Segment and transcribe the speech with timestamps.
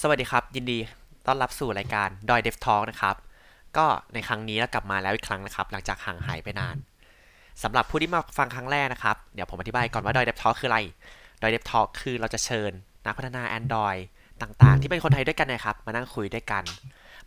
[0.00, 0.78] สวัสดีครับ ยินดี
[1.26, 3.16] ต้อนรับสู่รายการดอยเดฟทอ l k นะครับ
[3.76, 6.76] ก็ในครั้งนี้เรากลับมาแล้วอีกครั้งนะครับ หลังจากห่างหายไปนาน
[7.62, 10.78] สำหรับผู้ที่มาฟังครั้งแรกนะครับ เดี๋ยวผมอธิบายก่อนว่าดอยเดฟทอ l k คืออะไร
[11.42, 12.72] ดอยเดฟทอ l k คือเราจะเชิญ
[13.06, 14.00] นักพัฒนา Android
[14.42, 16.64] ต่างๆ ที่เป็นคนไทยด้วยกันนะครับ มานั่งคุยด้วยกัน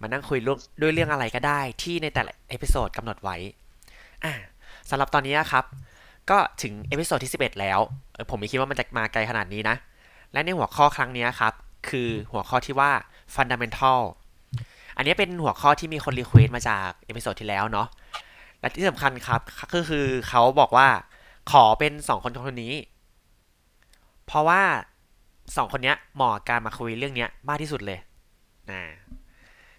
[0.02, 0.40] มานั่งคุย
[0.82, 3.38] ด้วยเรื่องอะไรก็ได้ที่ในแต่ละ episode กำหนดไว้
[4.24, 4.34] อ่า
[4.90, 5.66] สำหรับตอนนี้นะครับ
[6.30, 7.80] ก็ถึง episode ที่11 แล้ว
[8.30, 9.76] ผมไม่คิดว่ามันจะมาไกลขนาดนี้นะ
[10.34, 11.54] และในหัวข้อครั้งนี้ครับ
[11.90, 12.92] คือหัวข้อที่ว่า
[13.36, 14.00] fundamental
[14.98, 17.88] อันนี้เป็นหัวข้อที่มีคน request มาจาก episode ที่แล้วเนาะ
[18.60, 19.42] และที่สำคัญครับ
[19.74, 20.88] ก็คือเขาบอกว่า
[21.52, 22.74] ขอเป็นสองคนคนนี้
[24.28, 24.62] เพราะว่า
[25.58, 28.00] สองคนนี้เหมาะการมาคุยเรื่องนี้มากที่สุดเลย
[28.72, 28.82] นะ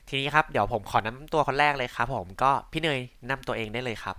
[0.08, 3.00] ทีนี้ครับเดี๋ยวผมขอนำตัวคนแรกเลยครับ ผมก็พี่เนย
[3.30, 4.16] นำตัวเองได้เลยครับ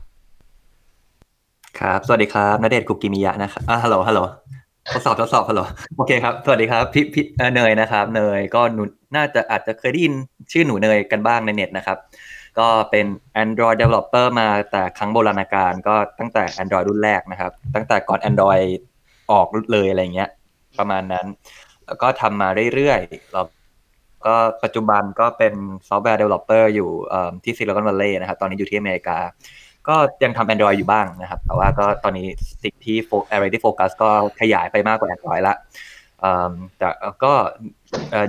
[1.79, 4.21] ครับ สวัสดีครับณเดชน์ คูกิมิยะนะครับอ่าฮัลโหลฮัลโหล
[4.93, 5.61] ทดสอบทดสอบฮัลโหล
[5.97, 8.83] โอเคครับ สวัสดีครับ พี่พี่เนยนะครับ เนยก็หนู
[9.15, 10.13] น่าจะอาจจะเคยได้ยิน
[10.51, 11.97] ชื่อหนูเนยกันบ้างในเน็ตนะครับ
[12.59, 13.05] ก็เป็น
[13.43, 18.67] Android developer มาแต่ครั้งโบราณกาลก็ตั้งแต่ Android รุ่นแรกนะครับ ตั้งแต่ก่อน Android
[19.31, 20.29] ออกเลยอะไรเงี้ย
[20.79, 21.25] ประมาณนั้น
[21.85, 23.45] แล้วก็ทำมาเรื่อยๆแล้ว
[24.25, 25.53] ก็ปัจจุบันก็เป็น
[25.87, 26.89] ซอฟต์แวร์ developer อยู่
[27.43, 29.17] ที่ซิลิคอนวัลเลย์นะครับ ตอนนี้อยู่ที่อเมริกา
[29.89, 32.27] ก็ยังทำ Android อยู่บ้างนะครับ แต่ว่าก็ตอนนี้
[32.63, 34.09] สิ่งที่โฟอะไรที่โฟกัสก็
[34.41, 35.55] ขยายไปมากกว่า Android ละ
[36.77, 36.89] แต่
[37.23, 37.33] ก็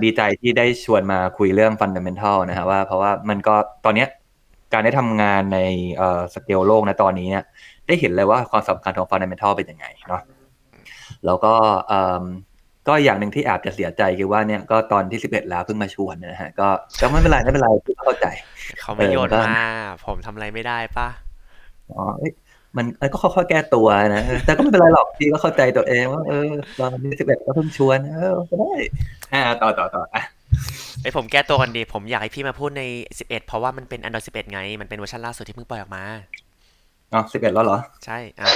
[0.05, 4.07] ดีใจที่ได้ชวนมาคุยเรื่อง Fundamental นะครับว่าเพราะว่ามันก็ตอนนี้
[4.73, 5.59] การได้ทำงานใน
[6.35, 7.45] สเกลโลกนะตอนนี้เนี่ย
[7.87, 10.23] ได้เห็นเลยว่าความสำคัญของ Fundamental เป็นยังไงเนาะ
[11.27, 11.55] แล้วก็
[12.89, 16.69] ก็อย่างหนึ่งที่อาจจะเสียใจคือว่าเนี่ยก็ตอนที่สิบเอ็ดแล้วเพิ่งมาชวนนะฮะก็
[17.01, 17.69] ก็ไม่เป็นไรไม่เป็นไร
[18.05, 18.27] เข้าใจ
[18.81, 19.63] เขาไม่โยนมา
[20.07, 21.09] ผมทำอะไรไม่ได้ปะ
[21.97, 22.05] อ๋อ
[22.77, 28.73] มันก็ค่อยๆแก้ตัวนะแต่ก็ไม่เป็นไรหรอกพี่ก็เข้าใจตัวเองว่าเออตอนนี้สิบเอ็ดก็เพิ่งชวนเออก็ได้
[29.33, 30.23] อ่าต่อต่อต่ออะ
[31.03, 32.83] ไอผมแก้ตัวกันดี ผมอยากให้พี่มาพูดใน
[33.19, 36.05] สิบเอ็ดเพราะว่ามันเป็น Android สิบเอ็ดไง มันเป็นเวอร์ชันล่าสุดที่เพิ่งปล่อยออกมา
[37.13, 38.49] อ๋อสิบเอ็ดแล้วเหรอ ใช่อะ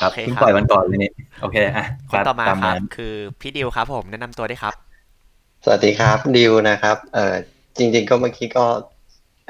[0.00, 1.10] ครับเพิ่งปล่อยวันก่อนเลยนี่
[1.42, 4.74] โอเคอะคนต่อมาครับ คือพี่ดิวครับ ผมแนะนำตัวได้ครับ
[5.64, 7.34] สวัสดีครับดิวนะครับ เออ
[7.78, 8.64] จริง ๆ ก็เมื่อกี้ก็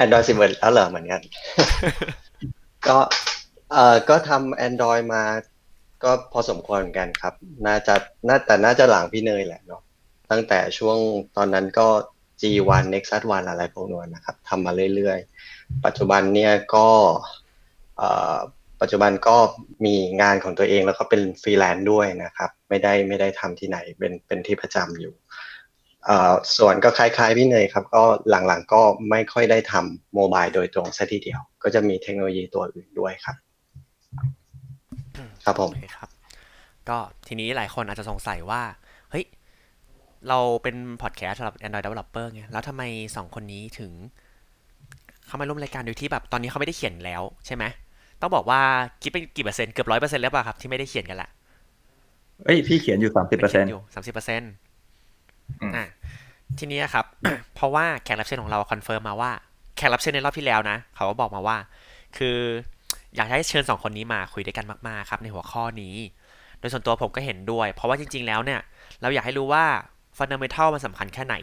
[0.03, 1.23] Android สิบเอ็ดแล้วเหรอเหมือนกัน
[2.89, 2.99] ก็
[3.73, 5.23] เอ่อก็ทำ Android มา
[6.05, 7.34] ก็พอสมควรเหมือนกันครับ
[7.67, 7.95] น่าจะ
[8.29, 9.83] น่าแต่น่าจะหลังพี่เนยแหละเนาะ
[10.31, 10.99] ตั้งแต่ช่วง
[11.37, 11.89] ตอนนั้นก็
[12.41, 16.89] G1 Nexus 1อะไรพวกนั้นนะครับทำมาเรื่อยๆ ปัจจุบันเนี่ยก็
[17.97, 18.37] เอ่อ
[18.81, 19.37] ปัจจุบันก็
[19.84, 25.15] มีงานของตัวเองแล้วก็เป็นฟรีแลนซ์ด้วยนะครับ ไม่ได้ไม่ได้ทำที่ไหนเป็นเป็นที่ประจำอยู่
[26.56, 33.37] ส่วนก็คล้ายๆพี่เนยครับ ก็หลังๆก็ไม่ค่อยได้ทำ mobile โดยตรงซะทีเดียว ก็จะมีเทคโนโลยีตัวอื่นด้วยครับ
[35.45, 36.09] ครับผมครับ
[36.89, 38.62] ก็ทีนี้หลายคนอาจจะสงสัยว่า
[39.11, 39.25] เฮ้ย
[40.28, 42.83] เราเป็นพอดแคสต์สำหรับ Android Developer ไงแล้วทำไม
[43.16, 43.93] สองคนนี้ถึง
[45.27, 47.65] เข้ามาร่วมรายการโดยที่แบบตอนนี้เขาไม่ได้เขียนแล้วใช่ไหม
[48.21, 48.61] ต้องบอกว่า
[49.03, 51.28] คิดเป็นกี่เปอร์เซ็นต์เกือบร้อยเปอร์เซ็นต์แล้วป่ะครับที่ไม่ได้เขียนกันละ
[52.45, 54.53] เอ้ยพี่เขียนอยู่สามสิบเปอร์เซ็นต์อยู่สามสิบเปอร์เซ็นต์
[55.75, 55.84] อ่า
[56.59, 57.07] ทีนี้ครับ
[57.55, 59.31] เพราะว่าแขกรับเชิญของเรา confirm มาว่า
[59.77, 61.57] แขกรับเชิญในรอบที่แล้วนะ เขาก็บอกมาว่า
[62.17, 62.39] คือ
[63.17, 65.95] อยากให้เชิญสองคนนี้มาคุยด้วยกันมากๆครับ ในหัวข้อนี้
[66.59, 68.61] โดยส่วนตัวผมก็เห็นด้วย เพราะว่าจริง ๆ แล้วเนี่ย
[69.03, 69.65] เราอยากให้รู้ว่า
[70.17, 71.34] ฟันเดเมทัลมันสำคัญแค่ไหน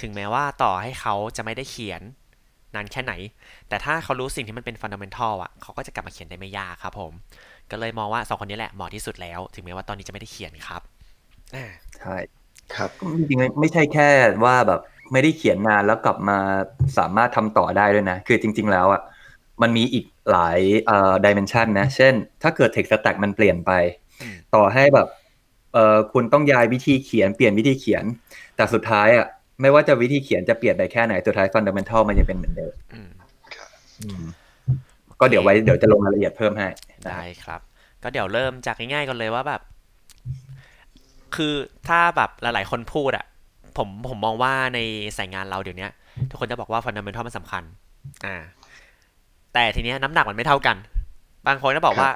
[0.00, 2.02] ถึงแม้ว่าต่อให้เขาจะไม่ได้เขียน
[2.74, 3.12] นานแค่ไหน
[3.68, 7.12] แต่ถ้าเขารู้สิ่งที่มันเป็นฟันเดเมทัลอะ เขาก็จะกลับมาเขียนได้ไม่ยากครับผม
[7.70, 10.82] ก็เลยมองว่าสองคนนี้แหละเหมาะที่สุดแล้ว ถึงแม้ว่าตอนนี้จะไม่ได้เขียนครับ
[11.98, 12.16] ใช่
[12.74, 14.08] ครับจริงๆไม่ใช่แค่
[14.44, 14.80] ว่าแบบ
[15.12, 16.38] ไม่ได้เขียนนานแล้วกลับมา
[16.98, 19.02] สามารถทำต่อได้ด้วยนะ คือจริง ๆ แล้วอะ
[19.62, 23.72] มันมีอีกหลายเอ่อดิเมนชันนะ เช่น ถ้าเกิด text stack มันเปลี่ยนไป
[24.54, 25.08] ต่อให้แบบ
[25.74, 28.04] เอ่อคุณต้องย้ายวิธีเขียนเปลี่ยนวิธีเขียน
[28.56, 29.26] แต่สุดท้ายอะ
[29.60, 32.72] ไม่ว่าจะวิธีเขียนจะเปลี่ยนไปแค่ไหน สุดท้ายฟันเดเมนทัลมันยังเป็นเหมือนเดิม
[35.20, 36.68] ก็เดี๋ยวไว้เดี๋ยวจะลงรายละเอียดเพิ่มให้
[37.06, 37.60] ได้ครับ
[38.02, 39.60] ก็เดี๋ยวเริ่มจากง่ายๆกันเลยว่าแบบ
[41.36, 41.52] คือ
[41.88, 43.24] ถ้าแบบหลาย ๆ คนพูดอะ
[43.76, 44.78] ผมผมมองว่าใน
[45.18, 45.88] สายงานเราเดี๋ยวนี้
[46.30, 47.62] ทุกคนจะบอกว่า fundamental มันสำคัญ
[48.26, 48.36] อ่า
[49.54, 50.76] แต่ทีเนี้ยน้ำหนักมันไม่เท่ากัน
[51.46, 52.10] บางคนก็บอกว่า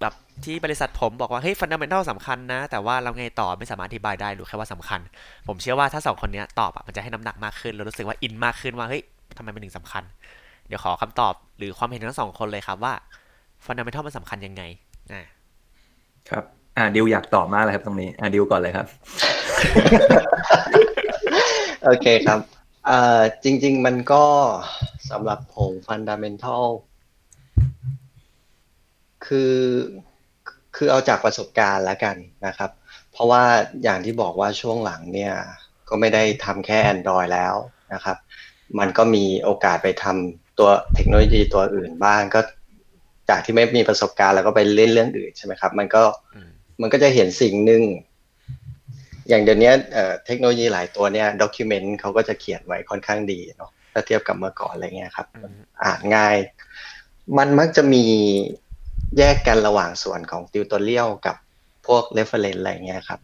[0.00, 0.14] แบบ
[0.44, 5.00] ที่บริษัทผมบอกว่าเฮ้ย fundamental สำคัญนะ แต่ว่าเราไงต่อไม่สามารถอธิบายได้รู้แค่ว่าสำคัญ
[5.48, 9.02] ผมเชื่อว่าถ้าสองคนนี้ตอบอะมันจะให้น้ำหนักมากขึ้นแล้วรู้สึกว่าอินมากขึ้นว่าเฮ้ย
[9.36, 10.02] ทำไมมันถึงสำคัญ
[10.66, 12.94] เดี๋ยวขอคำตอบหรือความเห็นทั้งสองคนเลยครับว่า
[13.64, 14.62] fundamental มันสำคัญยังไง
[15.12, 15.22] อ่า
[16.28, 16.44] ครับ
[16.76, 18.86] อ่าดิวอยากตอบมากเลยครับตรงนี้ อ่าดิวก่อนเลยครับ
[21.84, 22.40] โอเคครับ
[22.88, 24.24] อ่าจริง ๆ มันก็
[25.10, 26.66] สำหรับผมฟันดัมเบลทัล
[29.26, 29.56] คือ
[30.76, 32.16] คือเอาจากประสบการณ์แล้วกัน
[32.46, 32.70] นะครับ
[33.12, 33.42] เพราะว่า
[33.82, 35.34] อย่างที่บอกว่าช่วงหลังเนี่ย
[35.88, 37.54] ก็ไม่ได้ทำแค่ Android แล้ว
[37.94, 38.16] นะครับ
[38.78, 42.40] มันก็มีโอกาสไปทำตัวเทคโนโลยีตัวอื่นบ้างก็
[43.30, 46.02] จากที่ไม่มีประสบการณ์แล้วก็ไปเล่นเรื่องอื่นใช่ไหมครับ มันก็
[46.34, 46.40] อื
[46.82, 47.82] มมันก็จะเห็นสิ่งหนึ่ง
[49.28, 56.36] อย่างเดี๋ยวนี้เอ่อเทคโนโลยีหลายตัวเนี่ย document เขาก็จะเขียนไว้ค่อนข้างดีเนาะถ้าเทียบกับเมื่อก่อนอะไรเงี้ยครับอืมอ่านง่าย
[57.38, 58.04] มันมักจะมี
[59.18, 61.36] แยกกันระหว่างส่วนของ tutorial กับ
[61.86, 63.20] พวก reference อะไรเงี้ยครับ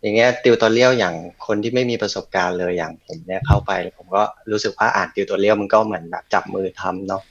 [0.00, 1.14] อย่างเงี้ย tutorial อย่าง
[1.46, 7.22] คนที่ไม่มีประสบการณ์เลยอย่างผมเนี่ยเข้าไป ผมก็รู้สึกว่าอ่าน tutorial มันก็เหมือนแบบจับมือทำเนาะ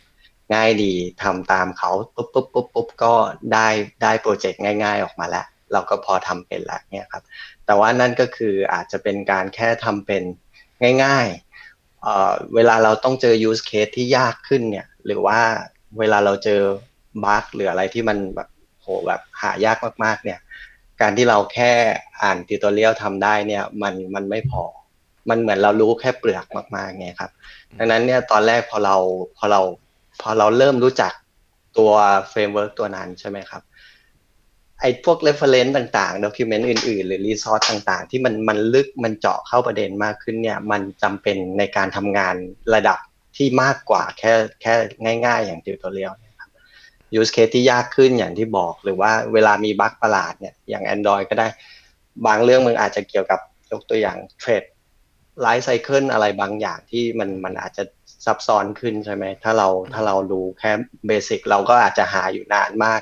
[0.53, 3.13] ง่ายดีทำตามเขาปุ๊บปุ๊บปุ๊บปุ๊บก็
[3.53, 3.67] ได้
[4.01, 7.23] ได้โปรเจกต์ง่าย ๆ ออกมาแล้ว เราก็พอทำเป็นแล้วเนี่ยครับ
[7.65, 10.23] แต่ว่านั่นก็คืออาจจะเป็นการแค่ทำเป็น
[11.03, 15.39] ง่ายๆเเวลาเราต้องเจอ use case ที่ยากขึ้นเนี่ยหรือว่า
[15.99, 16.61] เวลาเราเจอ
[17.25, 18.49] บั๊กหรืออะไรที่มันแบบ
[18.81, 20.39] โหแบบหายากมากๆ เนี่ย
[21.01, 21.71] การที่เราแค่
[22.21, 24.63] อ่านติวตอเรียลทำได้เนี่ยมันมันไม่พอ
[25.29, 27.31] มันเหมือนเรารู้แค่เปลือกมากๆไงครับ
[27.77, 28.95] ดังนั้นเนี่ยตอนแรกพอเรา
[29.37, 29.61] พอเรา
[30.21, 31.13] พอเราเริ่มรู้จัก
[31.77, 31.91] ตัว
[32.29, 33.61] framework ตัวนั้นใช่ไหมครับ
[34.81, 42.35] ไอ้พวก reference ต่างๆ document อื่นๆ หรือ resource ต่างๆ ที่มันมันลึกมันเจาะเข้าประเด็นมากขึ้นเนี่ย มันจำเป็นในการทำงาน
[42.75, 42.99] ระดับ
[43.37, 44.73] ที่มากกว่าแค่แค่
[45.25, 46.49] ง่าย ๆ อย่าง tutorial เนี่ยครับ
[47.19, 51.47] use case ที่ยากขึ้นอย่างที่บอก หรือว่าเวลามี bug ประหลาดเนี่ย อย่าง Android ก็ได้
[52.25, 53.39] บางเรื่องมันอาจจะเกี่ยวกับ
[53.71, 54.63] ยกตัวอย่างเทรด
[55.41, 57.83] ไลฟ์ไซเคิลอะไรบางอย่างที่มันมันอาจจะ
[58.25, 60.71] ซับซ้อนขึ้นใช่ไหม ถ้าเราถ้าเราดูแค่
[61.07, 63.01] เบสิกเราก็อาจจะหาอยู่นานมาก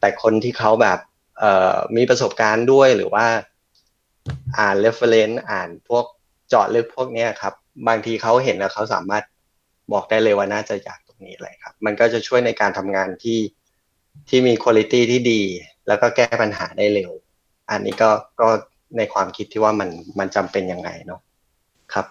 [0.00, 0.98] แต่คนที่เขาแบบ
[1.38, 3.26] เอ่อมีประสบการณ์ด้วยหรือว่า
[4.58, 6.04] อ่าน reference อ่านพวก
[6.48, 7.54] เจาะลึกพวกเนี้ยครับ
[7.88, 9.24] บางทีเขาเห็นแล้วเขาสามารถ
[9.92, 13.40] บอกได้เลยว่าน่าจะอยากตรงนี้อะไรครับ มันก็จะช่วยในการทำงานที่
[14.28, 15.42] ที่มีคุณภาพที่ดี
[15.88, 17.10] แล้วก็แก้ปัญหาได้เร็ว
[17.70, 18.10] อันนี้ก็
[18.40, 18.48] ก็
[18.96, 21.20] ในความคิดที่ว่ามันมันจำเป็นยังไงเนาะ
[21.92, 22.06] ครับ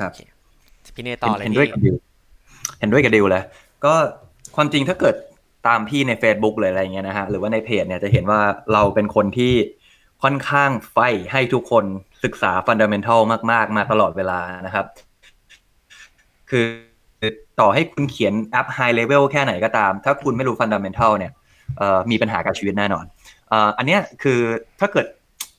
[0.00, 0.12] ครับ
[0.96, 1.96] พี่เนต่อเลยเห็นด้วยกับพี่ดิว
[2.80, 3.44] เห็นด้วยกับดิวเลย
[3.84, 3.94] ก็
[4.56, 5.14] ความจริงถ้าเกิด
[5.66, 8.40] ตามพี่ใน Facebook เลยอะไรเงี้ยนะฮะหรือว่าในเพจเนี่ยจะเห็นว่า
[8.72, 9.54] เราเป็นคนที่
[10.22, 10.98] ค่อนข้างไฟ
[11.32, 11.84] ให้ทุกคน
[12.24, 13.20] ศึกษาฟันดัมเ n นทัล
[13.52, 14.86] มาก ๆ มาตลอดเวลานะครับ
[16.50, 16.66] คือ
[17.60, 21.32] ต่อให้คุณเขียนแอปไฮเลเวลแค่ไหนก็ตาม ถ้าคุณไม่รู้ฟันดัมเ n นทัลเนี่ย
[22.10, 23.04] มีปัญหากับชีวิตแน่นอน
[23.52, 24.40] อ,อันเนี้ยคือ
[24.80, 25.06] ถ้าเกิด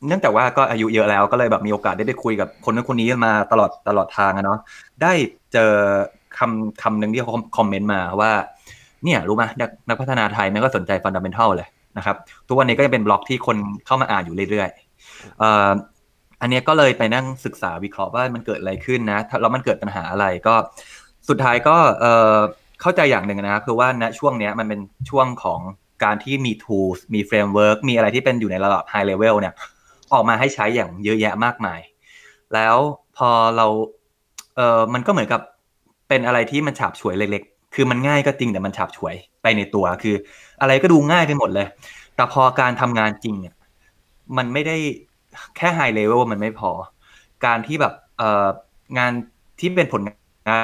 [0.08, 4.60] เนื่องจากว่าก็อายุเยอะแล้วก็เลยแบบมีโอกาสได้ไปคุยกับคนนั้นคนนี้มาตลอดตลอดทางอะเนาะ
[5.02, 5.14] ได้
[5.54, 5.74] เจอ
[6.38, 8.32] คำคำหนึ่งที่เขาคอมเมนต์มาว่า
[9.04, 12.16] เนี่ยรู้ไหมนักนักพัฒนาไทยมันก็สนใจฟันดัมเ n นทัลเลยนะครับ
[12.48, 15.46] ทุกวันนี้ก็ยังเป็นบล็อกที่คนเข้ามาอ่านอยู่เรื่อยๆอ,
[16.42, 20.56] อันนี้ก็เลยไปนั่งศึกษาวิเคราะห์ว่ามันเกิดอะไรขึ้นนะแล้วมันเกิดปัญหาอะไรก็
[21.30, 25.60] สุดท้ายก็เเข้าใจอย่างหนึ่งนะคือว่าณช่วงเนี้ยมันเป็นช่วงของ
[26.04, 29.54] การที่มี tools มี framework มีอะไรที่เป็นอยู่ในระดับ high level เนี่ย
[30.14, 31.80] ออกมาให้ใช้อย่างเยอะแยะมากมาย
[32.54, 32.76] แล้ว
[33.18, 33.68] พอเรา
[34.56, 35.42] เออมันก็เหมือนกับ
[36.10, 40.16] เป็นอะไรที่มันฉาบฉวยเล็ก คือมันง่ายก็จริงแต่มันฉาบฉวยไปในตัวคือ
[40.62, 41.68] อะไรก็ดูง่ายไปหมดเลย
[42.16, 43.56] แต่พอการทำงานจริงเนี่ย
[44.38, 44.78] มันไม่ได้
[45.58, 46.72] แค่ไฮเลเวลมันไม่พอ
[47.46, 48.48] การที่แบบเออ
[48.98, 49.12] งาน
[49.60, 50.02] ที่เป็นผล
[50.50, 50.58] งา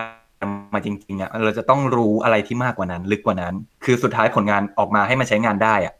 [0.46, 3.54] นมาจริงๆอะเราจะต้องรู้อะไรที่มากกว่านั้น ลึกกว่านั้น
[3.84, 5.94] คือสุดท้ายผลงานออกมาให้มันใช้งานได้อะ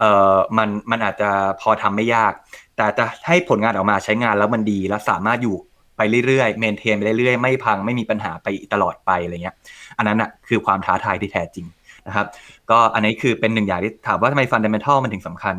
[0.00, 0.04] เอ
[0.34, 1.30] อมันมันอาจจะ
[1.60, 2.32] พอทำไม่ยาก
[2.76, 5.56] แต่จะให้ผลงานออกมาใช้งานแล้วมันดีและสามารถอยู่
[5.96, 9.56] ไปเรื่อยๆเมนเทนไปเรื่อยๆ ไม่พังไม่มีปัญหาไปตลอดไปอะไรเงี้ย
[10.00, 11.66] อันนั้นอะคือความท้าทายที่แท้จริง
[12.06, 12.26] นะครับ
[12.70, 15.54] ก็อันนี้คือเป็นหนึ่งอย่างที่ถามว่าทำไมฟันเดเมนทัลมันถึงสำคัญ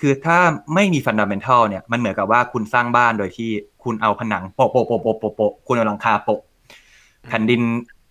[0.00, 0.38] คือถ้า
[0.74, 3.50] ไม่มีฟันดัมเ n นทัลเนี่ยมันเหมือนกับว่าคุณสร้างบ้านโดยที่
[3.84, 6.40] คุณเอาผนังโปะโปะโปะโปะโปะโปะคุณเอาหลังคาโปะ
[7.28, 7.60] แผ่นดิน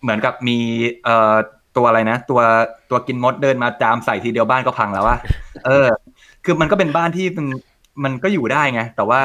[0.02, 0.58] เหมือนกับมี
[1.04, 1.36] เอ่อ
[1.78, 2.42] ตัวอะไรนะ ตัว
[2.90, 5.18] ตัวกินมดเดินมาจามใส่ทีเดียวบ้านก็พังแล้วว่า
[5.66, 5.88] เออ
[6.46, 7.48] คือมันก็เป็นบ้านที่มัน
[8.04, 9.20] มันก็อยู่ได้ไง แต่ว่า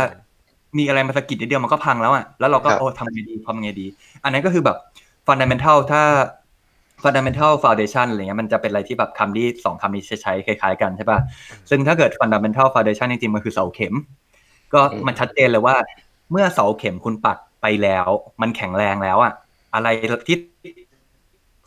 [0.78, 3.86] มีอะไรมาสะกิดนิดเดียวมันก็พังแล้วอะแล้วเราก็ครับโอ้ทำไงดีทำไงดี
[4.24, 4.76] อันนั้นก็คือแบบ
[5.26, 6.02] ฟันดัมเ n นทัลถ้า
[7.02, 11.18] fundamental foundation อะไรเงี้ยมันจะเป็นอะไรที่แบบคำที่สองคำนี้ใช้คล้ายๆกันใช่ป่ะ
[11.70, 13.94] ซึ่งถ้าเกิด fundamental foundation จริงๆมันคือเสาเข็ม
[14.74, 15.76] ก็อืมมันชัดเจนเลยว่า
[16.30, 18.06] เมื่อเสาเข็มคุณปักไปแล้ว
[18.40, 19.32] มันแข็งแรงแล้วอะ
[19.74, 19.88] อะไร
[20.28, 20.36] ที่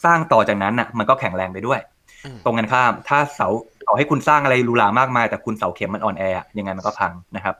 [0.05, 1.79] สร้างต่อจากนั้นอะมันก็แข็งแรงไปด้วย
[2.25, 3.47] อืมตรงกันข้าม ถ้าเสา
[3.87, 7.55] ต่อให้คุณสร้างอะไรหรูหรามากมาย แต่คุณเสาเข็มมันอ่อนแออะยังไงมันก็พังนะครับ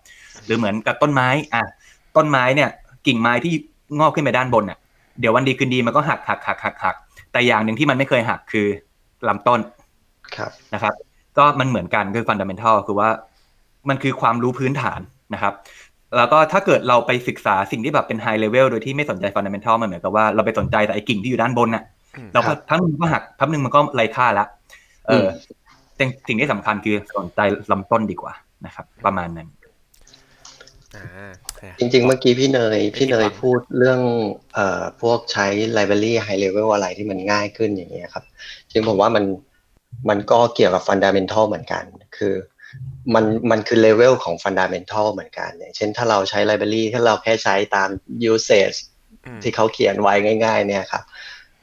[0.46, 1.64] หรือเหมือนกับต้นไม้อะ
[2.18, 2.70] ต้นไม้เนี่ย
[3.08, 3.54] กิ่งไม้ที่
[4.00, 4.78] งอกขึ้นไปด้านบนอะ
[5.20, 6.96] เดี๋ยววันดีคืนดีมันก็หักหักหักหักหัก
[7.32, 8.68] แต่อย่างหนึ่งที่มันไม่เคยหักคือ
[9.28, 9.60] ลำต้น
[10.36, 10.94] ครับนะครับ
[11.38, 13.10] ก็มันเหมือนกันคือฟันดัมเ n นทัลคือว่า
[13.90, 15.00] มันคือความรู้พื้นฐาน
[15.34, 15.54] นะครับ
[16.18, 21.84] แล้วก็ถ้าเกิดเราไปศึกษาสิ่งที่แบบเป็นไฮเลเวลโดยที่ไม่สนใจฟันดัมเ n นทัลมันเหมือนกับว่าเราไปสนใจแต่ไอ้กิ่งที่อยู่ด้านบนน่ะ
[22.18, 24.46] อืมเราก็พักหนึ่งก็หักพักหนึ่งมันก็ไร้ค่าละ
[25.08, 25.58] เอออม
[25.96, 27.40] แสิ่งสิ่งที่สำคัญคือสนใจ
[27.72, 28.34] ลำต้นดีกว่า
[28.66, 29.48] นะครับ ประมาณนั้น
[30.96, 34.02] อ่าโอเค จริง ๆ เมื่อกี้พี่เนย พี่เนยพูดเรื่อง
[34.54, 38.24] เอ่อพวกใช้ library high level อะไรที่มันง่ายขึ้นอย่างเงี้ยครับ
[38.72, 39.26] จริงผมว่ามัน
[40.10, 41.84] มันก็เกี่ยวกับ fundamental เหมือนกัน
[42.18, 42.36] คือ
[43.14, 47.90] มันมันคือ level ของ fundamental เหมือนกัน อย่างเช่นถ้าเราใช้ library ถ้าเราแค่ใช้ตาม
[48.32, 48.78] usage
[49.26, 50.14] อืมที่เขาเขียนไว้
[50.46, 51.04] ง่าย ๆ เนี่ยครับ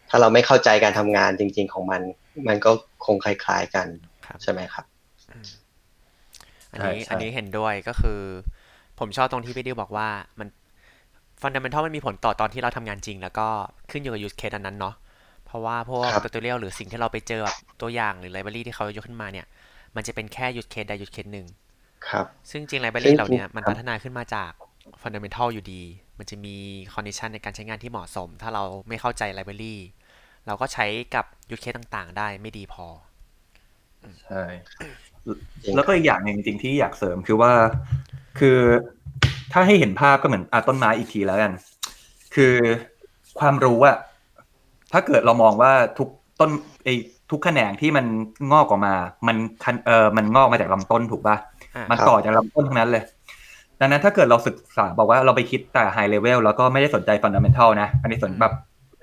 [0.09, 2.01] ถ้าเราไม่เข้าใจการทำงานจริง ๆ ของมัน
[2.49, 2.71] มันก็
[3.05, 3.87] คงคล้าย ๆ กัน
[4.27, 4.85] ครับใช่ไหมครับ
[6.73, 8.21] อันนี้ใช่ใช่อันนี้เห็นด้วยก็คือ
[9.01, 10.49] ผมชอบตรงที่พี่ดิวบอกว่ามัน
[11.43, 13.47] ฟันดัมเ n ทัลมันมีผลต่อตอนที่เราทำงานจริง แล้วก็
[13.91, 14.95] ขึ้นอยู่กับ use case อันนั้นเนาะ
[15.47, 19.47] เพราะว่าพวกครับ tutorial หรือสิ่งที่เราไปเจอแบบตัวอย่างหรือ library ที่เขายกขึ้นมาเนี่ย
[19.97, 21.47] มันจะเป็นแค่ use case ใด use case หนึ่ง
[22.09, 24.53] ครับ ซึ่งจริง library เหล่าเนี้ยมันครับพัฒนาขึ้นมาจาก
[25.03, 25.83] ฟันดัมเ n ทัลอยู่ดี
[26.19, 26.57] มันจะมี
[26.95, 29.77] condition ในการใช้งานที่เหมาะสม ถ้าเราไม่เข้าใจ library
[30.47, 32.87] เราก็ใช้กับ use case ต่างๆ ได้ไม่ดีพอ
[34.25, 34.43] ใช่
[35.65, 37.53] จริงแล้วก็อีกอย่างหนึ่งจริงๆที่อยากเสริมคือว่า
[38.41, 38.59] คือ
[39.53, 41.53] ถ้าให้เห็นภาพก็เหมือนอาต้นไม้อีกทีแล้วกัน
[42.35, 42.55] คือ
[43.39, 43.97] ความรู้อะ
[44.93, 46.09] ถ้าเกิดเรามองว่าทุก
[46.41, 46.51] ต้น
[46.85, 46.95] ไอ้
[47.31, 48.07] ทุกแขนงที่มัน
[48.53, 48.95] งอกออกมา
[49.27, 51.37] มันคันเออมันงอกมาจากลำต้นถูกป่ะ
[51.77, 53.03] อ่ามันครับต่อจากลำต้นทั้งนั้นเลย
[53.81, 58.53] ดังนั้นถ้าเกิดเราศึกษาบอกว่าเราไปคิดแต่ไฮเลเวลแล้วก็ไม่ได้สนใจฟันดัมเ n ทัลนะ อันนี้สนแบบ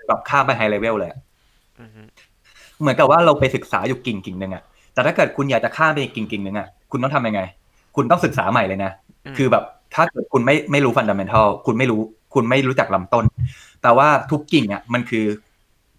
[0.07, 1.19] แบบข้ามไปไฮเลเวลเลยอะ
[1.79, 2.01] อือฮึ
[2.81, 4.63] เหมือนกับว่าเราไปศึกษาอยู่กิ่งกิ่งหนึ่งอะ
[4.93, 7.41] แต่ถ้าเกิดคุณอยากจะข้ามไปอีกกิ่งกิ่งหนึ่งอะคุณต้องทำยังไง
[7.95, 8.91] คุณต้องศึกษาใหม่เลยนะ
[9.33, 9.63] มคือแบบ
[9.95, 12.01] ถ้าเกิดคุณไม่ไม่รู้ฟันดัมเ n ทัลคุณไม่รู้
[12.33, 13.25] คุณไม่รู้จักลำต้น
[13.83, 15.25] แต่ว่าทุกกิ่งอะมันคือ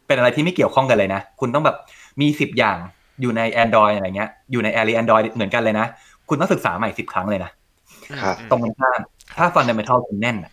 [0.07, 1.77] เป็นอะไรที่ไม่เกี่ยวข้องกันเลยนะ คุณต้องแบบ
[2.21, 2.77] มีสิบอย่าง
[3.21, 5.87] อยู่ใน Android อะไรเงี้ย อยู่ใน Area Android เหมือนกันเลยนะ
[6.29, 7.51] คุณต้องศึกษาใหม่สิบครั้งเลยนะ
[8.23, 9.01] ครับอืมตรงกันข้าม
[9.39, 10.53] ถ้าฟันดัมเ n ทัลคุณแน่นอะ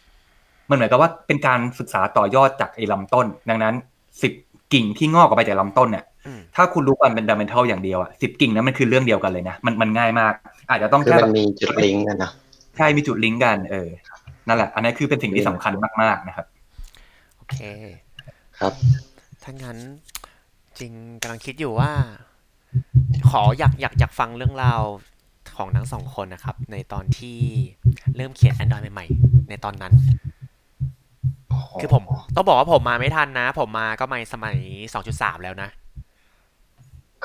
[0.70, 3.74] มันเหมือนกับว่าเป็นการศึกษาต่อยอดจากไอ้ลำต้น ดังนั้น
[4.22, 4.34] สิบ
[4.74, 6.13] กิ่งที่งอกออกไปจากลำต้นเนี่ยอืม
[6.56, 10.34] ถ้าคุณรู้ฟันเป็นดัมเ n ทัลอย่างเดียวอะสิบกิ่งนั้นมันคือเรื่องเดียวกันเลยนะมันมันง่ายมาก
[10.70, 12.32] อาจจะต้องคือแค่มัแบนบมีจุดลิงก์กันนะ
[12.78, 13.90] ใช่มีจุดลิงก์กันเออ
[14.48, 16.46] นั่นแหละ อันนี้นคือเป็นสิ่งที่สำคัญมากๆนะครับ
[17.38, 17.58] โอเค
[18.60, 18.74] ครับ
[19.44, 19.78] ถ้างั้น
[20.80, 21.92] จริงกำลังคิดอยู่ว่า
[23.30, 24.82] ขออยากอยากอยากฟังเรื่องราว
[25.58, 27.38] ของทั้งสองคนนะครับ ในตอนที่
[28.16, 29.94] เริ่มเขียน Android ใหม่ ๆ ในตอนนั้น
[31.82, 32.04] คือผม
[32.36, 34.58] ต้องบอกว่าผมมาไม่ทันนะ ผมมาก็ไม่สมัย
[35.02, 35.70] 2.3 แล้วนะ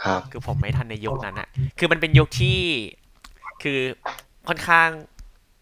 [0.05, 2.59] ครับคือผมไม่ทันในยุคนั้นอะคือมันเป็นยุคที่
[3.63, 3.79] คือ
[4.49, 4.89] ค่อนข้าง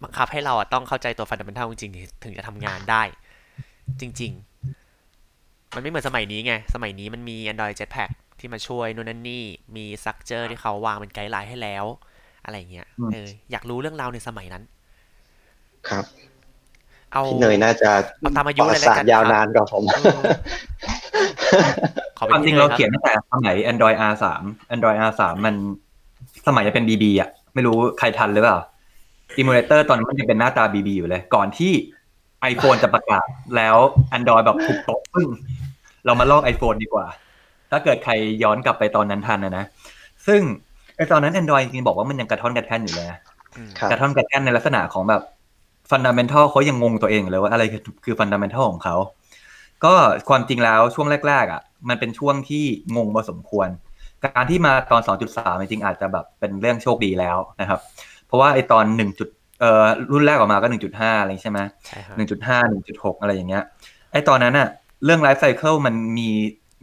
[0.02, 3.02] บังคับให้เราอะต้องเข้าใจตัวฟันดัมเ n ทัลจริงๆถึงจะทำงานได้
[4.00, 4.32] จริง
[5.08, 9.44] ๆ มันไม่เหมือนสมัยนี้ไง สมัยนี้มันมี Android Jetpack ที่มาช่วยนู่นนั่นนี่
[9.76, 11.84] มี structure ที่เขาวางเป็นไกด์ไลน์ให้แล้ว
[12.44, 14.62] อะไรเงี้ยอืมเอออยากรู้เรื่องราวในสมัยนั้น
[15.88, 16.04] ครับ
[17.16, 20.20] เอาพี่เนยน่าจะเอาตามอายุประเลยแล้วสาทกันยาวครับนานกว่าผมเออ
[22.18, 24.24] ขอคเป็นวามจริที่งเลเรายครับเขียนตั้งแต่สมัย Android R3
[24.74, 25.54] Android R3 มัน
[26.46, 28.58] สมัยจะเป็น BB อะ ไม่รู้ใครทันหรือเปล่า
[29.38, 31.72] Emulator ตอนนั้นมันยังเป็นหน้าตา BB อยู่เลย ก่อนที่
[32.52, 33.76] iPhone จะประกาศแล้ว
[34.16, 35.28] Android แบบถูกตกปึ้ง
[36.04, 37.06] เรามาลอก iPhone ดีกว่า
[37.70, 39.64] ถ้าเกิดใครย้อนกลับไปตอนนั้นทันนะนะ
[40.26, 40.40] ซึ่ง
[40.96, 43.18] ไอตอนนั้น Android จริงๆบอกว่ามันยังกระท่อนกระแท่นอยู่เลยนะ
[43.56, 45.22] อืมครับกระท่อนกระแท่นในลักษณะของแบบ
[45.90, 48.96] ฟันดัมเ n ทัลเขายังงงตัวเองอยู่เลยว่าอะไรคือคือฟันดัมเ n ทัลของเขา
[49.84, 49.94] ก็
[50.28, 52.64] ความจริงแล้วช่วงแรก ๆ อะ มันเป็นช่วงที่
[52.96, 53.68] งงพอสมควร
[54.24, 55.02] การที่มาตอน
[55.32, 57.80] 2.3 จริงๆอาจจะแบบเป็นเรื่องโชคดีแล้วนะครับ
[58.26, 59.18] เพราะว่าไอตอน 1.
[59.18, 59.28] จุด
[59.60, 62.16] เอ่อรุ่นแรกออกมาก็ 1.5 อะไรใช่ไหมใช่ครับ
[62.46, 63.64] 1.5 1.6อะไรอย่างเงี้ย
[64.12, 64.68] ไอตอนนั้นอะ
[65.04, 66.30] เรื่องไลฟ์ไซเคิลมันมี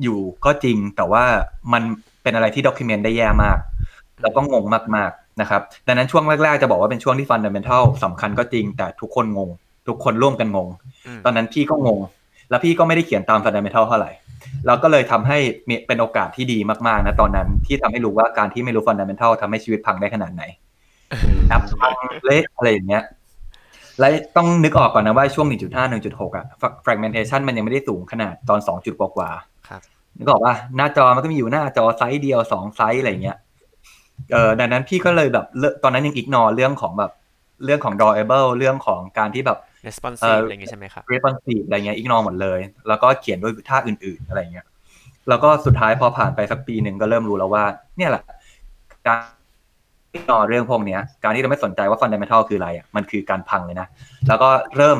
[0.03, 1.23] อยู่ก็จริงแต่ว่า
[1.73, 1.83] มัน
[2.23, 3.57] เป็นอะไรที่ด็อกิเมนต์ได้แย่มาก
[4.21, 9.49] แล้วก็งงมากๆ นะครับดังนั้นช่วงแรกๆจะบอกว่าเป็นช่วงที่ฟันดัมเ n ทัลสำคัญก็จริงแต่ทุกคนงง
[9.87, 10.67] ทุกคนร่วมกันงง
[11.07, 11.99] อืมตอนนั้นพี่ก็งง
[12.49, 14.11] แล้วพี่ก็ไม่ได้เขียนตามฟันดัมเ n ทัลเท่าไหร่
[14.67, 15.37] เราก็เลยทำให้
[15.69, 20.43] มีเป็นโอกาสที่ดีมากๆนะตอนนั้นที่ทำให้รู้ว่าการที่ไม่รู้ฟันดัมเ n ทัลทำให้ชีวิตพังได้ขนาดไหน
[21.49, 21.93] แอปพัง
[22.25, 23.03] เละอะไรอย่างเงี้ย
[23.99, 26.45] และต้องนึกออกก่อนนะว่าช่วง 1.5 1.6 อะ
[26.85, 29.81] fragmentation มันยังไม่ได้สูงขนาดตอน 2 จุดกว่าๆครับ
[30.17, 33.37] นึกออกว่าหน้าจอมันก็มีอยู่หน้าจอไซส์เดียวสองไซส์อะไรเงี้ย
[34.33, 37.11] เออดังนั้นพี่ก็เลยแบบเลิกตอนนั้นยัง ignore เรื่องของแบบ
[37.65, 44.65] เรื่องของ drawable เรื่องของการที่แบบ responsive อะไรอย่างงี้ใช่ไหมครับ responsive อะไรเงี้ยอิกนอหมดเลย แล้วก็เขียนด้วยท่าอื่น ๆ อะไรเงี้ย
[45.29, 47.63] แล้วก็สุดท้ายพอผ่านไปสักปีหนึ่งก็เริ่มรู้แล้วว่า
[47.97, 48.23] เนี่ยแหละ
[49.07, 49.19] การ
[50.13, 53.87] อิกนอเรื่องพวกเนี้ย การที่เราไม่สนใจว่า fundamental คืออะไรอะมันคือการพังเลยนะ
[54.27, 54.97] แล้วก็เริ่ม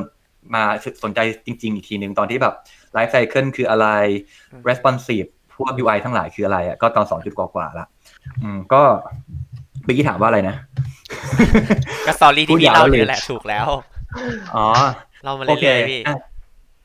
[0.55, 0.63] มา
[1.03, 2.53] สนใจจริง ๆ อีกทีหนึ่งตอนที่แบบ
[2.95, 3.87] life cycle คืออะไร
[4.51, 7.85] อืม responsive พวก UI ทั้งหลายคืออะไรอะก็ตอนสองจุดกว่าๆละ
[8.43, 8.81] อืมก็
[9.83, 10.55] เมื่อกี้ถามว่าอะไรนะ
[12.07, 13.65] ก็สตอรี่พูที่ดพี่ยาวเล่าเลยนี่แหละถูกแล้ว
[14.55, 14.67] อ๋อ
[15.23, 16.15] เรามาโอเคเรื่อยๆพี่อะ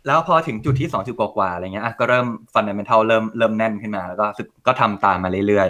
[0.07, 5.69] แล้วพอถึงจุดที่สองจุดกว่าๆอะไรเงี้ยอะก็เริ่มฟันดัมเ n ทัลเริ่มเริ่มแน่นขึ้นมา แล้วก็สึกก็ทำตามมาเรื่อย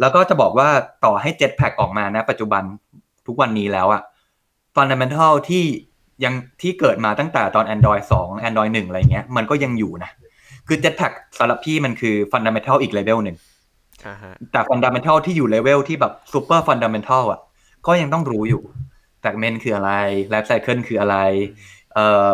[0.00, 0.68] แล้วก็จะบอกว่า
[1.04, 2.62] ต่อให้ Jetpack ออกมานะ ปัจจุบัน
[3.26, 4.02] ทุกวันนี้แล้วอะ
[4.76, 5.64] ฟันดัมเ n นทัลที่
[6.24, 10.10] ยังที่เกิดมาตั้งแต่ตอน Android 2 Android 1 อะไรเงี้ย มันก็ยังอยู่นะ
[10.68, 13.46] คือ Jetpack สำหรับพี่มันคือฟันดัมเ n นทัลอีกเลเวลหนึ่งอ่าฮะ
[14.52, 17.40] แต่ฟันดัมเ n นทัลที่อยู่เลเวลที่แบบซูเปอร์ฟันดัมเ n นทัลอะ
[17.86, 18.62] ก็ยังต้องรู้อยู่
[19.20, 19.90] fragment คืออะไร
[20.30, 21.16] lifecycle คืออะไร
[21.94, 22.30] เอ่อ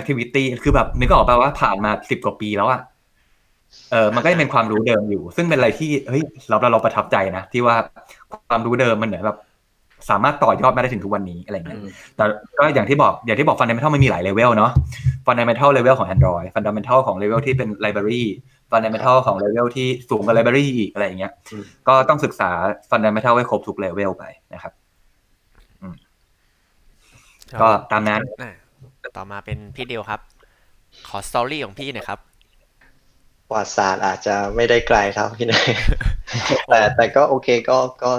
[0.00, 2.80] activity คือแบบนึกออกป่าว่าผ่านมาสิบกว่าปีแล้วอะ
[3.92, 7.76] เออมันก็ยังเป็นความรู้เดิมอยู่ ซึ่งเป็นอะไรที่เฮ้ยเราเราเราประทับใจนะที่ว่า
[8.48, 9.38] ความรู้เดิมมันเหมือนแบบ
[10.10, 11.80] สามารถต่อยอดมาได้ถึงทุกวันนี้อะไรเงี้ย
[12.16, 12.24] แต่
[12.58, 14.70] ก็อย่างที่บอกอย่างที่บอกฟันดัมเ n นทัลมันมีหลายเลเวลเนาะ
[15.26, 18.22] ฟันดัมเ n นทัลเลเวลของ Android ฟันดัมเ n นทัลของเลเวลที่เป็น library
[18.72, 22.50] ฟันดัมเ n นทัลของเลเวลที่สูงกว่า library อีกอะไรอย่างเงี้ยอืมก็ต้องศึกษา
[22.90, 24.24] ฟันดัมเ n นทัลให้ครบทุกเลเวลไป
[24.54, 24.72] นะครับ
[27.60, 28.52] ก็ตามนั้นอะ
[29.16, 30.20] ต่อมาเป็นพี่เดียวครับ
[31.08, 32.20] ขอ story ของพี่หน่อยครับ
[33.48, 35.66] ประวัติศาสตร์อาจจะไม่ได้ไกลเท่าพี่เนย
[36.68, 38.12] แต่แต่ก็โอเคก็ก็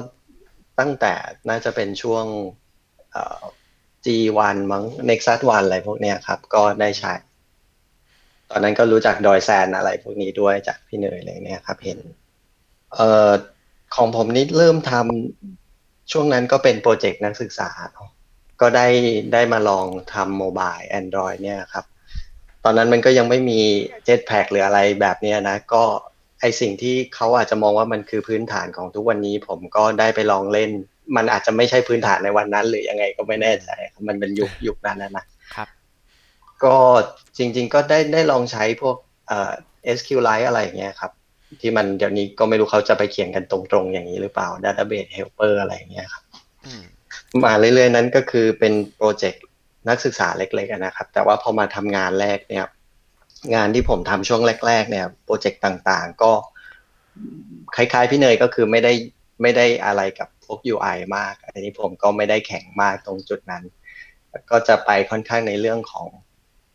[0.80, 1.14] ตั้งแต่
[1.50, 2.26] น่าจะเป็นช่วง
[3.12, 3.42] เอ่อ
[4.06, 7.33] G1 มั้ง Nexus 1อะไรพวกเนี้ยครับ ก็ได้ใช้ต
[8.54, 12.00] อนนั้นก็รู้จักดอยแซนอะไรพวกนี้ด้วยจากพี่เนยอะไรเนี่ยครับ เห็น
[12.94, 13.32] เอ่อ
[13.96, 17.70] ของผมนี่เริ่มทำช่วงนั้นก็เป็นโปรเจกต์นักศึกษา
[18.62, 18.88] ก็ได้
[19.34, 21.86] ได้มาลองทำโมบาย Android เนี่ยครับ
[22.64, 23.60] ตอนนั้นมันก็ยังไม่มี
[24.08, 25.84] Jetpack หรืออะไรแบบเนี้ยนะ ก็
[26.42, 30.70] ไอสิ่งที่เขาอาจจะมองว่ามันคือพื้นฐานของทุกวันนี้ ผมก็ได้ไปลองเล่น
[31.16, 33.70] มันอาจจะไม่ใช่พื้นฐานในวันนั้น หรือยังไงก็ไม่แน่ใจ
[34.08, 35.68] มันเป็นยุคยุคนั้นนะนะครับ
[36.66, 36.76] ก็
[37.38, 39.52] จริง ๆ ก็ได้ได้ลองใช้พวกเอ่อ
[39.98, 41.12] SQLite อะไรอย่างเงี้ยครับ
[41.62, 46.24] ที่มันเดี๋ยวนี้ก็ไม่รู้เขาจะไปเขียนกันตรงๆอย่างนี้หรือเปล่า Database Helper อะไรอย่างเงี้ยครับ
[46.66, 46.84] อืม
[47.46, 49.44] มาเรื่อยๆนั้นก็คือเป็นโปรเจกต์
[49.90, 52.66] นักศึกษาเล็กๆอะนะครับ แต่ว่าพอมาทำงานแรกเนี่ย
[53.56, 56.32] งานที่ผมทำช่วงแรก ๆ เนี่ยโปรเจกต์ต่างๆ ก็
[57.76, 58.94] คล้ายๆพี่เนยก็คือไม่ได้
[59.42, 63.64] ไม่ได้อะไรกับพวก UI มาก อันนี้ผมก็ไม่ได้แข็งมากตรงจุดนั้น
[64.52, 66.08] ก็จะไปค่อนข้างในเรื่องของ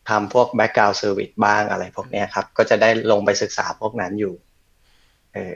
[0.09, 4.33] ทำพวก background service บ้างอะไรพวกเนี้ยครับ ก็จะได้ลงไปศึกษาพวกนั้นอยู่
[5.35, 5.55] เออ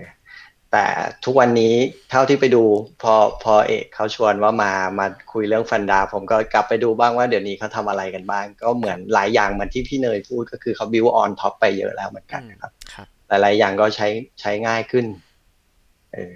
[0.72, 0.88] แต่
[1.26, 1.76] ทุกวันนี้
[2.10, 2.63] เท่าที่ไปดู
[3.02, 3.13] พอ
[3.44, 14.08] พอเอกเขาชวนว่ามามาคุยเรื่องฟันดา ผมก็กลับไปดูบ้างว่าเดี๋ยวนี้เขาทำอะไรกันบ้าง ก็เหมือนหลายอย่างเหมือนที่พี่เนยพูดก็คือเขา build on top ไปเยอะแล้วเหมือนกันนะครับครับหลายๆอย่างก็ใช้
[14.42, 15.06] ใช้ง่ายขึ้น
[16.13, 16.34] เออ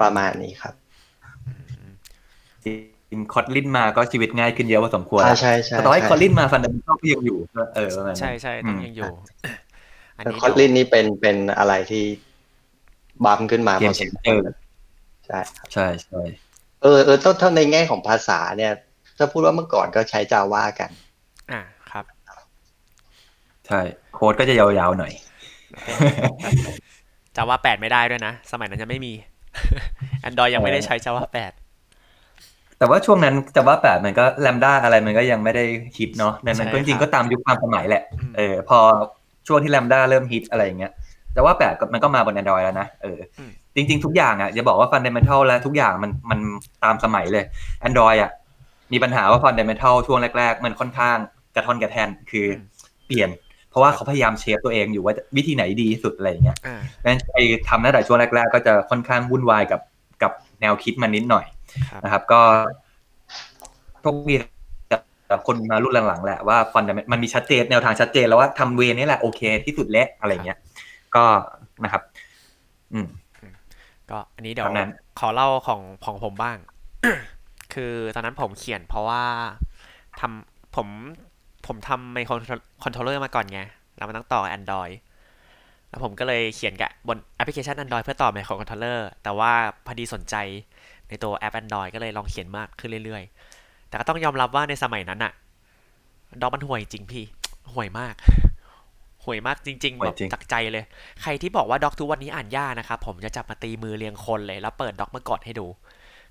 [0.00, 0.74] ประมาณนี้ครับ
[2.64, 2.66] จ
[3.12, 7.38] ริงคอตลินมาก็ชีวิตง่ายขึ้นเยอะพอสมควรอ่าใช่ใช่แต่ต่อให้ใช่คอตลินมาฟันดัมเ n นทัลก็ยังอยู่
[7.74, 9.12] เออประมาณนั้นใช่ใช่ต้องอืมยังอยู่
[10.16, 12.04] อันแต่นี้คอตลินนี่เป็นเป็นอะไรที่
[13.24, 14.58] บัมขึ้นมาเกพมอสเชมนคเจวอรร์
[15.26, 16.20] ใช่ครับใช่ใช่
[16.82, 18.72] เออเออถ้าถ้าในแง่ของภาษาเนี่ย
[19.18, 20.90] ถ้าพูดว่าเมื่อก่อนก็ใช้จาว่ากัน
[21.52, 22.04] อ่าครับ
[23.66, 23.80] ใช่
[24.14, 25.12] โค้ดก็จะยาวๆหน่อย
[27.36, 29.12] จาว่าแปดไม่ได้ด้วยนะ สมัยนั้นยังไม่มี
[30.28, 31.52] Android ยังไม่ได้ใช้จาว่าแปด
[32.78, 35.64] แต่ว่าช่วงนั้นจะว่าแบบมันก็แลมด้าอะไรมันก็ยังไม่ได้
[35.98, 38.02] ฮิตเนาะดังนั้นก็จริงๆก็ตามยุคความสมัยแหละ
[38.36, 38.78] เออพอ
[39.46, 40.92] ช่วงที่แลมด้าเริ่มฮิตอะไรอย่างเงี้ย
[41.34, 46.38] แต่ว่าแปดมันก็มาบน Android แล้วนะเอออมจริง ๆ ทุกอย่างอะอย่าบอกว่า Fundamental แล้วทุกอย่างมันมัน
[46.84, 47.44] ตามสมัยเลย
[47.88, 48.30] Android อะ
[48.92, 51.16] มีปัญหาว่า Fundamental ช่วงแรก ๆ มันค่อนข้าง
[51.54, 52.60] กระท่อนกระแทนคืออ
[53.06, 53.30] เปลี่ยน
[53.70, 59.80] เพราะว่าเขาพยายามเชฟตัวเองอยู่ว่าวิธีไหนดีที่สุดอะไรอย่างเงี้ยอ่าดังนั้นไอ้ทำตั้งแต่ช่วงแรก ๆ ก็จะค่อนข้างวุ่นวายกับ
[60.22, 61.55] กับแนวคิดมันนิดหน่อยครับ
[62.04, 62.40] นะครับ ก็
[64.02, 64.34] พวกมี
[65.26, 70.58] แต่คนมารุ่นหลังๆแหละว่าฟันมันมีชัดเจนแนวทางชัดเจนแล้วว่าทำเวรนี่แหละโอเคที่สุดแล้วอะไรเงี้ย
[71.16, 71.24] ก็
[71.84, 72.02] นะครับ
[72.92, 73.06] อืม
[74.10, 76.56] ก็อันนี้เดี๋ยวตามนั้นขอเล่าของของผมบ้าง
[77.74, 79.22] คือตอนนั้นผมเขียนเพราะว่า
[80.20, 80.88] ทำผม
[81.66, 82.32] ผมทำไมโคร
[82.82, 83.60] คอนโทรลเลอร์มาก่อนไง
[83.96, 84.94] แล้วมันต้องต่อ Android
[85.88, 89.52] แล้วผมก็เลยเขียนกับบนแอปพลิเคชัน Android เพื่อต่อไมโครคอนโทรลเลอร์แต่ว่า
[89.86, 90.34] พอดีสนใจ
[91.08, 95.32] ในตัวแอป Android ก็เลยลองเขียนมากขึ้นเรื่อยๆ แต่ก็ต้องยอมรับว่าในสมัยนั้นอะ
[96.40, 97.24] doc มันห่วยจริงพี่
[97.74, 98.14] ห่วยมาก
[99.24, 100.84] ห่วยมากจริงๆห่วยแบบจริงจากใจเลย
[101.22, 105.66] ใครที่บอกว่าด็อกทุกวันนี้อ่านยากนะครับผมจะจับมาตีมือเรียงคนเลย แล้วเปิดด็อกมากดให้ดู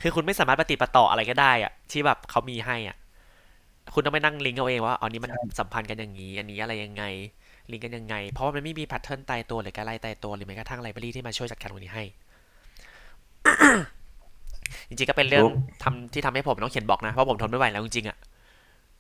[0.01, 2.97] คือคุณไม่สามารถปฏิดปะต่ออะไรก็ได้อะที่แบบเขามีให้อะ
[3.93, 7.03] คุณต้องไปนั่งลิงก์เอาเองว่าอันนี้มันสัมพันธ์กันอย่างนี้ อันนี้อะไรยังไง
[7.71, 12.03] ลิงก์กันยังไง เพราะว่ามันไม่มีแพทเทิร์นตายตัวหรือการไล่ตายตัวหรือแม้กระทั่งไลบรารีที่มาช่วยจัดการตรงนี้ให้
[14.89, 18.17] จริงๆก็เป็นเรื่องถูกทำที่ทำให้ผมต้องเขียนบล็อกนะ เพราะผมทนไม่ไหวแล้วจริงๆอะ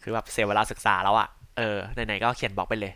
[0.01, 2.93] คือแบบเสียเวลาศึกษาแล้วอะเออไหนๆก็เขียนบล็อกไปเลย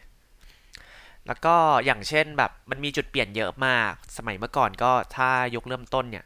[1.28, 1.56] แล้วก็
[1.86, 6.26] อย่างเช่นแบบมันมีจุดเปลี่ยนเยอะมาก สมัยเมื่อก่อนก็ถ้ายกเริ่มต้นเนี่ย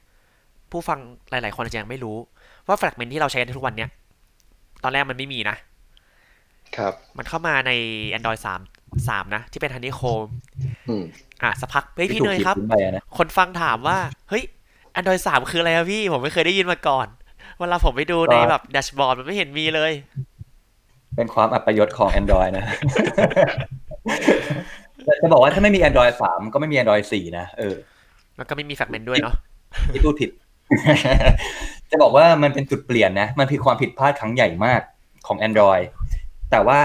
[0.71, 2.17] ผู้ฟังหลายๆคนอาจจะยังไม่รู้
[2.67, 3.89] ว่าแฟกเมนที่เราใช้ในทุกวันเนี้ย
[4.84, 5.56] ตอนแรกมันไม่มีนะ
[6.77, 7.71] ครับ มันเข้ามาใน
[8.17, 10.27] Android 3 3 นะ ที่เป็น Honeycomb
[10.89, 11.03] อืม
[11.43, 13.97] อะสักพักเฮ้ยพี่ถูกเนยขีดครับทิ้งไปอะนะคนฟังถามว่า
[14.29, 14.43] เฮ้ย
[14.99, 17.08] Android 3 คืออะไรอะพี่ ผมไม่เคยได้ยินมาก่อน
[17.60, 19.91] เวลาผมไปดูในแบบแดชบอร์ดมันไม่เห็นมีเลย
[21.15, 22.65] เป็นความอัปยศของ Android นะ
[25.06, 27.75] แต่จะบอกว่าถ้าไม่มี Android 3 ก็ไม่มี Android 4 นะ เออ
[28.38, 29.36] แล้วก็ไม่มีแฟกเมนต์ด้วยเนาะ
[29.93, 30.29] ที่พูดผิด
[31.91, 34.82] จะบอกว่ามันเป็นจุดเปลี่ยนนะ มันคือความผิดพลาดครั้งใหญ่มาก
[35.27, 35.84] ของ Android
[36.51, 36.82] แต่ว่า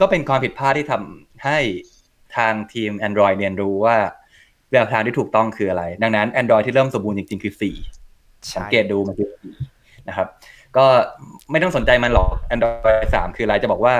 [0.00, 1.58] ก็เป็นความผิดพลาดที่ทำให้
[2.36, 3.96] ทางทีม Android เรียนรู้ว่า
[4.72, 7.52] แนวทางที่ถูกต้องคืออะไร ดังนั้น Android ที่เริ่มสมบูรณ์จริงๆ คือ
[8.00, 9.28] 4สังเกตดูมันคือ
[9.68, 10.28] 4นะครับ
[10.76, 10.84] ก็
[11.50, 13.94] ไม่ต้องสนใจมันหรอก Android 3 คืออะไรจะบอกว่า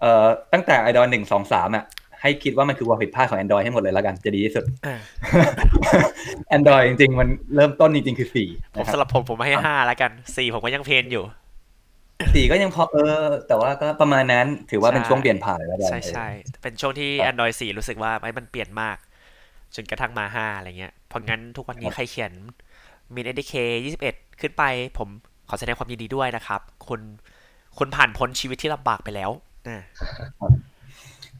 [0.00, 1.84] เอ่อตั้งแต่ Android 1 2 3อะ
[2.22, 4.96] ให้คิดว่ามันคือความผิดพลาดของ Android ให้หมดเลยแล้วกัน จะดีที่สุดอ่า
[6.56, 11.24] Android จริง ๆ มันเริ่มต้นจริง ๆ คือสี่ผมนะครับสำหรับผมผมให้ห้าแล้วกันสี่ผมก็ยังเพนอยู่
[12.34, 16.28] สี่ก็ยังพอเออ แต่ว่าก็ประมาณนั้นถือว่าเป็นใช่ช่วงเปลี่ยนผ่านแล้วกันใช่ใช่
[16.62, 18.96] เป็นช่วงที่ครับ Android 4 รู้สึกว่าไอ้มันเปลี่ยนมาก
[19.76, 22.32] จนกระทั่งมา5อะไรเงี้ย เพราะงั้นทุกวันนี้ใครเขียน
[23.14, 23.54] Min SDK
[24.02, 24.64] 21ขึ้นไป
[24.98, 25.08] ผม
[25.48, 27.00] ขอแสดงความยินดีด้วยนะครับ คุณ
[27.78, 29.30] คุณผ่านพ้นชีวิตที่ลำบากไปแล้ว
[29.68, 29.78] นะ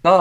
[0.07, 0.15] ก็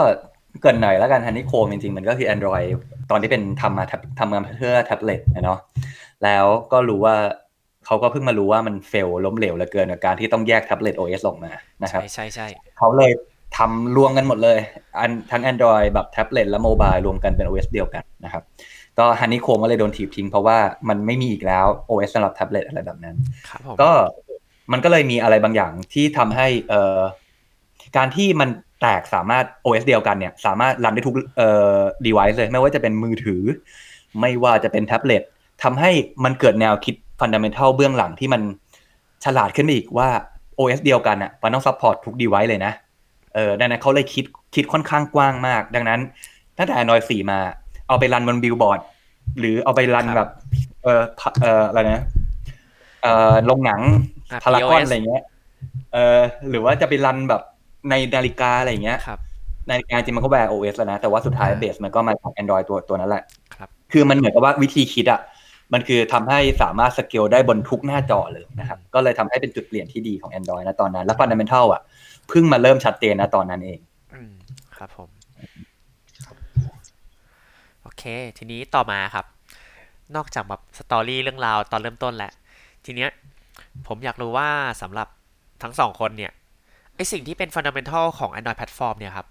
[0.60, 2.68] เกรินหน่อยแล้วกันฮันนี่โคมจริงๆ มันก็คือ Android
[3.10, 3.84] ตอนที่เป็นทำมา
[4.18, 5.58] ทำมาเพื่อแท็บเล็ตนะเนาะ
[6.24, 7.16] แล้วก็รู้ว่า
[7.86, 11.50] เขาก็เพิ่งมารู้ว่ามันเฟลล้มเหลวเหลือเกินกับการที่ต้องแยกแท็บเล็ต OS ออกมา
[11.82, 12.46] นะครับใช่ใช่ใช่
[12.78, 13.10] เขาเลย
[13.56, 14.58] ทำรวมกันหมดเลย
[14.98, 18.42] อันทั้ง Android แบบแท็บเล็ตและโมบายรวมกันเป็น OS เดียวกันนะครับ
[18.98, 23.16] ก็ฮันนี่โคมก็เลยโดนถีบทิ้งเพราะว่ามันไม่มีอีกแล้ว OS สำหรับแท็บเล็ตอะไรแบบนั้น
[23.48, 23.90] ครับผมก็
[24.72, 26.98] มันก็เลยมีอะไรบางอย่างที่ทำให้เอ่อ
[27.96, 28.48] การที่มัน
[28.80, 33.42] แตกสามารถ OS เดียวกันเนี่ย สามารถรันได้ทุกเอ่อ device เลยไม่ว่าจะเป็นมือถือ
[34.20, 35.22] ไม่ว่าจะเป็นแท็บเล็ต
[35.62, 35.90] ทำให้
[36.24, 38.42] มันเกิดแนวคิด fundamental เบื้องหลังที่มัน
[39.24, 40.08] ฉลาดขึ้นไปอีกว่า
[40.58, 42.72] OS เดียวกันอะมันต้อง support ทุก device เลยนะ
[43.34, 46.00] เออดังนั้นเขาเลยคิดคิดค่อนข้างกว้างมาก ดังนั้น
[46.58, 47.38] ตั้งแต่ Android 4มา
[47.88, 48.80] เอาไปรันบนบิลบอร์ด
[49.38, 50.28] หรือเอาไปรันแบบ
[50.84, 52.04] เออพะเอออะไรนะ
[53.02, 53.80] เออลงหนัง
[54.30, 55.22] อะพารากอน POS อะไรเงี้ย
[55.92, 57.42] เออหรือว่าจะไปรันแบบ
[57.90, 59.18] ในนาฬิกาอะไรเงี้ยครับ
[59.70, 63.22] นาฬิกาจริงมันก็แวร์ OS แล้วนะ แต่ว่าสุดท้ายอ่าเบสมันก็มาจาก Android ตัวตัวนั้นแหละ
[63.54, 65.20] ครับคือมันเหมือนกับว่าวิธีคิดอะ
[65.72, 71.82] มันคือทำให้สามารถสเกลได้บนทุกหน้าจอเลยนะครับ ก็เลยทำให้เป็นจุดเปลี่ยนที่ดีของ Android นะตอนนั้น แล้ว Fundamental อะ
[72.28, 73.78] เพิ่งมาเริ่มชัดเจนนะตอนนั้นเอง
[74.76, 75.08] ครับผม
[77.82, 78.02] โอเค
[78.38, 79.26] ทีนี้ต่อมาครับ
[80.16, 82.32] นอกจากแบบสตอรี่เรื่องราวตอนเริ่มต้นแหล้ว
[82.84, 83.10] ทีเนี้ย
[83.86, 84.48] ผมอยากรู้ว่า
[84.82, 85.08] สำหรับ
[85.62, 86.32] ทั้งสองคนเนี่ย
[86.96, 89.26] ไอสิ่งที่เป็นฟันดัมเ n นทัลของ Android Platform เนี่ยครับ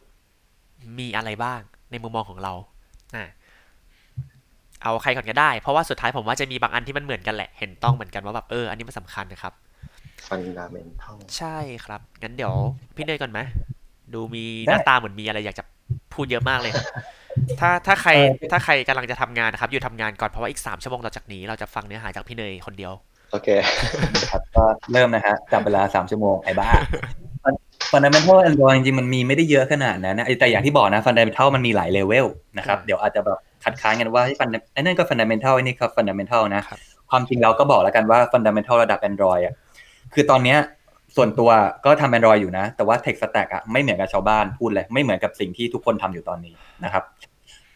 [0.99, 1.59] มีอะไรบ้าง
[1.91, 2.53] ในมุมมองของเรา
[3.15, 3.25] อะ
[4.81, 9.53] เอาใครก่อนก็ได้ เพราะว่าสุดท้ายผมว่าจะมีบางอันที่มันเหมือนกันแหละ เห็นต้องเหมือนกันว่าแบบเออ อันนี้มันสำคัญนะครับ
[10.27, 12.53] ฟันดาเมนทัล ใช่ครับ งั้นเดี๋ยว
[12.95, 13.39] พี่เนยก่อนไหม
[14.13, 15.63] ดูมีหน้าตาเหมือนมีอะไรอยากจะ
[16.13, 16.73] พูดเยอะมากเลย
[17.59, 22.93] ถ้าถ้าใครเออถ้าใครกำลังจะทำงานนะครับ อยู่ทำงานก่อนเพราะว่าอีกสามชั่วโมงต่อจากนี้เราจะฟังเนื้อหาจากพี่เนยคนเดียว
[23.31, 23.47] โอเค
[24.13, 26.69] นะครับก็เริ่มนะฮะจับเวลาสามชั่วโมงไอ้บ้า
[27.91, 32.25] Fundamental Android จริงๆ มันมีไม่ได้เยอะขนาดนั้นนะแต่อย่างที่บอกนะ Fundamental มันมีหลายเลเวล
[32.57, 39.53] นะครับอืมเดี๋ยวอาจจะแบบคัดค้านกันว่าที่ฟันไอ้นั่นก็ Fundamental ไอ้นี่ก็ Fundamental นะครับ ความจริงเราก็บอกแล้วกันว่า Fundamental ระดับ Android อะ
[40.15, 40.59] คือตอนเนี้ย
[41.15, 41.49] ส่วนตัว
[41.85, 47.03] ก็ทำ Android อยู่นะ แต่ว่า Tech Stack อะไม่เหมือนกับชาวบ้านพูดเลย ไม่เหมือนกับสิ่งที่ทุกคนทำอยู่ตอนนี้นะครับ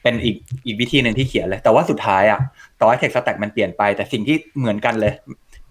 [0.04, 2.40] เป็นอีกอีกวิธีหนึ่งที่เขียนเลย แต่ว่าสุดท้ายอะ
[2.80, 5.14] ต่อให้ Tech Stack มันเปลี่ยนไป แต่สิ่งที่เหมือนกันเลย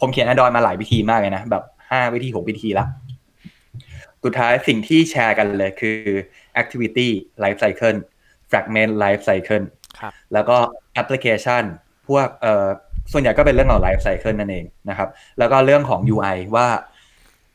[0.01, 2.87] ผมเขียน Android มาหลายวิธีมากเลยนะ แบบห้าวิธีหกวิธีละ
[4.25, 5.99] สุดท้ายสิ่งที่แชร์กันเลยคือ
[6.61, 7.09] activity
[7.43, 7.99] life cycle
[8.51, 9.65] fragment life cycle
[10.01, 10.57] ครับแล้วก็
[11.01, 11.65] application
[12.09, 12.69] พวกเอ่อ
[13.13, 16.67] ส่วนใหญ่ก็เป็นเรื่องของ life cycle นั่นเองนะครับ แล้วก็เรื่องของ UI ว่า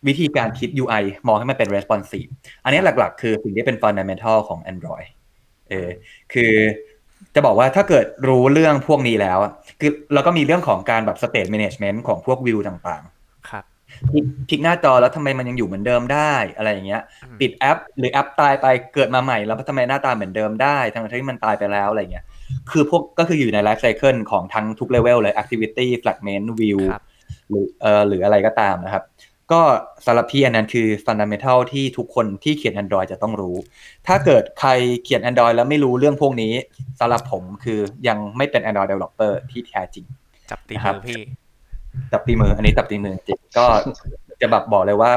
[0.08, 2.30] วิธีการคิด UI มองให้มันเป็น responsive
[2.64, 5.10] อันนี้หลักๆ คือสิ่งที่เป็น fundamental ของ Android
[5.70, 5.90] เออ
[6.34, 6.54] คือ
[7.36, 13.64] จะบอกว่าถ้าเกิดรู้เรื่องพวกนี้แล้วอะคือเราก็มีเรื่องของการแบบ state management ของพวกวิวต่างๆ ครับ
[14.10, 22.26] พลิกพลิกหน้าจอแล้วทำไมมันยังอยู่เหมือนเดิมได้อะไรอย่างเงี้ยอืมปิดแอป หรือแอปตายไปเกิดมาใหม่ แล้วทำไมหน้าตาเหมือนเดิมได้ ทั้งที่มันตายไปแล้วอะไรเงี้ย
[22.72, 27.04] คือพวกก็คืออยู่ในไลฟ์ไซเคิลของทั้งทุกเลเวลเลย activity fragment view ครับ
[27.50, 29.04] หรือเอ่อหรืออะไรก็ตามนะครับ
[29.52, 29.62] ก็
[30.06, 33.56] สำหรับพี่อันนั้นคือ fundamental ที่ทุกคนที่เขียน Android จะต้องรู้
[34.08, 34.70] ถ้าเกิดใคร
[35.04, 36.54] เขียน Android แล้วไม่รู้เรื่องพวกนี้
[37.00, 40.06] สำหรับผมคือยังไม่เป็น Android developer ที่แท้จริง
[40.52, 41.22] จับตีครัมืบอพี่
[42.12, 43.66] จับตีมืออันนี้จับตีมือจริงก็
[44.42, 45.14] จะแบบบอกเลยว่า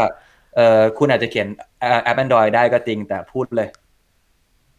[0.56, 1.48] เออคุณอาจจะเขียน
[2.04, 3.68] แอป Android ได้ก็จริงแต่พูดเลย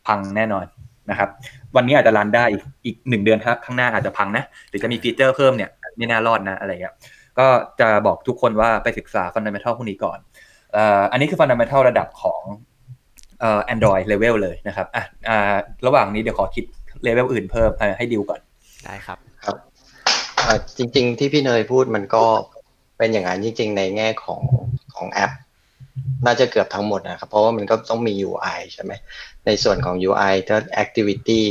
[0.08, 0.66] พังแน่นอน
[1.10, 1.30] นะครับ
[1.76, 6.94] วันนี้อาจจะรันได้อีกอีกหนึ่งเดือนครับข้างหน้าอาจจะพังนะหรือจะมีฟีเจอร์เพิ่มเนี่ยไม่น่ารอดนะอะไรเงี้ย
[7.40, 7.48] ก็
[7.80, 10.18] จะบอกทุกคนว่าไปศึกษาฟันดัมเ n ทัลพวกนี้ก่อน
[10.74, 12.42] เอ่ออันนี้คือฟันดัมเ n ทัลระดับของ
[13.40, 16.66] เอ่อ Android level เลยนะครับอะอ่าระหว่างนี้เดี๋ยวขอคิด
[17.04, 18.40] เลเวลอื่นเพิ่มอะให้ดิวก่อน
[18.86, 19.56] ได้ครับครับ
[20.46, 22.24] อ่าจริง ๆ ที่พี่เนยพูดมันก็
[22.98, 24.42] เป็นอย่างนั้นจริง ๆ ในแง่ของ
[24.96, 25.32] ของแอป
[26.26, 28.92] น่าจะเกือบทั้งหมดนะครับ เพราะว่ามันก็ต้องมี UI ใช่ไหม
[29.46, 31.42] ในส่วนของ UI ถ้า activity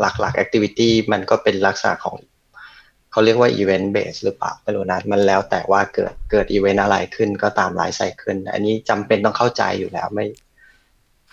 [0.00, 2.16] หลักๆ activity มันก็เป็นลักษณะของ
[3.12, 10.26] เขาเรียกว่า event base หรือเปล่าไม่รู้นะมันแล้วแต่ว่าเกิดเกิด event อะไรขึ้นก็ตามไลฟ์ไซเคิลอันนี้จำเป็นต้องเข้าใจอยู่แล้วไม่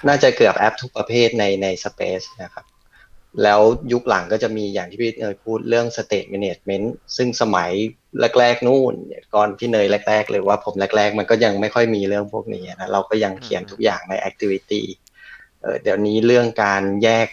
[0.07, 2.65] น่าจะเกือบแอปทุกประเภทในใน space นะครับ
[3.43, 3.61] แล้ว
[3.91, 6.87] ยุคหลังก็จะมีอย่างที่พี่เนยพูดเรื่อง state management
[7.17, 7.71] ซึ่งสมัย
[8.39, 8.93] แรกๆนู่น
[9.35, 14.81] ก่อนพี่เนยแรกๆเลยว่าผมแรกๆ มันก็ยังไม่ค่อยมีเรื่องพวกนี้นะเราก็ยังเขียนทุกอย่างใน activity
[15.61, 17.27] เ,ออเดี๋ยวนี้เรื่องการแยก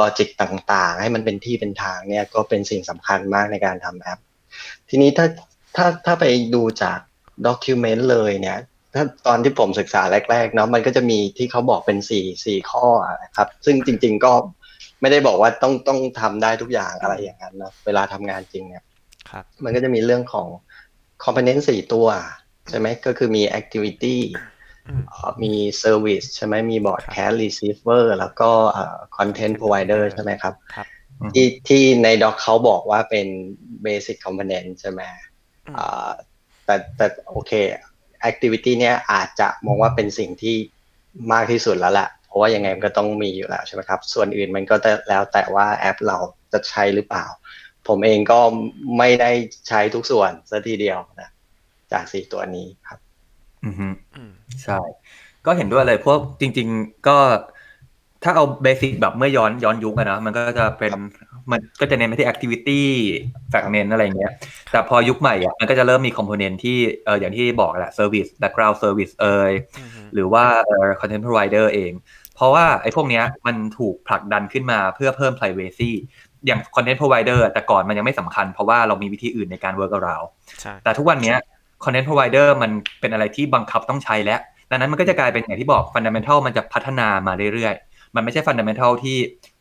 [0.00, 4.18] ลอจิกต่างๆ ให้มันเป็นที่เป็นทางเนี่ยก็เป็นสิ่งสำคัญมากในการทำแอป
[4.88, 5.26] ทีนี้ถ้า
[5.76, 6.98] ถ้าถ้าไปดูจาก
[7.46, 8.58] document เลยเนี่ย
[8.94, 12.86] ถ้าตอนที่ผมศึกษาแรกๆเนาะมันก็จะมีที่เขาบอกเป็นสี่สี่ข้อ
[13.24, 14.32] นะครับ ซึ่งจริง ๆ ก็
[15.04, 18.84] ไม่ได้บอกว่าต้องต้องทำได้ทุกอย่างอะไรอย่างนั้นเนาะเวลาทำงานจริงเนี่ย
[19.30, 20.48] ครับมันก็จะมีเรื่องของ
[21.24, 22.06] component สี่ตัว
[22.70, 24.16] ใช่ไหมก็คือมี activity
[24.86, 30.86] อืมเอ่อมี service ใช่ไหมมี broadcast receiver แล้วก็เอ่อ content provider ใช่ไหมครับครับ
[31.34, 33.26] ที่ที่ใน doc เขาบอกว่าเป็น
[33.86, 35.02] basic component ใช่ไหม
[35.66, 36.10] อืมอ่า
[36.64, 37.52] แต่แต่โอเค
[38.30, 40.56] activity เนี่ยอาจจะมองว่าเป็นสิ่งที่
[41.32, 46.18] มากที่สุดแล้วแหละเพ ราะว่ายังไงมันก็ต้องมีอยู่แล้วใช่ไหมครับ ส่วนอื่นมันก็จะแล้วแต่ว่าแอปเรา
[46.52, 47.26] จะใช้หรือเปล่า
[47.88, 48.38] ผมเองก็
[48.98, 49.30] ไม่ได้
[49.68, 51.30] ใช้ทุกส่วนซะทีเดียวนะ
[51.92, 52.98] จากสี่ตัวนี้ครับ
[53.64, 54.32] อือฮึอืม
[54.64, 54.78] ใช่
[55.46, 57.18] ก็เห็นด้วยเลยพวกจริง ๆ ก็
[58.24, 60.92] ถ้าเอาเบสิกแบบเมื่อย้อนย้อนยุคอะนะมันก็จะเป็น
[61.50, 62.80] มันก็จะเน้นไปที่ activity
[63.52, 64.32] fragment อะไรเงี้ย
[64.72, 71.92] แต่พอยุคใหม่อะมันก็จะเริ่มมี component ที่เอออย่างที่บอกแหละ service background service เอยอืมฮึหรือว่าเอ่อ content provider เอง
[72.34, 75.90] เพราะว่าไอ้พวกเนี้ยมันถูกผลักดันขึ้นมาเพื่อเพิ่ม privacy
[76.46, 80.28] อย่าง content provider แต่ก่อนมันยังไม่สำคัญ เพราะว่าเรามีวิธีอื่นในการ work around
[80.60, 81.36] ใช่แต่ทุกวันเนี้ย
[81.84, 82.70] content provider มัน
[83.00, 89.16] เป็นอะไรที่บังคับต้องใช้แล้วดังนั้นมันก็จะกลายเป็นอย่างที่บอก fundamental มันจะพัฒนามาเรื่อยๆ มันไม่ใช่ fundamental ที่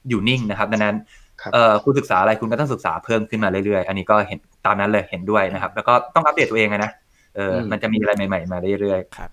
[0.09, 0.95] อยู่นิ่งนะครับ ดังนั้น
[1.41, 6.91] ครับเอ่อคุณศึกษาอะไรคุณก็ต้องศึกษาเพิ่มขึ้นมาเรื่อยๆ อันนี้ก็เห็นตามนั้นเลยเห็นด้วยนะครับ แล้วก็ต้องอัปเดตตัวเองอะนะ
[7.35, 9.29] เอออมมันจะมีอะไรใหม่ๆมาเรื่อยๆครับ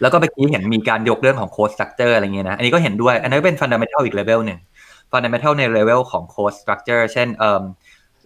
[0.00, 4.60] แล้วก็เมื่อกี้เห็นมีการยกเรื่องของ code structure อะไรเงี้ยนะ อันนี้ก็เห็นด้วย อันนั้เป็น fundamental อีก level หนึ่ง
[5.12, 7.62] fundamental ใน level ของ code structure เช่นเอ่ม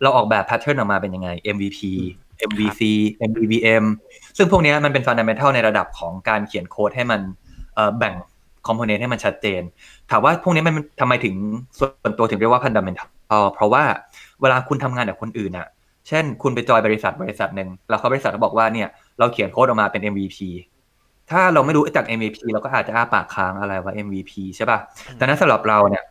[0.02, 1.80] เราออกแบบ pattern ออกมาเป็นยังไง MVP
[2.50, 2.80] MVC
[3.30, 3.84] MVVM
[4.36, 7.20] ซึ่งพวกนี้มันเป็น fundamental ในระดับของการเขียนโค้ดให้มัน
[7.74, 8.14] เออแบ่ง
[8.66, 9.62] component ให้มันชัดเจน
[10.10, 11.34] ถามว่าพวกนี้มันทำไมถึง
[11.78, 13.08] ส่วนตัวถึงเรียกว่า fundamental
[13.54, 13.84] เพราะว่า
[14.40, 15.68] เวลาคุณทำงานกับคนอื่นอะ
[16.08, 20.38] เช่น คุณไปจอยบริษัทบริษัทหนึ่งแล้วเขาบริษัทเขาบอกว่าเนี่ยเราเขียนโค้ดออกมาเป็น MVP
[21.30, 24.78] ถ้าเราไม่รู้จาก MVP เราก็อาจจะอ้าปากค้างอะไรว่า MVP ใช่ป่ะ
[25.16, 26.04] แต่นั้นสำหรับเราเนี่ย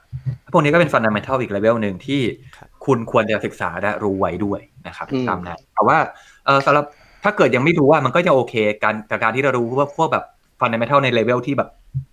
[0.54, 2.22] พวกนี้ก็เป็น fundamental อีก level หนึ่งที่
[2.58, 5.98] ครับคุณควรจะศึกษาและรู้ไว้ด้วยนะครับอืมตามนั้นแต่ว่า
[6.46, 6.86] เออสำหรับ
[7.24, 8.54] ถ้าเกิดยังไม่รู้ว่ามันก็จะโอเค
[8.84, 10.26] การกับการที่เรารู้ว่าพวกแบบ
[10.62, 11.70] fundamental ใน level ที่แบบ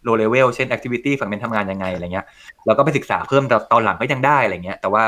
[0.07, 2.27] low level เช่น activity ฝั่งเป็นทำงานยังไงอะไรเงี้ย
[2.67, 5.03] เราก็ไปศึกษาเพิ่มตอนตอนหลังก็ยังได้อะไรเงี้ย แต่ว่า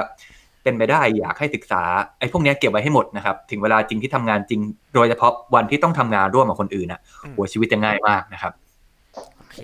[0.66, 1.82] เป็นไปได้อยากให้ศึกษา
[2.18, 4.60] ไอ้พวกเนี้ยเก็บไว้ให้หมดนะครับ ถึงเวลาจริงที่ทำงานจริง
[4.94, 8.52] โดยเฉพาะวันที่ต้องทำงานร่วมกับคนอื่นอะอืมโหชีวิตจะง่ายมากนะครับ
[9.36, 9.58] โอเค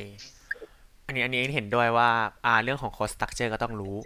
[1.07, 2.09] อันนี้อันนี้เห็นด้วยว่า
[2.45, 3.97] อ่าเรื่องของ code structure ก็ต้องรู้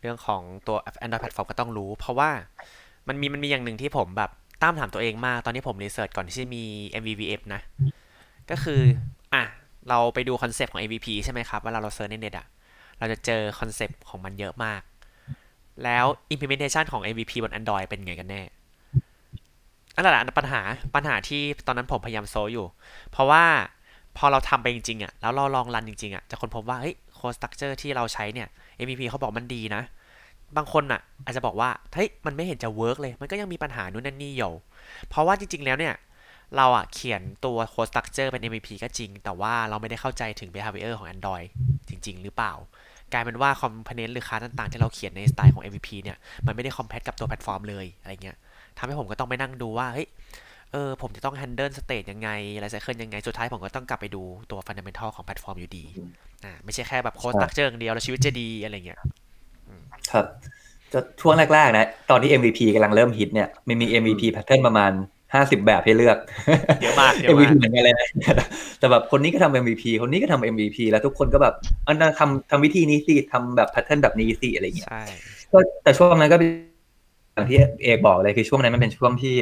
[0.00, 2.30] เรื่องของตัว Android platform ก็ต้องรู้ เพราะว่า
[3.08, 4.30] มันมีมันมีอย่างหนึ่งที่ผมแบบ
[4.62, 6.64] ตั้งคำถามตัวเองมากตอนที่ผม research ก่อนที่จะมี
[7.00, 7.60] MVVM นะ
[8.50, 8.80] ก็คือ
[9.34, 9.42] อะ
[9.88, 12.46] เราไปดูคอนเซปต์ของ MVP ใช่ไหมครับเวลาเรา search ในเน็ตอะ
[12.98, 14.80] เราจะเจอคอนเซปต์ของมันเยอะมาก
[15.84, 18.42] แล้ว implementation ของ MVP บน Android เป็นไงกันแน่
[19.94, 20.60] อันนั้นแหละปัญหา
[20.94, 22.66] ปัญหาที่ตอนนั้นผมพยายามโซอยู่
[23.10, 23.44] เพราะว่า
[24.16, 28.48] พอเราทำไปจริงๆอะแล้วเราลองรันจริงๆอะจะค้นพบว่าเฮ้ยโค้ด structure ที่เราใช้เนี่ย
[28.84, 29.82] MVP เขาบอกมันดีนะ
[30.56, 34.52] บางคนอะ อาจจะบอกว่าเฮ้ยมันไม่เห็นจะ work เลย มันก็ยังมีปัญหานู่นนั่นนี่อยู่
[35.08, 35.94] เพราะว่าจริงๆแล้วเนี่ย
[36.56, 41.46] เราอะเขียนตัวโค้ด structure เป็น MVP ก็จริง แต่ว่าเราไม่ได้เข้าใจถึง behavior ของ Android
[41.88, 42.52] จริง ๆ หรือเปล่า
[43.12, 48.36] กลายเป็นว่า component หรือค่าต่างๆ ที่เราเขียนในสไตล์ของ MVP เนี่ย มันไม่ได้ compatible กับตัวแพลตฟอร์มเลยอะไรเงี้ย
[48.78, 50.08] ทำให้ผมก็ต้องไปนั่งดูว่า เฮ้ย
[50.72, 55.84] เออ ผมจะต้อง handle state ยังไง lifecycle ยังไง สุดท้ายผมก็ต้องกลับไปดูตัว fundamental ของแพลตฟอร์มอยู่ดี
[56.44, 59.00] อ่า ไม่ใช่แค่แบบโค้ดใช่ structure อย่างเดียวแล้วชีวิตจะดีอะไรเงี้ย
[60.12, 60.26] ครับ
[60.92, 64.92] จะช่วงแรกๆนะ ตอนที่ MVP กำลังเริ่มฮิตเนี่ย มันมี MVP pattern ประมาณ
[65.34, 66.18] ห้าสิบแบบให้เลือก
[66.82, 68.08] เยอะมากเยอะมาก MVP เหมือนกันเลยนะ
[68.78, 71.54] แต่แบบคนนี้ก็ทำ MVP คนนี้ก็ทำ MVP แล้วทุกคนก็แบบ
[71.86, 75.02] อันนั้นทำทำวิธีนี้สิทำแบบ pattern แบบนี้สิอะไรเงี้ยใช่
[75.52, 76.50] ก็แต่ช่วงนั้นก็เป็น
[77.34, 79.34] อย่างที่เอกบอกเลยคือช่วงนั้นมันเป็นช่วงที่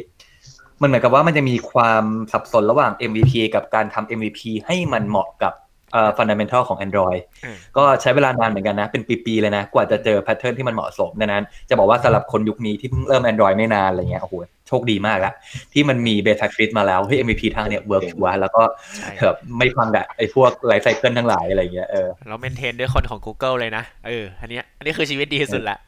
[0.83, 5.53] มันเหมือนกับว่ามันจะมีความสับสนระหว่าง MVP กับการทำ MVP ให้มันเหมาะกับ
[5.92, 14.35] เอ่อ fundamental ของ Android อืมก็ใช้เวลานานเหมือนกันนะ เป็นปี ๆ เลยนะ กว่าจะเจอ pattern ที่มันเหมาะสมดังนั้น จะบอกว่าสำหรับคนยุคนี้ที่เพิ่งเริ่ม Android ไม่นานอะไรเงี้ยโอ้โห
[14.68, 15.33] โชคดีมากอะ
[15.72, 18.62] ที่มันมี beta fit มาแล้วเฮ้ย MVP ทางเนี่ย work ชัวร์แล้วก็
[18.96, 25.79] ใช่แบบไม่พังกับไอ้พวก lifecycle ทั้งหลายอะไรเงี้ยเออแล้ว maintain ด้วยคนของ Google เลยนะเอออันเนี้ยอันนี้คือชีวิตดีที่สุดละ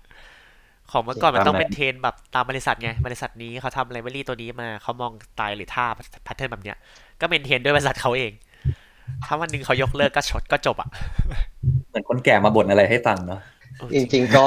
[0.91, 5.87] ของเมื่อก่อนมันต้องตามนั้นเป็นเทนแบบตามบริษัทไงบริษัทนี้เขาทำ library ตัวนี้มาเขามองสไตล์หรือท่า
[6.25, 6.77] pattern แบบเนี้ย
[7.21, 8.33] ก็ maintain ด้วยบริษัทเขาเอง
[9.27, 10.89] ถ้าวันหนึ่งเขายกเลิกก็ชดก็จบอะ
[11.89, 13.41] เหมือนคนแก่มาบ่นอะไรให้ฟังเนาะ
[13.79, 14.45] เออจริงๆก็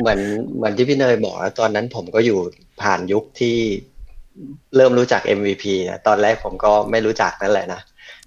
[0.00, 0.20] เหมือน
[0.56, 2.38] เหมือนที่พี่เนยบอกอะตอนนั้นผมก็อยู่
[2.82, 3.56] ผ่านยุคที่
[4.76, 7.80] เริ่มรู้จัก MVP นะตอนแรกผมก็ไม่รู้จักนั่นแหละนะ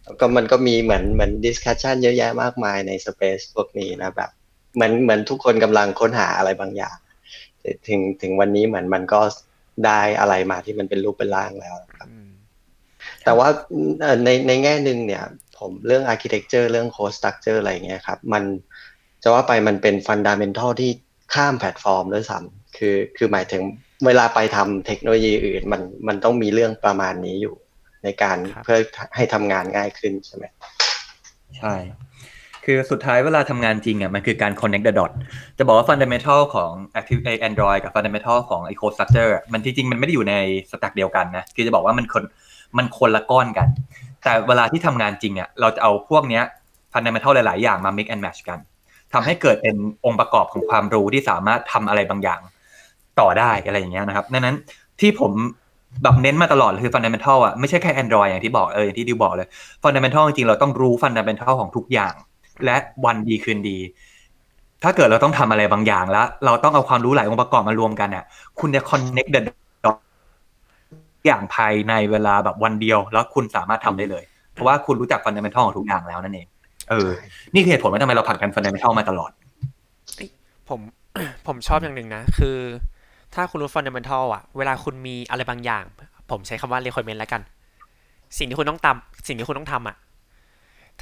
[0.03, 4.29] แล้วก็มันก็มีเหมือนเหมือน discussion เยอะแยะมากมายใน space พวกนี้นะแบบ
[4.75, 6.97] เหมือนเหมือนทุกคนกำลังค้นหาอะไรบางอย่าง
[7.61, 9.21] แต่ถึงถึงวันนี้เหมือนมันก็
[9.85, 12.29] ได้อะไรมาที่มันเป็นรูปเป็นร่างแล้วครับอืม
[13.25, 13.47] แต่ว่า
[14.01, 18.43] เอ่อในในแง่หนึ่งเนี่ยผ มเรื่อง architecture เรื่อง code structure อะไรเงี้ยครับ มัน
[19.23, 20.91] จะว่าไปมันเป็น fundamental ที่
[21.33, 23.63] ข้ามแพลตฟอร์มด้วยซ้ำคือคือหมายถึง
[24.05, 27.55] เวลาไปทำเทคโนโลยีอื่น มันมันต้องมีเรื่องประมาณนี้อยู่
[28.03, 28.77] ในการครับเพื่อ
[29.15, 30.45] ให้ทำงานง่ายขึ้นใช่ไหม
[31.57, 31.75] ใช่
[32.65, 35.11] คือสุดท้ายเวลาทำงานจริงอะมันคือการ connect the dot
[35.57, 40.35] จะบอกว่า fundamental ของ active ไอ้ Android กับ fundamental ของไอ้ code structure อะมันที่จริงมันไม่ได้อยู่ใน
[40.71, 42.23] สแต็กเดียวกันนะ คือจะบอกว่ามันคน
[42.77, 43.67] มันคนละก้อนกัน
[44.27, 46.43] แต่เวลาที่ทำงานจริงอะเราจะเอาพวกเนี้ย
[46.93, 48.59] fundamental หลาย ๆ อย่างมา mix and match กัน
[49.13, 52.41] ทำให้เกิดเป็นองค์ประกอบของความรู้ที่สามารถทำอะไรบางอย่าง
[53.19, 54.55] ต่อได้อะไรอย่างเงี้ยนะครับดังนั้น
[54.99, 55.31] ที่ผม
[56.03, 59.47] แบบเน้นมาตลอดคือ fundamental อะไม่ใช่แค่ Android อย่างที่บอกเอออย่างที่ดิวบอกเลย
[59.83, 62.13] fundamental จริง ๆ เราต้องรู้ fundamental ของทุกอย่าง
[62.65, 63.77] และวันดีคืนดี
[64.83, 68.25] ถ้าเกิดเราต้องทำอะไรบางอย่างแล้ว เราต้องเอาความรู้หลายองค์ประกอบมารวมกันเนี่ย
[68.59, 69.41] คุณจะ connect the
[71.27, 76.47] อย่างภายในเวลาแบบวันเดียว แล้วคุณสามารถทำได้เลย เพราะว่าคุณรู้จัก fundamental ของทุกอย่างแล้วนั่นเอง
[76.89, 77.09] เออ
[77.53, 79.31] นี่คือเหตุผลว่าทำไมเราผัดกัน fundamental มาตลอด
[80.69, 80.79] ผม
[81.47, 82.57] ผมชอบอย่างหนึ่งนะ คือ
[83.33, 85.83] ถ้าคุณรู้ fundamental อะ เวลาคุณมีอะไรบางอย่าง
[86.31, 87.41] ผมใช้คำว่า requirement แล้วกัน
[88.37, 89.95] สิ่งที่คุณต้องทำสิ่งที่คุณต้องทำอะ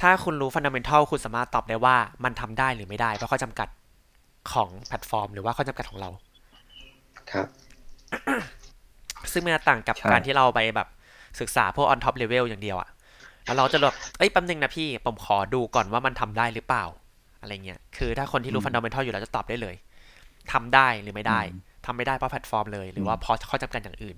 [0.00, 3.68] ถ้าคุณรู้ fundamental คุณสามารถตอบได้ว่ามันทำได้หรือไม่ได้ เพราะข้อจำกัด
[4.52, 6.10] ของแพลตฟอร์ม หรือว่าข้อจำกัดของเรา
[7.32, 7.46] ครับ
[9.32, 10.88] ซึ่งมันจะต่างกับใช่การที่เราไปแบบ
[11.40, 12.88] ศึกษาพวก on top level อย่างเดียวอะ
[13.46, 16.84] แล้วเราจะแบบเอ้ยแป๊บนึงนะพี่ผมขอดูก่อนว่ามันทำได้หรือเปล่า
[17.40, 19.74] อะไรเงี้ยคือถ้าคนที่รู้ fundamental อยู่แล้วจะตอบได้เลย
[20.52, 21.40] ทำได้หรือไม่ได้
[21.86, 24.16] ทำไม่ได้เพราะแพลตฟอร์มเลย หรือว่าเพราะข้อจำกัดอย่างอื่น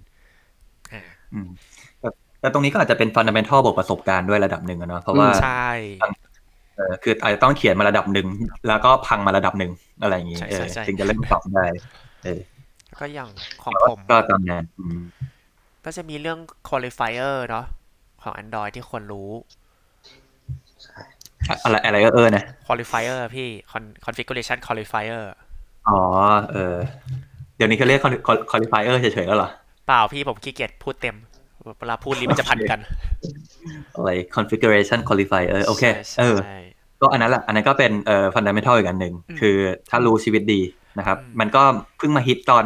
[0.92, 1.46] อ่าอืม
[2.00, 2.08] แต่
[2.40, 5.48] แต่ตรงนี้ก็อาจจะเป็น fundamental บวกประสบการณ์ด้วยระดับหนึ่งอะเนาะเพราะว่าใช่
[6.74, 8.26] เออคืออาจจะต้องเขียนมาระดับหนึ่ง
[8.66, 11.60] แล้วก็พังมาระดั b หนึ่งอะไรอย่างงี้ใช่เอใช่อใช่ถึงจะเล่นตอบได้
[12.22, 12.40] เออ
[13.00, 13.28] ก็อย่าง
[13.62, 15.00] ของผมก็ตามนั้นอืม
[15.84, 17.66] ก็จะมีเรื่อง qualifier เนาะ
[18.22, 19.30] ของ Android ที่ควรรู้
[21.64, 25.22] อะไรอะไรก็เออนะ qualifier พี่ Con- configuration qualifier
[25.88, 25.98] อ๋อ
[26.52, 26.76] เออ
[27.56, 29.50] เดี๋ยวนี้เขาเรียก quali- qualifier เฉยๆแล้วเหรอ
[29.86, 31.16] เปล่าพี่ผมขี้เกียจพูดเต็ม
[31.78, 32.80] เวลาพูดลิ้นมันจะพันกัน
[33.94, 36.58] อะไร configuration qualifier โอเคใช่เออใช่
[37.00, 39.56] ก็อันนั้นแหละ อันนั้นก็เป็นเอ่อ fundamental อีกอันหนึ่งอืมคือ
[39.90, 40.60] ถ้ารู้ชีวิตดี
[40.98, 41.62] นะครับอืมมันก็
[41.98, 42.64] เพิ่งมาฮิตตอน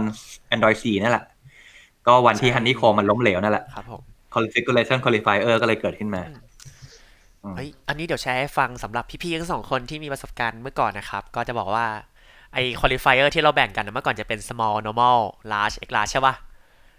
[0.54, 1.24] Android 4 นั่นแหละ
[2.06, 4.02] ก็วันที่ใช่ Honeycomb มันล้มเหลวนั่นแหละครับผม
[4.34, 6.40] configuration qualifier ก็เลยเกิดขึ้นมาอืม
[7.44, 11.86] อืมเฮ้ยอันนี้เดี๋ยวแชร์ให้ฟังสำหรับพี่ๆทั้งสองคนที่มีประสบการณ์เมื่อก่อนนะครับ ก็จะบอกว่า
[12.52, 15.18] ไอ้ qualifier ที่เราแบ่งกันนะเมื่อก่อนจะเป็น small normal
[15.52, 16.34] large x large ใช่ป่ะ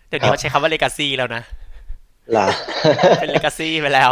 [0.08, 1.44] เดี๋ยวนี้เขาใช้คำว่า legacy แล้วนะ
[2.38, 2.46] ล่ะ
[3.22, 4.12] เป็น legacy ไปแล้ว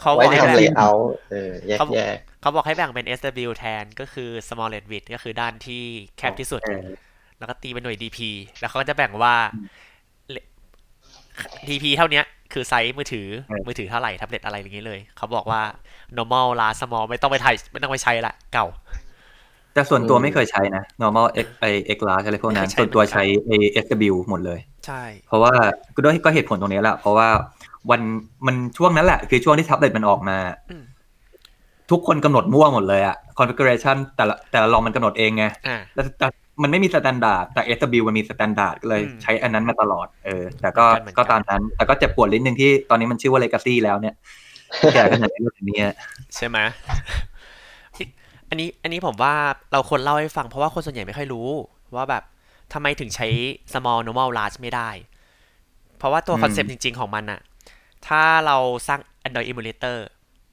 [0.00, 5.82] เขาบไว้อกให้ทำแบ่เลงเยอร์เออแยก เขาแยกเขาบอกให้แบ่งเป็น SW แทนก็คือ smallest width ก็คือด้านที่
[6.18, 6.88] แคบที่สุดเออ
[7.38, 8.18] แล้วก็ตีเป็นหน่วย DP
[8.60, 9.34] แล้วเขาก็จะแบ่งว่า
[11.68, 15.62] DP เท่าเนี้ยคือไซส์มือถือเออมือถือเท่าไหร่แท็บเล็ตอะไรอย่างงี้เลย เขาบอกว่า
[16.16, 18.66] normal large small ไม่ต้องไปถ่ายไม่ต้องไปใช้ละเก่า
[19.74, 21.64] แต่ส่วนตัวอืมไม่เคยใช้นะ normal x ไอ
[21.96, 25.52] x large อะไรพวกนั้นไม่เคยใช้ส่วนตัวเหมือนกันใช้ a sw หมดเลย ใช่ เพราะว่า
[25.94, 27.28] ก็ด้วยก็เหตุผลตรงนี้แหละเพราะว่า
[27.90, 28.00] วัน
[28.46, 30.38] มันช่วงนั้นแหละ คือช่วงที่แท็บเล็ตมันออกมา
[30.70, 30.84] อืม
[31.90, 36.26] ทุกคนกำหนดมั่วหมดเลยอะ configuration แต่ละแต่ละลองมันกำหนดเองไงอ่าแต่แต่
[36.62, 44.14] มันไม่มี standard แต่ SW มันมี standard ก็เลยอืมใช้อันนั้นมาตลอดเออแต่ก็เหมือนกันก็ตามนั้น แต่ก็เจ็บปวดนิดนึงที่ตอนนี้มันชื่อว่า legacy แล้วเนี่ย
[44.94, 45.80] แก่ขนาดนี้แบบนี้
[46.36, 46.58] ใช่ไหม
[47.96, 48.06] ที่
[48.48, 49.34] อันนี้อันนี้ผมว่า
[49.72, 51.48] เราควรเล่าให้ฟังเพราะว่าคนส่วนใหญ่ไม่ค่อยรู้
[51.94, 52.22] ว่าแบบ
[52.72, 53.26] ทำไมถึงใช้
[53.72, 54.90] small normal large ไม่ได้
[55.98, 57.40] เพราะว่าตัวอืมคอนเซปต์จริง ๆ ของมันอะ
[58.06, 58.56] ถ้าเรา
[58.88, 59.96] สร้าง Android emulator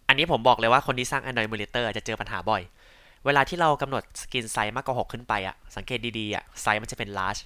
[0.08, 2.62] อันนี้ผมบอกเลยว่าคนที่สร้าง Android emulator จะเจอปัญหาบ่อย
[3.26, 7.42] เวลาที่เรากำหนด screen size มากกว่า 6 ขึ้นไปอะสังเกตดีๆอะไซส์มันจะเป็น large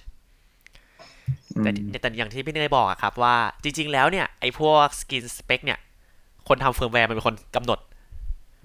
[1.56, 5.78] อืมแต่แต่อย่างที่พี่เนยบอกอะครับว่าจริง ๆ แล้วเนี่ย ไอ้พวก screen spec เนี่ย
[6.48, 7.78] คนทำเฟิร์มแวร์มันเป็นคนกำหนด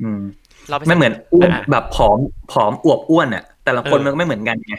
[0.02, 0.22] อืม
[0.70, 2.18] เราปไม่เหมือนอ้วนอะแบบผอม
[2.52, 4.76] ผอมอวบอ้วนอะแต่ละคนเออมันก็ไม่เหมือนกันไง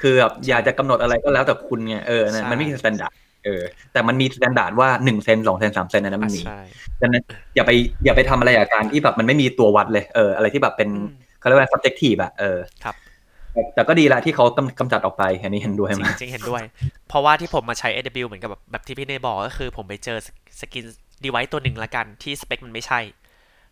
[0.00, 3.12] คือแบบอยากจะกำหนดอะไรก็แล้วแต่คุณไงเออนะใช่มันไม่มี standard
[3.44, 3.62] เออ
[3.92, 6.60] แต่มันมี standard ว่าหนึ่งเซนสองเซนสามเซนอันนั้นมันมีใช่
[7.00, 7.24] ดังนั้น
[7.54, 7.70] อย่าไป
[8.04, 12.94] อย่าไปทำอะไรกับการที่แบบมันไม่มีตัววัดเลย เออ อะไรที่แบบเป็นอืมเขาเรียกว่า subjective อะเออครับ
[13.52, 16.62] แต่แต่ก็ดีละที่เขากำกำจัดออกไป อันนี้เห็นด้วยจไหมริงจริงเห็นด้วย
[17.08, 20.18] เพราะว่าที่ผมมาใช้ SW เหมือนกับแบบแบบที่พี่เนยบอกก็คือ ผมไปเจอ
[20.60, 20.84] สกิน
[21.24, 23.00] ดีไว e ตัวหนึ่งละกันที่สเปคมันไม่ใช่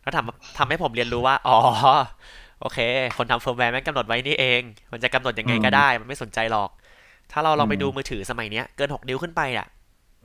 [0.03, 1.59] แล้วทำทำให้ผมเรียนรู้ว่า อ๋อ
[2.61, 2.79] โอเค
[3.17, 4.63] คนทำเฟิร์มแวร์แม่งกำหนดไว้นี่เอง
[4.93, 6.71] มันจะกำหนดยังไงก็ได้ มันไม่สนใจหรอก
[7.33, 9.67] ถ้าเราลองไปดูมือถือสมัยเนี้ยเกิน 6 นิ้วขึ้นไปอะ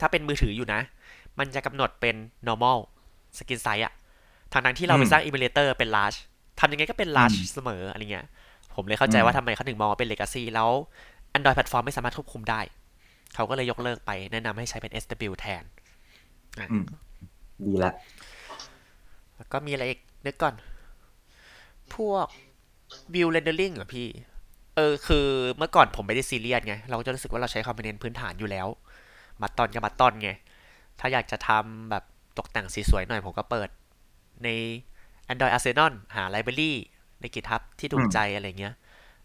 [0.02, 0.82] ถ้าเป็นมือถืออยู่นะ
[1.40, 2.16] มันจะกำหนดเป็น
[2.48, 2.78] normal
[3.38, 3.94] screen size อะ
[4.54, 6.18] ทางนั้นที่เราไปสร้าง emulator เป็น large
[6.60, 8.26] ทำยังไงก็เป็น large เสมออะไรเงี้ย
[8.76, 10.70] ผมเลยเข้าใจว่าทำไมเขาถึงมองว่าเป็น legacy แล้ว
[11.36, 12.62] Android platform ไม่สามารถควบคุมได้
[13.36, 15.64] เขาก็เลยยกเลิกไปแนะนำให้ใช้เป็น SW แทน
[16.72, 16.86] อืม
[17.66, 17.94] ดีละ
[19.36, 20.54] แล้วก็มีอะไรอีกนึกก่อน
[21.96, 22.26] พวก
[23.14, 24.08] view rendering เหรอพี่
[24.76, 28.68] เออคือเมื่อก่อนผมไม่ได้ซีเรียสไง เราก็จะรู้สึกว่าเราใช้ component พื้นฐานอยู่แล้ว
[29.42, 30.30] มาตอนกับมาตอนไง
[31.00, 32.04] ถ้าอยากจะทำแบบ
[32.38, 33.70] ตกแต่งสีสวยหน่อยผมก็เปิด
[34.44, 34.48] ใน
[35.32, 36.72] Android Arsenal หา library
[37.22, 38.74] ใน GitHub ที่ถูกใจอะไรเงี้ย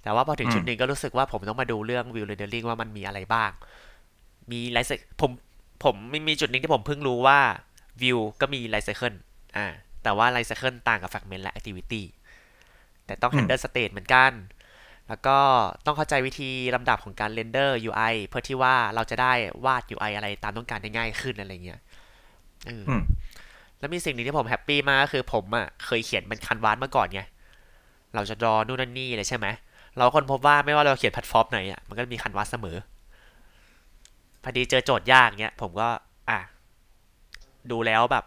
[0.02, 3.50] แต่ว่าพอถึงอืมจุดหนึ่งก็รู้สึกว่าผมต้องมาดูเรื่อง view rendering ว่ามันมีอะไรบ้าง
[4.52, 5.30] มี life ผม
[5.84, 7.38] ผมมีมีจุดหนึ่งที่ผมเพิ่งรู้ว่า
[8.02, 9.16] view ก็มี life cycle
[9.56, 9.66] อ่า
[10.02, 12.02] แต่ว่า life cycle ต่างกับ fragment และ activity
[13.06, 14.32] แต่ต้องอืม handle state เหมือนกัน
[15.08, 15.38] แล้วก็
[15.86, 19.32] ต้องเข้าใจวิธีลำดับของการ render UI เพื่อที่ว่าเราจะได้
[19.64, 21.80] วาด UI อะไรตามต้องการได้ง่ายขึ้นอะไรเงี้ย
[22.66, 23.02] เออออืม
[23.78, 27.22] แล้วมีสิ่งหนึ่งที่ผมแฮปปี้มากก็คือผมอะเคยเขียนเป็น canvas มาก่อนไง
[28.14, 29.46] เราจะรอนู่นนั่นนี่เลยใช่ไหม
[29.96, 32.76] เราคนพบว่าไม่ว่าเราเขียนแพลตฟอร์มไหนอะมันก็มี canvas เสมอ
[34.42, 35.88] พอดีเจอโจทย์ยากเงี้ยผมก็
[36.30, 36.40] อะ
[37.70, 38.24] ดูแล้วแบบ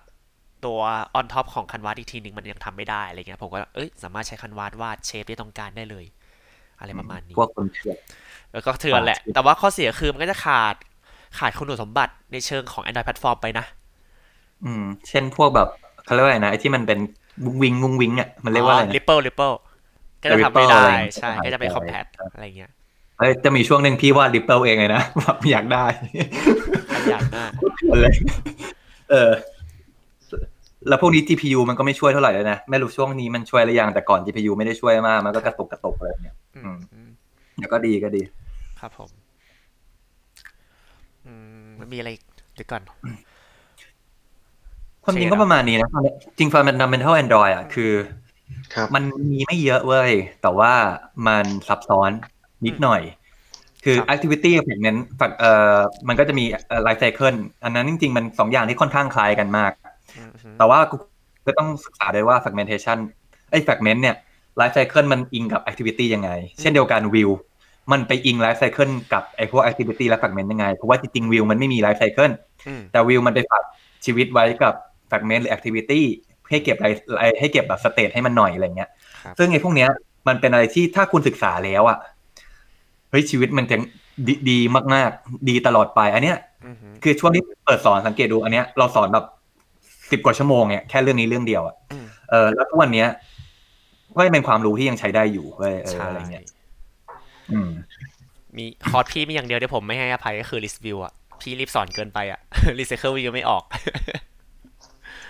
[0.65, 0.79] ตัว
[1.19, 6.05] on top ของ canvas อีกทีหนึ่งมันยังทำไม่ได้อะไรเงี้ยผมก็เอ้ยสามารถใช้ canvas วาด shape ที่ต้องการได้เลย
[6.79, 7.95] อะไรประมาณนี้พวกคนเชื่อ
[8.53, 10.75] แล้วก็เถื่อนแหละ แต่ว่าข้อเสียคือมันก็จะขาด
[11.37, 13.65] ขาดคุณสมบัติในเชิงของ Android platform ไปนะ
[14.63, 15.67] อืม เช่นพวกแบบ
[16.03, 16.99] เขาเรียกว่าอะไรนะไอ้ที่มันเป็น
[17.45, 19.55] วุ้งวิงวุ้งวิงอะมันเรียกว่าอะไรนะ Ripple Ripple
[20.21, 22.71] ก็จะทำไม่ Ripple ได้อะไรอย่างเงี้ยใช่ ก็จะไปใช่ compat อะไรเงี้ย
[23.19, 25.85] เอ้ยจะมีช่วงหนึ่งพี่วาด ripple เองเลยนะแบบอยากได้
[26.93, 27.51] ขยันมาก
[28.01, 28.13] เลย
[29.11, 29.31] เออ
[30.87, 37.09] แล้วพวกนี้ GPU มันก็ไม่ช่วยเท่าไหร่เลยนะ ไม่รู้ช่วงนี้มันช่วยหรือยัง แต่ก่อน GPU ไม่ได้ช่วยมาก มันก็กระตุกกระตุกอะไรเนี่ยอือืมมอืม
[37.59, 38.21] แต่ก็ดีก็ดี
[38.79, 39.09] ครับผม
[41.25, 41.33] อื
[41.65, 42.23] มมันมีอะไรอีก
[42.55, 42.83] เดี๋ยวก่อน
[45.03, 45.89] ความจริงโอเคก็ครับประมาณนี้นะ
[46.37, 47.93] จริง fundamental Android อะ คือ
[48.75, 50.11] ครับมันมีไม่เยอะเว้ย
[50.41, 50.73] แต่ว่า
[51.27, 52.11] มันซับซ้อน
[52.65, 53.01] นิดหน่อย
[53.83, 55.77] คือครับ activity กับ fragment ฝักเอ่อ
[56.07, 59.78] มันก็จะมีเอ่อ life cycle อันนั้นจริง ๆ มันสองอย่างที่ค่อนข้างคล้ายกันมากอืมอืม
[60.57, 60.95] แต่ว่ากู
[61.45, 62.97] ก็ต้องศึกษาด้วยว่า fragmentation
[63.51, 64.15] ไอ้ fragment เนี่ย
[64.59, 67.29] life cycle มันอิงกับ activity ยังไง เช่นเดียวกัน view
[67.91, 72.33] มันไปอิง life cycle กับไอ้พวก activity และ fragment ยังไง เพราะว่าจริงๆ view มันไม่มี life cycle
[72.67, 73.63] อืมแต่ view มันไปฝาก
[74.05, 74.73] ชีวิตไว้กับ
[75.09, 76.01] fragment หรือ activity
[76.49, 76.89] ให้เก็บอะไร
[77.39, 78.89] ให้เก็บแบบ state ให้มันหน่อยอะไรเงี้ย
[79.23, 79.89] ครับซึ่งไอ้พวกเนี้ย
[80.27, 81.97] มันเป็นอะไรที่ถ้าคุณศึกษาแล้วอะ
[83.09, 83.77] เฮ้ยชีวิตมันจะ
[84.27, 84.59] ดีดี
[84.93, 89.25] มากๆ ดีตลอดไป อันเนี้ยอืมอืมคือช่วงที่เปิดสอนสังเกตดูอันเนี้ยเราสอนแบบ
[90.11, 93.07] สิบกว่าชั่วโมงเนี่ยแค่เรื่องนี้เรื่องเดียวอะอืมเออแล้วทุกวันเนี้ย
[94.15, 96.45] ก็ยังเป็นความรู้ที่ยังใช้ได้อยู่เว้ยเออใช่อะไรเงี้ย
[97.51, 97.69] อืม
[98.57, 102.39] มีคอร์สพี่มีอย่างเดียวที่ผมไม่ให้อภัยก็คือ list view อะพี่รีบสอนเกินไปอะ
[102.79, 103.63] recycle view ไม่ออก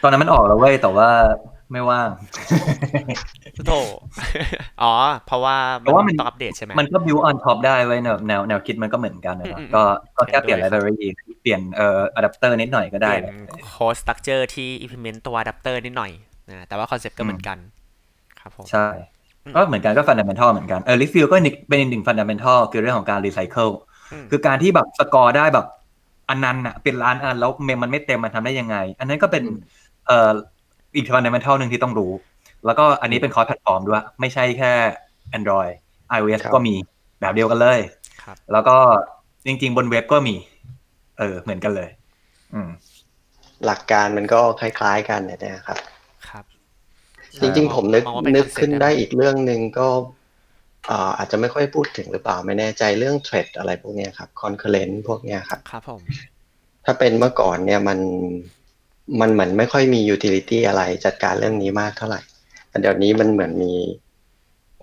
[0.02, 1.10] ตอนนั้นมันออกแล้วเว้ยแต่ว่า
[1.72, 2.10] ไม่ว่าง
[3.68, 3.72] โถ
[4.82, 4.94] อ๋อ
[5.28, 9.84] เพราราะว่าเพราะว่ามันต้องอัปเดตใช่ไหมมันก็ build on top ได้ไว้ยแนวแนวแนวคิดมันก็เหมือนกันนะอืมอืมก็
[10.18, 11.08] ก็แค่เห็นด้วยเปลี่ยน library
[11.42, 13.34] เปลี่ยนเอ่อ adapter นิดหน่อยก็เปได้ลี่ยนแหละ
[13.68, 16.12] code structure ที่ implement ตัว adapter นิดหน่อย
[16.50, 17.58] นะแต่ว่าคอนเซ็ปต์ก็เหมือนกัน
[18.40, 18.88] ครับผมใช่
[19.46, 23.72] อืมก็เหมือนกันก็ fundamental เหมือนกันเออ list view ก็เป็นอีกหนึ่ง fundamental คือเรื่องของการ recycle
[24.12, 25.66] อืมคือการที่แบบ scroll ได้แบบ
[26.30, 29.58] อันนั้นอะเป็นล้านอันแล้ว mem มันไม่เต็มมันทำได้ยังไง อันนั้นก็เป็นอืม
[30.08, 30.32] เอ่อ
[30.96, 32.12] อีก fundamental หนึ่งที่ต้องรู้
[32.66, 34.74] แล้วก็อันนี้เป็น cross platform ด้วย ไม่ใช่แค่
[35.38, 35.74] Android
[36.18, 36.76] iOS ครับก็มี
[37.20, 37.80] แบบเดียวกันเลย
[38.24, 38.78] ครับแล้วก็
[39.46, 40.36] จริง ๆ บนเว็บก็มี
[41.20, 41.90] เออ เหมือนกันเลย
[42.54, 42.70] อืม
[43.66, 45.80] หลักการมันก็คล้าย ๆ กันเนี่ยนะครับ
[46.30, 46.46] ครับ
[47.42, 49.88] จริง ๆ ผมนึกมองว่าเป็นนึก concept ขึ้นได้ะอีกเรื่องหนึ่งก็
[50.90, 56.02] อ่าอาจจะไม่ค่อยพูดถึงหรือเปล่าไม่แน่ใจเรื่อง thread อะไรพวกเนี้ยครับ concurrent พวกเนี้ยครับ ครับผม
[56.86, 58.00] ถ้าเป็นเมื่อก่อนเนี่ยมัน
[59.22, 62.22] มันเหมือนไม่ค่อยมียูทิลิตี้อะไรจัดการเรื่องนี้มากเท่าไหร่
[62.70, 63.74] แต่เดี๋ยวนี้มันเหมือนมี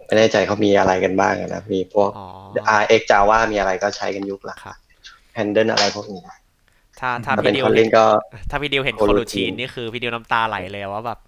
[0.06, 2.26] ไม่แน่ใจเขามีอะไรกันบ้างอะนะ มีพวกอ๋อ
[2.80, 4.76] RX Java มีอะไรก็ใช้กันยุคหลังครับ
[5.36, 6.22] Handle อะไรพวกนี้
[7.00, 8.04] ถ้าถ้าถ้าเป็พี่นดิวคอนเห็เล่นนก็
[8.50, 11.18] ถ้าพี่ดิวเห็นโค Coroutine ลูชีนนี่คือพี่ดิวน้ำตาไหลเลยว่าแบบ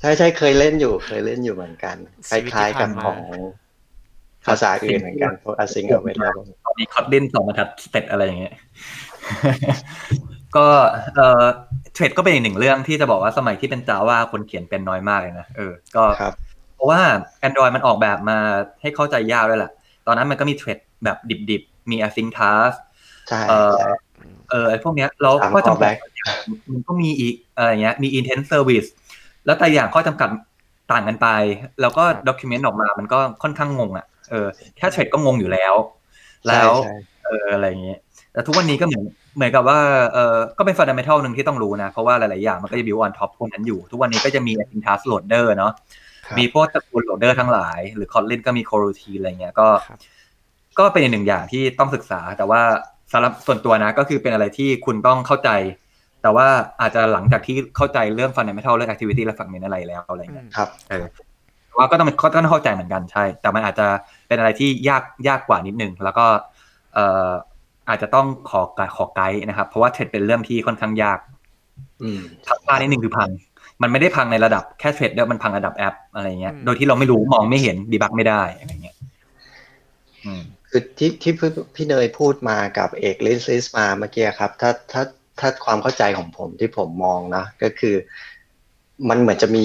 [0.00, 1.96] ใช่ใช่เคยเล่นอยู่ เคยเล่นอยู่เหมือนกัน
[2.28, 3.18] คชีวิตที่ล้ายๆกับผ่านมาของ
[4.46, 6.46] ภาษาอื่นเหมือนกันพวก async available
[6.78, 8.54] มีคอดดินสองบรรทัดสเต็ปอะไรอย่างเงี้ย
[10.56, 10.66] ก็
[11.14, 11.44] เอ่อ
[11.98, 16.34] เทรดก็เป็นอีกหนึ่งเรื่องที่จะบอกว่าสมัยที่เป็นจาว่าคนเขียนเป็นน้อยมากเลยนะเออก็ครับ
[16.74, 17.00] เพราะว่า
[17.46, 18.38] Android มันออกแบบมา
[18.80, 19.72] ให้เข้าใจยากด้วยแหละ
[20.06, 21.16] ตอนนั้นมันก็มีเทรดแบบ
[21.50, 22.76] ดิบๆ มี async task
[23.28, 23.90] ใช่เอ่อใช่
[24.50, 25.98] เออไอ้พวกเนี้ยเราตามข้อจำกัด callback
[26.72, 28.88] มันก็มีอีกอะไรเงี้ยมี intent service
[29.46, 30.28] แล้วแต่อย่างข้อจำกัด
[30.92, 31.28] ต่างกันไป
[31.80, 34.46] แล้วก็ document ออกมามันก็ค่อนข้างงงอะเออ
[34.76, 35.74] แค่เทรดก็งงอยู่แล้ว
[36.46, 36.94] แล้วใช่
[37.24, 37.98] เอออะไรอย่างเงี้ย
[38.32, 39.04] แต่ทุกวันนี้ก็เหมือน
[39.38, 39.80] เหมือนกับว่า
[40.12, 45.72] เออก็เป็น fundamental หนึ่งที่ต้องรู้นะ เพราะว่าหลาย ๆ อย่างมันก็จะ build on top พวกนั้นอยู่ ทุกวันนี้ก็จะมี async task loader เนาะ
[46.26, 49.98] ครับมีพวกตระกูลโหลดเดอร์ทั้งหลาย หรือ Kotlin ก็มี coroutine อะไรเงี้ยก็ครับ
[50.78, 52.60] ก็เป็นอีกหนึ่งอย่างที่ต้องศึกษา แต่ว่า
[53.12, 55.50] สำหรับส่วนตัวนะ ก็คือเป็นอะไรที่คุณต้องเข้าใจ
[56.22, 56.46] แต่ว่า
[56.80, 61.04] อาจจะหลังจากที่เข้าใจเรื่อง fundamental เรื่อง activity และ fragment อะไรแล้วอะไรอืเงี้ยมครับเออ
[61.66, 63.86] แต่ว่าก็ต้องก็ต้องเข้าใจเหมือนกันใช่ แต่มันอาจจะ
[64.28, 66.26] เป็นอะไรที่ยากยากกว่านิดนึงแล้วก็
[66.94, 67.30] เอ่อ
[67.88, 68.60] อาจจะต้องขอ
[68.96, 71.18] ขอไกด์นะครับ เพราะว่า thread เป็นเรื่องที่ค่อนข้างยาก
[72.02, 73.28] อืมถ้าพลาดนิดนึงคือพัง
[73.82, 78.96] มันไม่ได้พังในระดับแค่ thread เดียวมันพังระดับแอปอะไรเงี้ยอืมโดยที่เราไม่รู้มองไม่เห็น debug ไม่ได้อะไรเงี้ย
[80.24, 85.02] อืมคือที่ที่พี่พี่เนยพูดมากับเอกลิสลิสมาเมื่อกี้ครับ ถ้าถ้า
[85.40, 87.94] ถ้าความเข้าใจของผมที่ผมมองนะ ก็คือ
[89.08, 89.64] มันเหมือนจะมี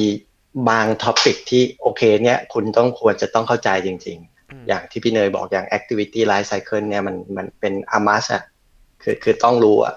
[0.70, 4.33] บาง topic ที่โอเค เนี่ย คุณต้องควรจะต้องเข้าใจจริงอืมๆ
[4.68, 8.44] อย่างที่พี่เนยบอกอย่าง activity life cycle เนี่ยมันมันเป็น a must อะ
[9.04, 9.94] คือคือต้องรู้อะ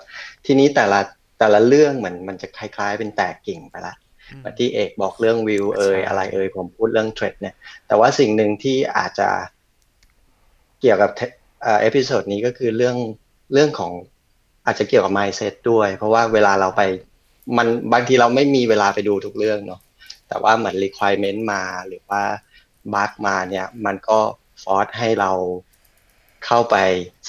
[0.46, 1.00] ทีนี้แต่ละ
[1.38, 3.94] แต่ละเรื่องเหมือนมันจะคล้ายๆ เป็นแตกกิ่งไปละ
[4.30, 7.54] อืมเหมือนที่เอกบอกเรื่องวิวเอ่ยใช่อะไรเอ่ยผมพูดเรื่อง thread เนี่ย
[7.86, 9.28] แต่ว่าสิ่งหนึ่งที่อาจจะ
[10.80, 11.10] เกี่ยวกับ
[11.62, 12.96] เอ่อ episode นี้ก็คือเรื่อง
[13.52, 13.92] เรื่องของ
[14.66, 16.82] อาจจะเกี่ยวกับ mindset ด้วย เพราะว่าเวลาเราไป
[17.58, 19.80] มันบางทีเราไม่มีเวลาไปดูทุกเรื่องเนาะ
[20.28, 22.22] แต่ว่าเหมือน requirement มาหรือว่า
[22.94, 24.18] บั๊กมาเนี่ย มันก็
[24.62, 25.32] ฟอร์สให้เรา
[26.46, 26.76] เข้าไป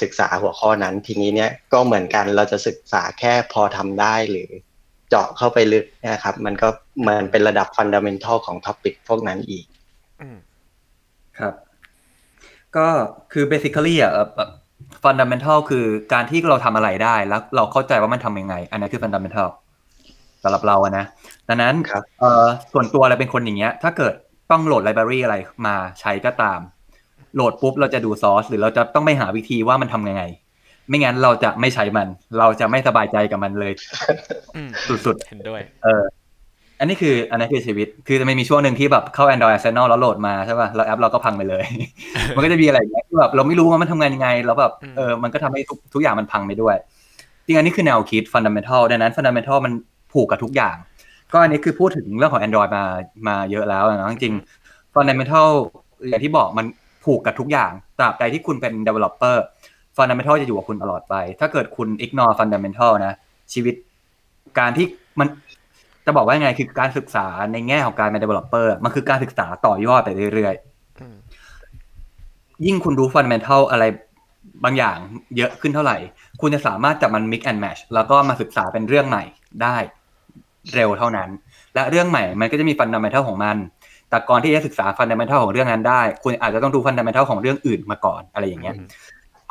[0.01, 4.49] ศึกษาหัวข้อนั้น ทีนี้เนี่ยก็เหมือนกันเราจะศึกษาแค่พอทำได้หรือ
[5.09, 6.67] เจาะเข้าไปลึกนะครับ มันก็
[6.99, 9.65] เหมือนเป็นระดับฟันดัมเ n นทัลของท็อปิกพวกนั้นอีก
[10.21, 10.37] อืม
[11.39, 11.53] ครับ
[12.77, 12.87] ก็
[13.33, 14.49] คือ basically อะเอ่อเอ่อ
[15.03, 19.47] fundamental คือการที่เราทำอะไรได้แล้วเราเข้าใจว่ามันทำยังไง อันนั้นคือ fundamental
[20.43, 21.05] สำหรับเราอะนะ
[21.47, 24.13] ดังนั้นครับเอ่อส่วนตัวเราเป็นคนอย่างเงี้ย ถ้าเกิด
[24.51, 25.35] ต้องโหลด library อะไร
[25.67, 26.59] มาใช้ก็ตาม
[27.37, 30.23] โหลดปุ๊บเราจะดูซอสหรือเราจะต้องไปหาวิธีว่ามันทำยังไง
[30.89, 32.07] ไม่งั้นเราจะไม่ใช้มัน
[32.39, 33.73] เราจะไม่สบายใจกับมันเลย
[34.55, 34.69] อืม
[35.05, 36.03] สุดเห็นด้วยๆเออ
[36.79, 41.63] อันนี้คืออันนี้คือชีวิต คือมันมีช่วงหนึ่งที่แบบเข้า Android Arsenal แล้วโหลดมาใช่ป่ะแล้วแอปเราก็พังไปเลย
[42.35, 46.75] มันก็จะมีอะไรอย่างเงี้ยที่แบบเราไม่รู้ว่ามันทำงานยังไงแล้วแบบอืมเออมันก็ทำให้ทุกทุกอย่างมันพังไปด้วย
[47.45, 49.73] จริงอันนี้คือแนวคิด fundamental ดังนั้น fundamental มัน
[50.11, 50.75] ผูกกับทุกอย่าง
[51.33, 52.83] ก็อันนี้คือพูดถึงเรื่องของ Android มา
[53.27, 55.47] มาเยอะแล้วนะจริงๆ fundamental
[56.09, 56.65] อย่างที่บอกมัน
[57.07, 59.37] ผูกกับทุกอย่างตราบใดที่คุณเป็น developer
[59.97, 63.13] fundamental จะอยู่กับคุณตลอดไป ถ้าเกิดคุณ ignore fundamental นะ
[63.53, 63.75] ชีวิต
[64.59, 64.85] การที่
[65.19, 65.27] มัน
[66.05, 71.17] จะบอกว่ายังไงคือการศึกษาในแง่ของการเป็น developer มันคือการศึกษาต่อยอดไปเรื่อยๆอืม
[72.65, 73.83] ยิ่งคุณรู้ฟัน d ม m e n t a l อะไร
[74.63, 74.97] บางอย่าง
[75.37, 75.97] เยอะขึ้นเท่าไหร่
[76.41, 79.23] คุณจะสามารถจับมัน mix and match แล้วก็มาศึกษาเป็นเรื่องใหม่
[79.63, 79.77] ได้
[80.75, 81.29] เร็วเท่านั้น
[81.75, 83.57] และเรื่องใหม่มันก็จะมีฟันดัมเ n ทัลของมัน
[84.09, 88.87] แต่ก่อนที่จะศึกษาฟันดัมเ n ทัลของเรื่องนั้นได้ คุณอาจจะต้องดูฟันดัมเ n ทัลของเรื่องอื่นมาก่อนอะไรอย่างเงี้ยอืม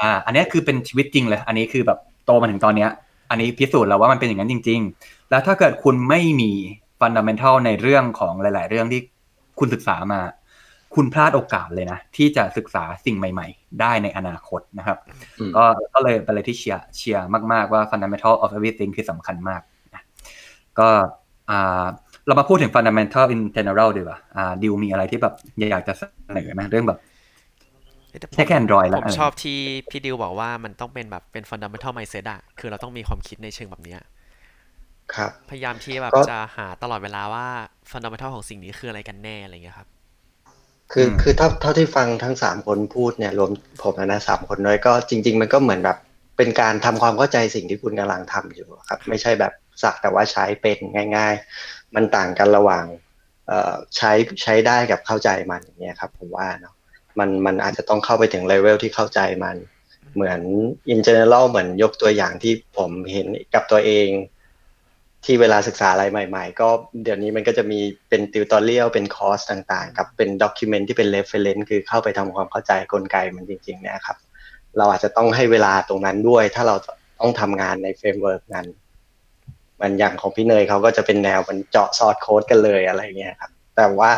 [0.01, 2.91] อ่า อันเนี้ยคือเป็นชีวิตจริงเลย อันนี้คือแบบโตมาถึงตอนเนี้ย
[3.31, 6.53] อันนี้พิสูจน์แล้วว่ามันเป็นอย่างนั้นจริง ๆ แล้วถ้าเกิดคุณไม่มี
[7.01, 9.01] ฟันดัมเ n ทัลในเรื่องของหลาย ๆ เรื่องที่
[9.59, 10.21] คุณศึกษามา
[10.95, 14.99] คุณพลาดโอกาสเลยนะ ที่จะศึกษาสิ่งใหม่ ๆ ได้ในอนาคตนะครับ
[15.41, 19.61] อืมก็ก็เลยเป็นอะไรที่เชียร์เชียร์มาก ๆ ว่า fundamental of everything คือสำคัญมาก
[19.95, 20.03] นะ
[20.79, 20.89] ก็
[21.51, 21.85] อ่า
[22.27, 25.35] เรามาพูดถึง fundamental in general ดีกว่าอ่าดิวมีอะไรที่แบบ
[25.71, 26.03] อยากจะเส
[26.37, 26.99] นอไหมเรื่องแบบ
[28.21, 29.59] แต่ผมแค่แค่ Android แล้วผมชอบที่
[29.91, 34.01] พี่ดิวบอกว่ามันต้องเป็นแบบเป็น fundamental mindset อะคือเราต้องมีความคิดในเชิงแบบเนี้ย
[35.15, 37.47] ครับ พยายามที่แบบก็จะหาตลอดเวลาว่า
[37.91, 39.89] fundamental ของสิ่งนี้คืออะไรกันแน่อะไรเงี้ยครับ
[40.93, 43.51] คืออืมคือเท่าเท่าที่ฟังทั้งสามคนพูดเนี่ยรวม
[43.83, 45.99] ผมนะนะสามคนด้วยก็จริง ๆ มันก็เหมือนแบบ
[46.37, 49.53] เป็นการทำความเข้าใจสิ่งที่คุณกำลังทำอยู่ครับ ไม่ใช่แบบ
[49.83, 50.79] สักแต่ว่าใช้เป็น
[51.17, 52.85] ง่ายๆ มันต่างกันระหว่าง
[53.97, 54.13] ใช้
[54.43, 56.75] ใช้ได้กับเข้าใจมันอย่างเนี่ยครับ ผมว่าเนาะ
[57.19, 59.57] มันมันอาจจะต้องเข้าไปถึงเลเวลที่เข้าใจมัน
[60.15, 60.41] เหมือน
[60.93, 64.09] in general เหมือนยกตัวอย่างที่ผมเห็นกับตัวเอง
[65.25, 66.69] ที่เวลาศึกษาอะไรใหม่ ๆ ก็
[67.03, 74.17] เดี๋ยวนี้มันก็จะมีเป็น tutorial เป็นคอร์สต่างๆ กับเป็น document ที่เป็น reference คือเข้าไปทำความเข้าใจกลไกมันจริงๆเนี่ยครับ
[74.77, 76.77] เราอาจจะต้องให้เวลาตรงนั้นด้วย ถ้าเรา
[77.21, 78.67] ต้องทำงานใน framework นั้น
[79.81, 84.11] มันอย่างของพี่เนยเขาก็จะเป็นแนวมันเจาะ source code กันเลยอะไรเงี้ยครับ แต่ว่า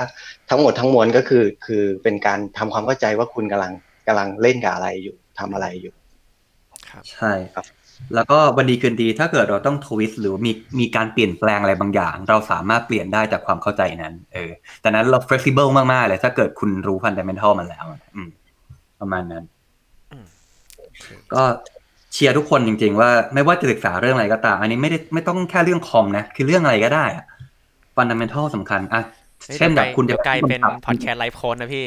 [0.50, 3.72] ทั้งหมดทั้งมวลก็คือ คือเป็นการทำความเข้าใจว่าคุณกำลัง
[4.06, 5.94] กำลังเล่นกับอะไรอยู่ทำอะไรอยู่
[7.12, 7.64] ใช่ครับ
[8.14, 14.50] แล้วก็วันดีคืนดีถ้าเกิดเราต้องทวิสต์หรือมีมีการเปลี่ยนแปลงอะไรบางอย่าง เราสามารถเปลี่ยนได้จากความเข้าใจนั้น เออ
[14.80, 18.28] แต่นั้นเรา flexible มากๆเลยถ้าเกิดคุณรู้ fundamental มันแล้วอะอืม
[19.00, 19.44] ประมาณนั้น
[20.12, 20.26] อืม
[21.34, 21.42] ก็
[22.12, 27.24] เชียร์ทุกคนจริง ๆ ว่าไม่ว่าจะศึกษาเรื่องอะไรก็ตาม อันนี้ไม่ได้ไม่ต้องแค่เรื่องคอมนะ คือเรื่องอะไรก็ได้อะ
[27.96, 29.02] fundamental สำคัญอะ
[29.48, 31.86] เฮ้ยเช่นแบบคุณเดี๋ยวกลายเป็นบังคับพอดแคสต์ life coach นะพี่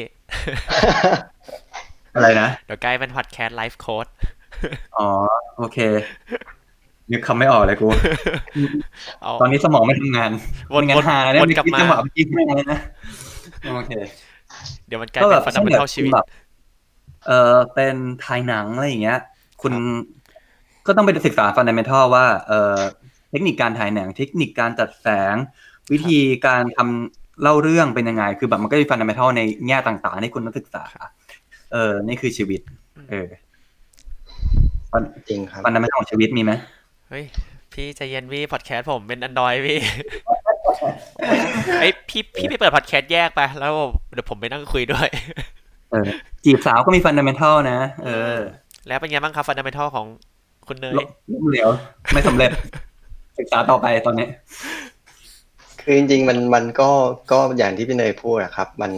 [2.14, 4.06] อะไรนะเดี๋ยวกลายเป็นพอดแคสต์ life coach
[4.96, 5.06] อ๋อ
[5.58, 5.78] โอเค
[7.10, 7.88] นึกคำไม่ออกเลยกู
[9.22, 10.30] เอาตอนนี้สมองไม่ทำงาน
[10.74, 12.78] วนงานวนหาเนี่ยวนมีกลับคิดมาจังหวะเมื่อกี้ไม่ได้เลยนะ
[13.76, 13.92] โอเค
[14.86, 16.26] เดี๋ยวมันกลายเป็น fundamentalชีวิตแบบ
[17.26, 17.94] เออเป็น
[18.24, 19.20] ถ่ายหนังอะไรอย่างเงี้ย
[19.62, 19.80] คุณครั
[20.18, 20.22] บ
[20.86, 22.78] ก็ต้องไปศึกษาฟันดัมเ n ทัลว่าเออ
[23.30, 25.34] เทคนิคการถ่ายหนัง เทคนิคการจัดแสง
[25.92, 30.84] วิธีการทำเล่าเรื่องเป็นยังไง คือแบบมันก็มีฟันดัมเ n ทัลในแง่ต่างๆที่คุณต้องศึกษา
[31.72, 32.60] เออ นี่คือชีวิต
[33.10, 33.28] เออ
[35.28, 36.52] จริงครับฟันดัมเ n ทัลของชีวิตมีไหม
[37.08, 37.24] เฮ้ย
[37.72, 39.78] พี่ใจเย็นพี่พอดแคสต์ผมเป็น Android พี่
[41.80, 43.72] เอ้ยพี่พี่ไปเปิดพอดแคสต์แยกไปแล้ว
[44.12, 45.08] เดี๋ยวผมไปนั่งคุยด้วย
[45.90, 46.08] เออ
[46.44, 48.38] จีบสาวก็มี fundamental นะ เออ
[48.86, 50.06] แล้วเป็นไงบ้างครับฟันดัมเบลของ
[50.68, 51.68] คุณเนยล้มเหลว
[52.12, 52.50] ไม่สำเร็จ
[53.38, 54.26] ศึกษาต่อไปตอนนี้
[55.80, 56.90] คือจริงๆมันมันก็
[57.32, 58.92] ก็อย่างที่พี่เนยพูดอะครับ มัน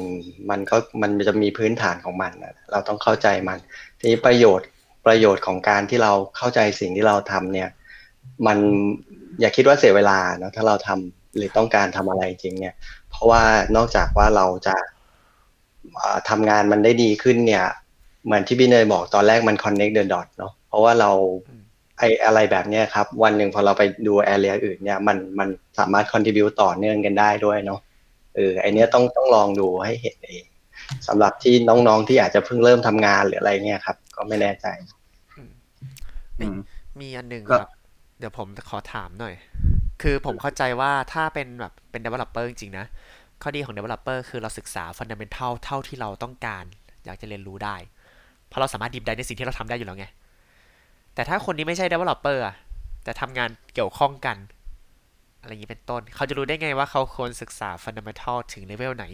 [0.51, 3.59] มันก็มันจะมีพื้นฐานของมันอะเราต้องเข้าใจมัน
[3.99, 4.69] ทีนี้ประโยชน์
[5.07, 7.69] ประโยชน์ของการที่เราเข้าใจสิ่งที่เราทำเนี่ย
[8.47, 8.59] มัน
[9.41, 12.75] อย่าคิดว่าเสียเวลาเนอะถ้าเราทำหรือต้องการทำอะไรจริงเนี่ย
[13.11, 13.43] เพราะว่า
[13.77, 14.77] นอกจากว่าเราจะ
[15.95, 17.65] เอ่อทำงานมันได้ดีขึ้นเนี่ย
[18.25, 21.11] เหมือนที่พี่เนยบอกตอนแรกมัน connect the dot เนาะเพราะว่าเรา
[21.49, 21.63] อืม
[21.99, 25.49] ไออะไรแบบเนี้ยครับ วันหนึ่งพอเราไปดูแอเรียอื่นเนี่ยมันมัน
[25.79, 27.81] สามารถ contribute ต่อเนื่องกันได้ด้วยเนาะ
[28.35, 30.45] เออไอเนี้ยต้องต้องลองดูให้เห็นเอง
[31.09, 34.67] สำหรับที่น้องๆที่อาจจะเพิ่งเริ่มทำงานหรืออะไรเงี้ยครับ ก็ไม่แน่ใจ
[36.41, 36.59] อืม
[37.01, 37.71] มีอันหนึ่งก็ครับ
[38.19, 39.35] เดี๋ยวผมขอถามหน่อย
[40.03, 42.87] คือผมเข้าใจว่าถ้าเป็นแบบเป็น developer จริงๆนะ
[43.43, 46.65] ข้อดีของ developer คือเราศึกษา fundamental เท่าที่เราต้องการ
[47.05, 47.77] อยากจะเรียนรู้ได้
[48.55, 50.07] เพราะเราสามารถ deep ได้ในสิ่งที่เราทำได้อยู่แล้วไง
[51.15, 52.55] แต่ถ้าคนนี้ไม่ใช่ developer อะ
[53.05, 54.37] แต่ทำงานเกี่ยวข้องกัน
[55.41, 59.05] อะไรอย่างนี้เป็นต้น เขาจะรู้ได้ไงว่าเขาควรศึกษา fundamental ถึงเลเวลไหน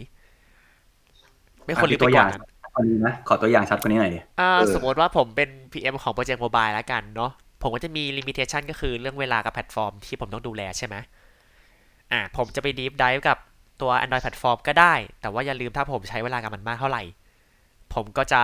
[1.65, 7.31] ไม่ควรลืมไปตัวอก่อย่างนนั้นชัดกว่านี้นะขอตัวอย่างชัดกว่านี้หน่อยดิอ่าเออสมมติว่าผมเป็น PM ของโปรเจกต์ mobile แล้วกันเนาะ
[7.61, 10.95] ผมก็จะมี limitation ก็คือเรื่องเวลากับแพลตฟอร์มที่ผมต้องดูแลใช่ไหม
[12.11, 13.37] อ่าผมจะไป deep dive กับ
[13.81, 17.03] ตัว Android แพลตฟอร์มก็ได้ แต่ว่าอย่าลืมถ้าผมใช้เวลากับมันมากเท่าไหร่
[17.93, 18.41] ผมก็จะ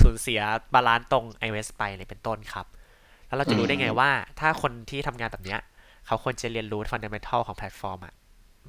[0.00, 0.40] สูญเสีย
[0.74, 2.66] balance ตรง iOS ไปเลยเป็นต้นครับ
[3.26, 4.10] แล้วเราจะรู้ได้ไงว่า
[4.40, 5.60] ถ้าคนที่ทำงานแบบเนี้ย
[6.06, 8.14] เขาควรจะเรียนรู้ fundamental ของแพลตฟอร์มอะ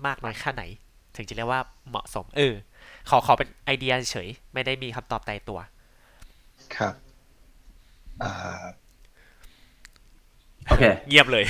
[0.05, 0.63] มากน้อยแค่ไหน
[1.15, 2.53] ถึงจะเรียกว่าเหมาะสม เออ
[3.09, 5.59] ขอขอเป็นไอเดียเฉย ไม่ได้มีคำตอบตายตัว
[6.75, 6.93] ครับ
[8.23, 8.31] อ่า
[10.67, 11.45] โอเคเงียบเลย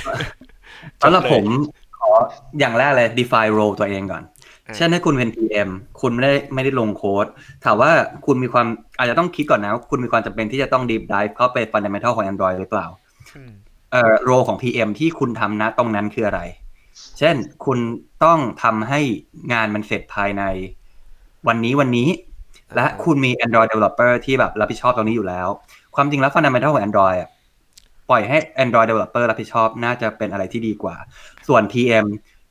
[1.02, 1.46] สำหรับจบเลยผม
[1.98, 2.10] ขอ
[2.60, 4.35] อย่างแรกเลย define role ตัวเองก่อนอ่า
[4.76, 5.70] เช่นถ้าคุณเป็น PM
[6.02, 7.26] คุณไม่ได้ไม่ได้ลงโค้ด
[7.66, 7.92] ถามว่า
[8.26, 12.88] คุณมีความอาจจะต้องคิดก่อนนะว่าคุณมีความจำเป็นที่จะต้อง deep dive เข้าไป fundamental ของ Android หรือเปล่า
[13.36, 13.52] อืม
[13.92, 16.42] เอ่อ role ของ PM ที่คุณทำนะตรงนั้นคืออะไร
[17.20, 17.36] เช่น
[17.66, 17.80] คุณ
[18.24, 19.00] ต้องทำให้
[19.54, 20.44] งานมันเสร็จภายใน
[21.48, 22.10] วันนี้วันนี้
[22.76, 25.48] และอ่าคุณมี Android developer ที่แบบรับผิดชอบตรงนี้อยู่แล้ว
[25.96, 27.30] ความจริงแล้ว fundamental ของ Android อะ
[28.10, 30.96] ปล่อยให้ Android developer รับผิดชอบน่าจะเป็นอะไรที่ดีกว่า
[31.48, 32.06] ส่วน PM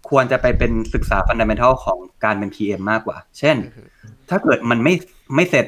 [0.09, 3.57] ควรจะไปเป็นศึกษา fundamental ของการเป็น PM มากกว่า เช่น
[4.31, 4.95] ถ้าเกิดมันไม่
[5.35, 5.67] ไม่เสร็จ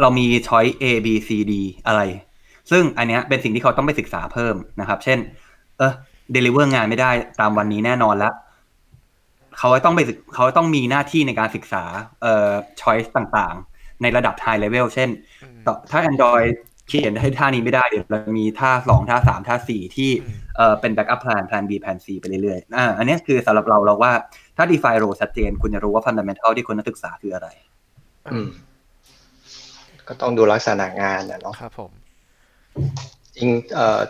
[0.00, 1.52] เรามี choice A B C D
[1.86, 2.00] อะไร
[2.70, 5.18] ซึ่งอันเนี้ยเป็นสิ่งที่เขาต้องไปศึกษาเพิ่มนะครับ เช่น
[5.78, 5.92] เออ
[6.34, 7.10] deliver งานไม่ได้
[7.40, 8.34] ตามวันนี้แน่นอนแล้ว
[9.58, 11.84] เขาต้องไปศึกเขาต้องมีหน้าที่ในการศึกษา
[12.22, 15.08] เอ่อ choice ต่างๆ ในระดับ high level เช่น
[15.42, 16.50] อืมต่อถ้า Android
[16.88, 24.12] เขียนให้ท่านี้ไม่ได้เดี๋ยวเรามีท่าสองท่าสามท่าสี่ที่อืม เอ่อเป็น backup plan plan B plan C ไปเรื่อยๆอ่าอันเนี้ยคือสำหรับเราเราว่า
[24.56, 27.48] ถ้า define role ชัดเจน คุณจะรู้ว่า fundamental ที่คุณนักศึกษาคืออะไร
[28.32, 28.48] อืม
[30.08, 31.90] ก็ต้องดูลักษณะงานนะเนาะครับผม
[33.36, 34.00] จริงเอ่อ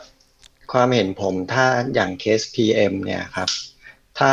[0.72, 3.49] ความเห็นผมถ้าอย่างเคส PM เนี่ยครับ
[4.18, 4.30] ถ้า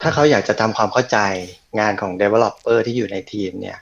[0.00, 1.18] ถ้าเขาอยากจะทำความเข้าใจ
[1.80, 3.78] งานของ Developer ที่อยู่ในทีมเนี่ย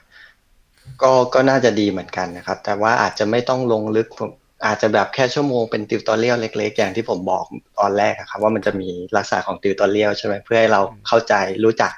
[1.01, 4.31] ก็ก็น่าจะดีเหมือนกันนะครับ แต่ว่าอาจจะไม่ต้องลงลึกผม
[4.65, 7.45] อาจจะแบบแค่ชั่วโมงเป็นติวตอเรียลเล็ก ๆ อย่างที่ผมบอก
[7.79, 11.33] ตอนแรกอะครับว่ามันจะมีลักษณะของติวตอเรียลใช่ไหมเพื่อให้เราเข้าใจ
[11.65, 11.91] รู้จัก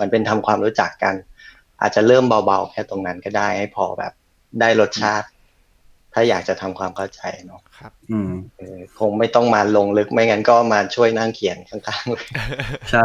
[0.00, 1.14] มันเป็นทำความรู้จักกัน
[1.80, 4.12] อาจจะเริ่มเบาๆแค่ตรงนั้นก็ได้ให้พอแบบ
[4.60, 5.26] ได้รสชาติ
[6.14, 8.30] ถ้าอยากจะทำความเข้าใจเนาะครับ อืม
[8.98, 12.26] คงไม่ต้องมาลงลึกไม่งั้นก็มาช่วยนั่งเขียนข้างๆเลย
[12.90, 13.04] ใช่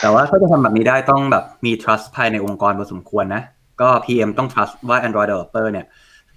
[0.00, 3.42] แต่ว่าถ้าจะทำแบบนี้ได้ต้องแบบมี trust ภายในองค์กรพอสมควรนะ
[3.80, 5.86] ก็ PM ต้อง trust ว่า Android developer เนี่ย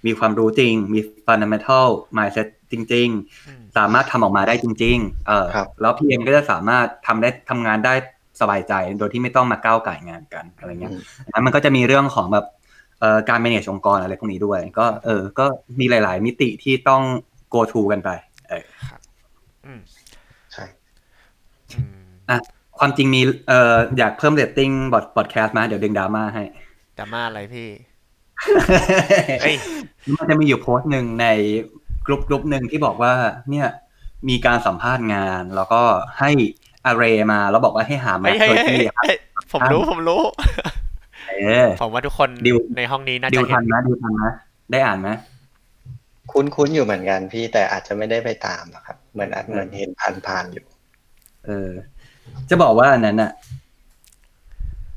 [0.06, 1.86] มีความรู้จริง มี fundamental
[2.16, 3.08] mindset จริง
[3.48, 7.94] อืมๆสามารถทำออกมาได้จริง ๆ เออครับแล้ว PM ก็จะสามารถทำได้ทำงานได้
[8.40, 11.00] สบายใจ โดยที่ไม่ต้องมาก้าวไก่งานกันอะไรเงี้ยอืม
[11.32, 12.46] นั้นมันก็จะมีเรื่องของแบบ
[13.00, 15.46] เอ่อการ manage องค์กรอะไรพวกนี้ด้วย ก็เออ ก็
[15.80, 17.02] มีหลาย ๆ มิติที่ต้อง
[17.54, 18.10] go to กันไป
[18.48, 18.64] เออ
[19.66, 19.80] อืม
[20.52, 20.64] ใช่
[21.74, 21.80] อื
[22.38, 22.40] ม
[22.78, 26.42] ความจริงมีเอ่ออยากเพิ่มเรตติ้งบอดบอดแคสต์มา เดี๋ยวดึงดราม่าให้
[26.98, 27.93] ดราม่าอะไรพี่เอ้ย
[30.16, 31.26] มันจะมีอยู่โพสต์หนึ่งใน
[32.06, 33.12] กลุ่มกลุ่มหนึ่งที่บอกว่า
[33.50, 33.66] เนี่ย
[34.28, 35.82] มีการสัมภาษณ์งาน แล้วก็
[36.18, 36.30] ให้
[36.86, 39.16] อาเรมา แล้วบอกว่าให้หาแมเฮ้ยทเฮ้ยโดยเฮ้ยที่เฮ้ย
[39.52, 40.22] ผมรู้ผมรู้
[41.28, 41.34] เอ
[41.64, 44.32] อผมว่าทุกคนดิวในห้องนี้น่าดิจะวเห็ทันนนะดิวทันนะ
[44.70, 45.08] ได้อ่านไหม
[46.32, 50.64] คุ้นๆอยู่เหมือนกันพี่แต่อาจจะไม่ได้ไปตามอะครับ เหมือนอาจเหมือนเห็นผ่านๆอยู่
[51.46, 51.70] เออ
[52.50, 53.30] จะบอกว่าอันนั้นน่ะ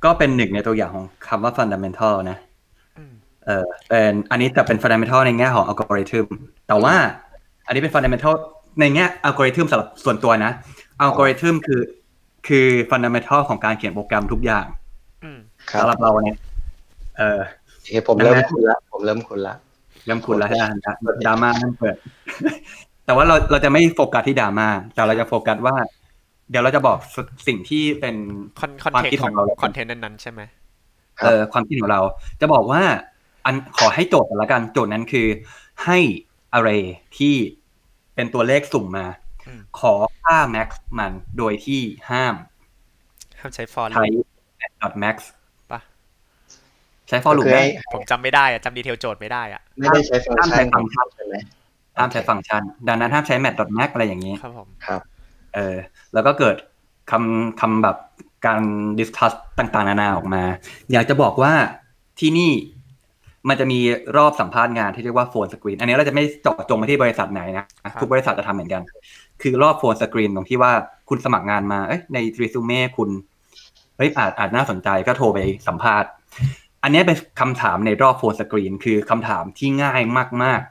[0.04, 2.47] ก็เป็นหนึ่งในตัวอย่างของคำว่า fundamental นะอืม
[3.48, 6.26] เออเป็นอันนี้แต่เป็น fundamental ในแง่ของ algorithm
[6.68, 6.96] แต่ว่า
[7.68, 8.34] อันนี้เป็น fundamental
[8.80, 10.52] ในแง่ algorithm สำหรับส่วนตัวนะ
[11.06, 11.82] algorithm คือ
[12.48, 14.66] คือ fundamental ของการเขียนโปรแกรมทุกอย่าง
[15.24, 15.40] อืม
[15.72, 16.38] ครับสำหรับเราเนี่ย
[17.18, 17.40] เออ
[17.74, 19.56] โอเคผมเริ่มคุ้นละผมเริ่มคุ้นละ
[20.06, 20.96] เริ่มคุณแล้วนะ
[21.26, 21.96] ดราม่านั่นเปิด
[23.06, 25.76] แต่ว่าเราเราจะไม่โฟกัสที่ดราม่าแต่เราจะโฟกัสว่า
[26.50, 26.98] เดี๋ยวเราจะบอก
[27.48, 28.16] สิ่งที่เป็น
[28.60, 30.42] คอนคอนความเทนคิดต์ขขอองงเราแล้วกันคอนเทนต์นั้นๆใช่ไหม
[31.20, 32.02] ครับเออความคิดของเรา
[32.42, 32.82] จะบอกว่า
[33.48, 35.28] อันขอให้โจทย์กันละกัน โจทย์นั้นคือ
[35.86, 36.00] ให้
[36.58, 36.84] array
[37.18, 37.36] ที่
[38.16, 39.08] เป็นตัวเลขสุ่มมา
[39.48, 39.94] อืมขอ
[40.24, 42.36] ค่า max มันโดยที่ห้าม
[43.40, 44.06] ห้ามใช้ for ใช้
[44.82, 45.16] loop max
[45.72, 45.80] ปะ
[47.08, 51.36] ใช้ for ก็ loop คือได้ให้ผมจำไม่ได้อะจำ detail โจทย์ไม่ได้อะไม่ได้ใช้ฟังก์ชันห้ามใช้ฟังก์ชันใช่ไหม
[51.98, 55.02] ห้ามใช้ฟังก์ชัน ดังนั้นห้ามใช้ Math.max อะไรอย่างนี้ ครับผมครับ
[55.56, 55.76] เออ
[56.14, 56.56] แล้วก็เกิด
[57.12, 57.98] คำคำแบบ
[58.46, 58.62] การ
[59.00, 60.44] discuss ต่างๆ นานาออกมา
[60.92, 61.54] อยากจะบอกว่า
[62.20, 62.52] ที่นี่
[63.50, 63.80] มันจะมี
[64.18, 67.66] รอบสัมภาษณ์งานที่เรียกว่า phone screen อันนี้เราจะไม่เจาะจงไปที่บริษัทไหนนะ
[68.02, 68.82] ทุกบริษัทจะทำเหมือนกัน
[69.42, 70.72] คือรอบ phone screen ตรงที่ว่า
[71.10, 73.10] คุณสมัครงานมาเอ้ยในรีซูเม่คุณ
[73.98, 76.10] เฮ้ยอาจอาจน่าสนใจก็โทรไปสัมภาษณ์
[76.84, 80.02] อันนี้เป็นคำถามในรอบ phone screen คือคำถามที่ง่าย
[80.44, 80.62] มาก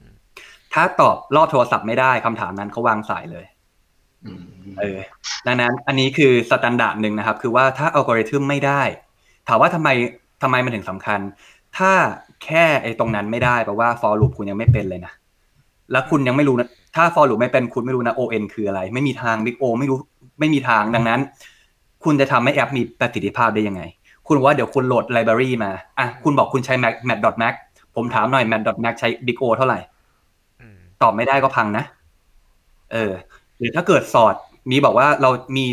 [0.00, 3.44] ๆ ถ้าตอบรอบโทรศัพท์ไม่ได้คำถามนั้นเขาวางสายเลย
[4.24, 4.42] อืม
[4.78, 4.98] เออ
[5.46, 8.82] ดังนั้นอันนี้คือ standard หนึ่งนะครับ คือว่าถ้าอัลกอริทึมไม่ได้
[9.48, 9.88] ถามว่าทำไม
[10.42, 11.20] ทำไมมันถึงสำคัญ
[11.78, 11.92] ถ้า
[12.44, 15.12] แค่ไอ้ตรงนั้นไม่ได้แปลว่า for loop คุณยังไม่เป็นเลยนะ
[15.92, 19.98] แล้วคุณยังไม่รู้นะ ถ้า for loop ไม่เป็นคุณไม่รู้นะ on คืออะไร ไม่มีทาง big o ไม่รู้
[20.40, 21.20] ไม่มีทาง ดังนั้น
[22.04, 23.82] คุณจะทำให้แอปมีประสิทธิภาพได้ยังไง
[24.26, 27.54] คุณว่าเดี๋ยวคุณโหลดไลบรารีมา อะ คุณบอกคุณใช้ mat mat.max
[27.96, 29.78] ผมถามหน่อย mat.max ใช้ big o เท่าไหร่
[30.60, 31.84] อืมตอบไม่ได้ก็พังนะ
[32.92, 33.12] เออ
[33.58, 34.34] หรือถ้าเกิดสอด
[34.70, 35.66] มีบอกว่าเรามี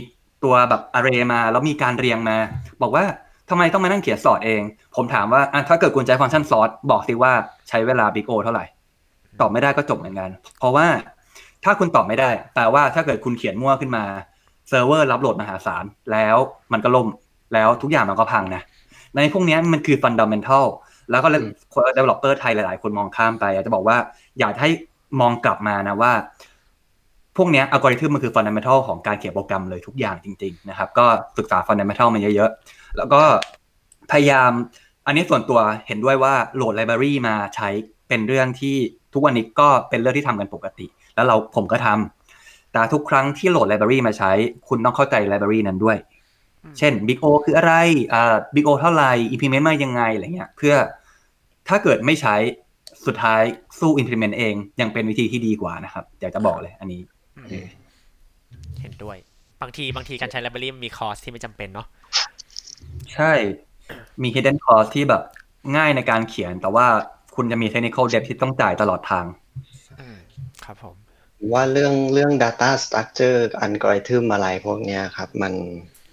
[0.43, 2.37] ตัวแบบ array มา แล้วมีการเรียงมา
[2.81, 3.03] บอกว่า
[3.49, 4.61] ทำไมต้องมานั่งเขียนสอดเอง
[4.95, 7.31] ผมถามว่าอะถ้าเกิดคุณใช้ฟังก์ชันสอดบอกสิว่า
[7.69, 8.65] ใช้เวลา big O เท่าไหร่
[9.41, 10.29] ตอบไม่ได้ก็จบเหมือนกัน
[10.59, 10.87] เพราะว่า
[11.63, 14.03] ถ้าคุณตอบไม่ได้ แปลว่าถ้าเกิดคุณเขียนมั่วขึ้นมา
[14.69, 16.35] เซิร์ฟเวอร์รับโหลดมหาศาลแล้ว
[16.73, 17.07] มันก็ล่ม
[17.53, 18.61] แล้วทุกอย่างมันก็พังนะ
[19.15, 20.65] ในพวกเนี้ยมันคือ fundamental
[21.11, 21.41] แล้วก็เลย
[21.73, 23.97] คน developer ไทยหลาย ๆ คนมองข้ามไปอยากจะบอกว่า
[24.39, 24.69] อยากให้
[25.21, 26.13] มองกลับมานะว่า
[27.37, 31.05] พวกเนี้ยอัลกอริทึมมันคือ fundamental ของการเขียนโปรแกรมเลยทุกอย่างจริง ๆ นะครับ ก็
[31.37, 33.21] ศึกษา fundamental มันเยอะ ๆ แล้วก็
[34.11, 34.51] พยายาม
[35.05, 37.69] อันนี้ส่วนตัวเห็นด้วยว่าโหลดไลบรารีมาใช้
[38.07, 38.75] เป็นเรื่องที่
[39.13, 40.85] ทุกวันนี้ก็เป็นเรื่องที่ทำกันปกติ
[41.15, 44.31] แล้วเราผมก็ทำแต่ทุกครั้งที่โหลดไลบรารีมาใช้
[44.67, 45.97] คุณต้องเข้าใจไลบรารีนั้นด้วย
[46.77, 47.73] เช่น Big O คืออะไร
[48.13, 50.75] อ่า Big O เท่าไหร่ implement มายังไงอะไรเงี้ยเพื่อ
[51.67, 52.35] ถ้าเกิดไม่ใช้
[53.05, 53.41] สุดท้าย
[53.79, 57.01] สู้ implement เองยังเป็นวิธีที่ดีกว่านะครับอยากจะบอกเลยอันนี้
[57.37, 57.65] อืม
[58.81, 59.17] เห็นด้วย
[59.61, 61.87] บางทีบางทีการใช้ไลบรารีมีคอร์สที่ไม่จำเป็นเนาะ
[63.15, 63.33] ใช่
[64.21, 65.23] มี hidden cost ที่แบบ
[65.77, 66.87] ง่ายในการเขียน แต่ว่า
[67.35, 69.25] คุณจะมี technical debt ที่ต้องจ่ายตลอดทาง
[69.99, 70.17] อืม
[70.65, 70.95] ครับผม
[71.53, 75.53] ว่าเรื่องเรื่อง data structure algorithm อะไรพวกเนี้ยครับ มัน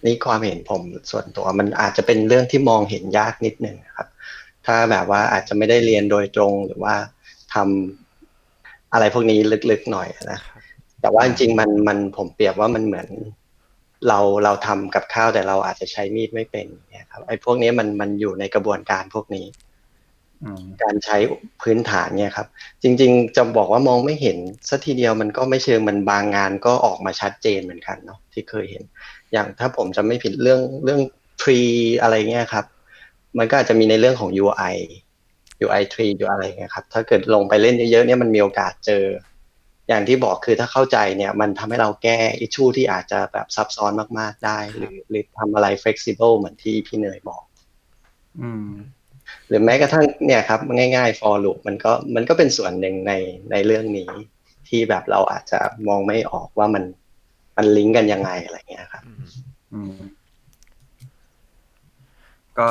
[0.04, 4.08] นี่ความเห็นผมส่วนตัวมันอาจจะเป็นเรื่องที่มองเห็นยากนิดหนึ่งครับ
[4.66, 6.94] ถ้าแบบว่าอาจจะไม่ได้เรียนโดยตรงหรือว่า
[7.54, 9.38] ทำอะไรพวกนี้
[9.70, 10.60] ลึกๆหน่อยนะครับ
[11.00, 13.08] แต่ว่าจริงๆมันมันผมเปรียบว่ามันเหมือน
[14.08, 19.46] เราเราทำกับข้าวแต่เราอาจจะใช้มีดไม่เป็นเนี่ยครับไอ้พวกนี้มันมันอยู่ในกระบวนการพวกนี้
[20.42, 21.16] อืมการใช้
[21.62, 22.46] พื้นฐานเนี่ยครับ
[22.82, 24.38] จริง ๆจะบอกว่ามองไม่เห็น
[24.68, 28.84] สัทีเดียวมันก็ไม่เชิงมันบางงานก็ออกมาชัดเจนเหมือนกันเนาะที่เคยเห็น
[29.32, 31.00] อย่างถ้าผมจะไม่ผิดเรื่องเรื่อง
[31.42, 32.64] tree อะไรเงี้ยครับ
[33.38, 34.76] มันก็อาจจะมีในเรื่องของ UI
[35.64, 39.04] UI 3 UI อะไรเงี้ยครับ ถ้าเกิดลงไปเล่นเยอะๆเนี่ยมันมีโอกาสเจอ
[39.88, 47.42] อย่างที่บอกคือถ้าเข้าใจเนี่ยมันทำให้เราแก้อิชชูที่อาจจะแบบซับซ้อนมาก ๆ ได้ หรือหรือทำอะไร flexible เหมือนที่พี่เนยบอก
[48.40, 48.70] อืม
[49.48, 53.12] หรือแม้กระทั่งเนี่ยครับ ง่าย ๆ for loop มันก็มันก็เป็นส่วนหนึ่งใน
[53.50, 54.10] ในเรื่องนี้
[54.68, 56.84] ที่แบบเราอาจจะมองไม่ออกว่ามัน
[57.56, 59.24] มันลิงก์กันยังไงอะไรเงี้ยครับอืม
[59.72, 59.96] อืม
[62.58, 62.68] ก็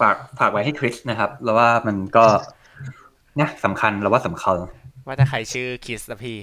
[0.00, 2.26] ฝากฝากไว้ให้คริสนะครับ แล้วว่ามันก็
[3.36, 4.56] เนี่ยสำคัญเราว่าสำคัญ
[5.08, 6.36] ว่าแต่ใครชื่อคิสอะพี่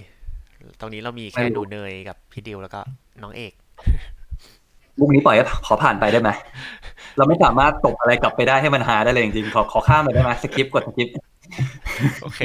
[0.80, 2.80] ตรงนี้เรามีแค่ไม่รู้หนูเนยกับพี่ดิวแล้วก็
[3.22, 3.54] น้องเอก
[5.00, 6.30] มุกนี้ปล่อยให้ขอผ่านไปได้ไหม
[7.18, 11.14] เราไม่สามารถตกอะไรกลับไปได้ให้มันหาได้เลยจริงๆขอขอข้ามไปได้ไหมสคริปต์กดสคริปต์
[12.24, 12.42] โอเค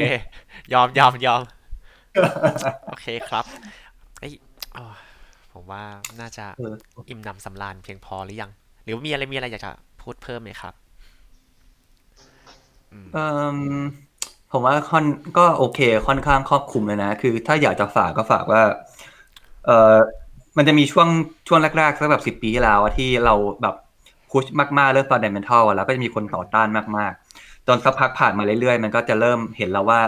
[0.72, 1.42] ยอมยอมยอม
[2.88, 3.44] โอเคครับ
[4.20, 4.32] เอ้ย
[4.76, 4.84] อ๋อ
[5.52, 5.82] ผมว่า
[6.20, 6.74] น่าจะเออ
[7.08, 8.50] อิ่มหนำสำราญเพียงพอหรือยัง
[8.84, 10.74] หรือว่ามีอะไรมีอะไรอยากจะพูดเพิ่มไหมครับ
[12.92, 13.18] อืมเอ
[13.54, 13.82] ม
[14.52, 15.04] ผมว่าค่อน
[15.38, 18.62] ก็โอเคค่อนข้างครอบคลุมเลยนะ คือถ้าอยากจะฝากก็ฝากว่า
[19.66, 19.96] เออ
[20.56, 21.08] มันจะมีช่วง
[21.48, 23.74] ช่วงแรกๆสักแบบสิบปีที่แล้วอะที่เราแบบ
[24.30, 24.44] พุช
[24.78, 30.00] มากๆเรื่อง fundamental อะแล้วก็จะมีคนต่อต้านมากๆ จนสักพักผ่านมาเรื่อยๆ มันก็จะเริ่มเห็นแล้วว่า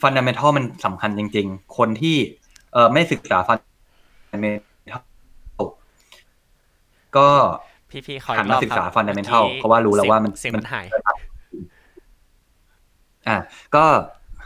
[0.00, 2.16] fundamental มันสำคัญจริง ๆ คนที่
[2.72, 5.02] เออไม่ศึกษา fundamental
[7.16, 7.28] ก็
[7.90, 10.86] พี่พี่ขอหัอีนกรมาอบศึกษาครับ fundamental มื่อกี้เพราะว่ารู้แล้วว่ามันเสียงมัมันนหาย
[13.28, 13.38] อะ
[13.76, 13.84] ก็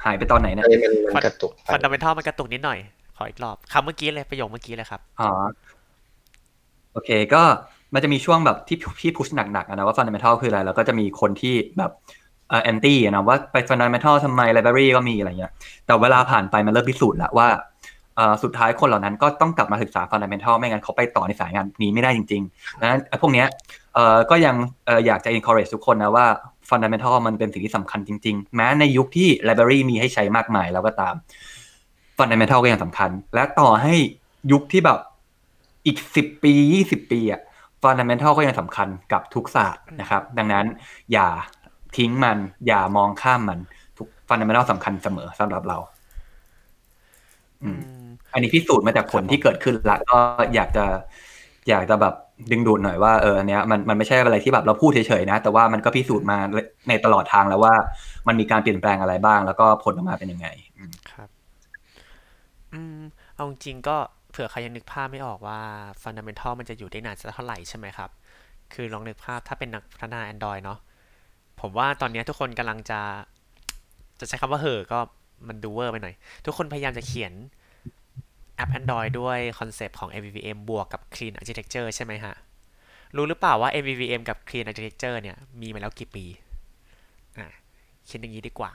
[0.05, 2.79] หายไปตอนไหนเนี่ยเอ้ยมันมันกระตุกไปฟันดัมเบลทัลมันกระตุกนิดหน่อย
[3.17, 5.31] ขออีกรอบคำเมื่อกี้เลยประโยคเมื่อกี้เลยครับอ๋อ
[6.93, 7.43] โอเคก็
[7.95, 11.93] มันจะมีช่วงแบบที่พี่พุชหนักๆอะนะว่า fundamental คืออะไร แล้วก็จะมีคนที่แบบ
[12.49, 15.53] เอ่อ anti อะนะว่าไป fundamental ทำไม library ก็มีอะไรเงี้ย
[15.87, 17.61] แต่เวลาผ่านไปมันเริ่มพิสูจน์แล้วว่าเอ่อ
[18.43, 23.47] สุดท้ายคนเหล่านั้นก็ต้องกลับมาศึกษา fundamental ไม่งั้นเขาไปต่อในสายงานนี้ไม่ได้จริงๆดังนั้นพวกเนี้ย
[24.31, 24.57] ก็ยัง
[24.89, 26.27] ออยากจะ encourage ทุกคนนะว่า
[26.71, 31.15] fundamental มันเป็นสิ่งที่สำคัญจริงๆ แม้ในยุคที่ library มีให้ใช้มากมายแล้วก็ตาม
[32.19, 33.95] fundamental ก็ยังสำคัญ และต่อให้
[34.53, 34.99] ยุคที่แบบ
[35.87, 37.41] อีกสิบปียี่สิบปีอะ
[37.83, 40.67] fundamental ก็ยังสำคัญกับทุกศาสตร์นะครับ ดังนั้น
[41.13, 41.29] อย่า
[41.97, 43.59] ทิ้งมัน อย่ามองข้ามมัน
[43.99, 45.79] ทุก fundamental สำคัญเสมอสำหรับเรา
[47.63, 47.81] อืม
[48.33, 50.19] อืมอันนี้พิสูจน์มาจากผลที่เกิดขึ้นละก็
[50.55, 50.85] อยากจะ
[51.69, 52.15] อยากจะแบบ
[52.51, 56.39] ดึงดูดหน่อยว่าเอออันเนี้ยมันมันไม่ใช่อะไรที่แบบเราพูดเฉยๆนะ แต่ว่ามันก็พิสูจน์มา
[56.89, 57.75] ในตลอดทางแล้วว่า
[58.27, 61.29] มันมีการเปลี่ยนแปลงอะไรบ้าง แล้วก็ผลออกมาเป็นยังไงอืมครับ
[62.73, 63.01] อืม
[63.35, 63.97] เอาจริงๆก็
[64.31, 65.61] เผื่อใครยังนึกภาพไม่ออกว่า
[66.03, 68.11] fundamental มันจะอยู่ได้นานสักเท่าไหร่ใช่ไหมครับ
[68.75, 70.79] คือลองนึกภาพถ้าเป็นนักพัฒนา Android เนาะ
[71.61, 73.01] ผมว่าตอนนี้ทุกคนกำลังจะ
[74.21, 74.99] จะใช้คำว่าเห่อะก็
[75.49, 76.15] มันดูเวอร์ไปหน่อย
[76.47, 77.33] ทุกคนพยายามจะเขียน
[78.57, 82.35] แอป Android ด้วยคอนเซปต์ของ MVVM บวกกับ Clean Architecture ใช่ไหมฮะ
[83.17, 86.25] รู้หรือเปล่าว่า MVVM กับ Clean Architecture เนี่ย มีมาแล้วกี่ปี
[87.39, 87.49] อะ
[88.09, 88.71] คิดอย่างนี้ดีกว่า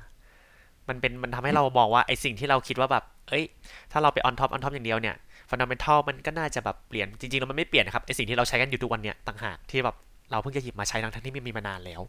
[0.89, 3.45] มันเป็นมันทำให้เราบอกว่าไอสิ่งที่เราคิดว่าแบบ เอ้ย
[3.91, 5.15] ถ้าเราไป on top on top อย่างเดียวเนี่ย
[5.49, 9.95] fundamental มันก็น่าจะแบบเปลี่ยน จริงๆแล้วมันไม่เปลี่ยนนะครับไอสิ่งที่เราใช้กันอยู่ทุกวันเนี่ยต่างหากที่แบบ
[10.31, 12.01] เราเพิ่งจะหยิบมาใช้ทั้งที่มันมีมานานแล้ว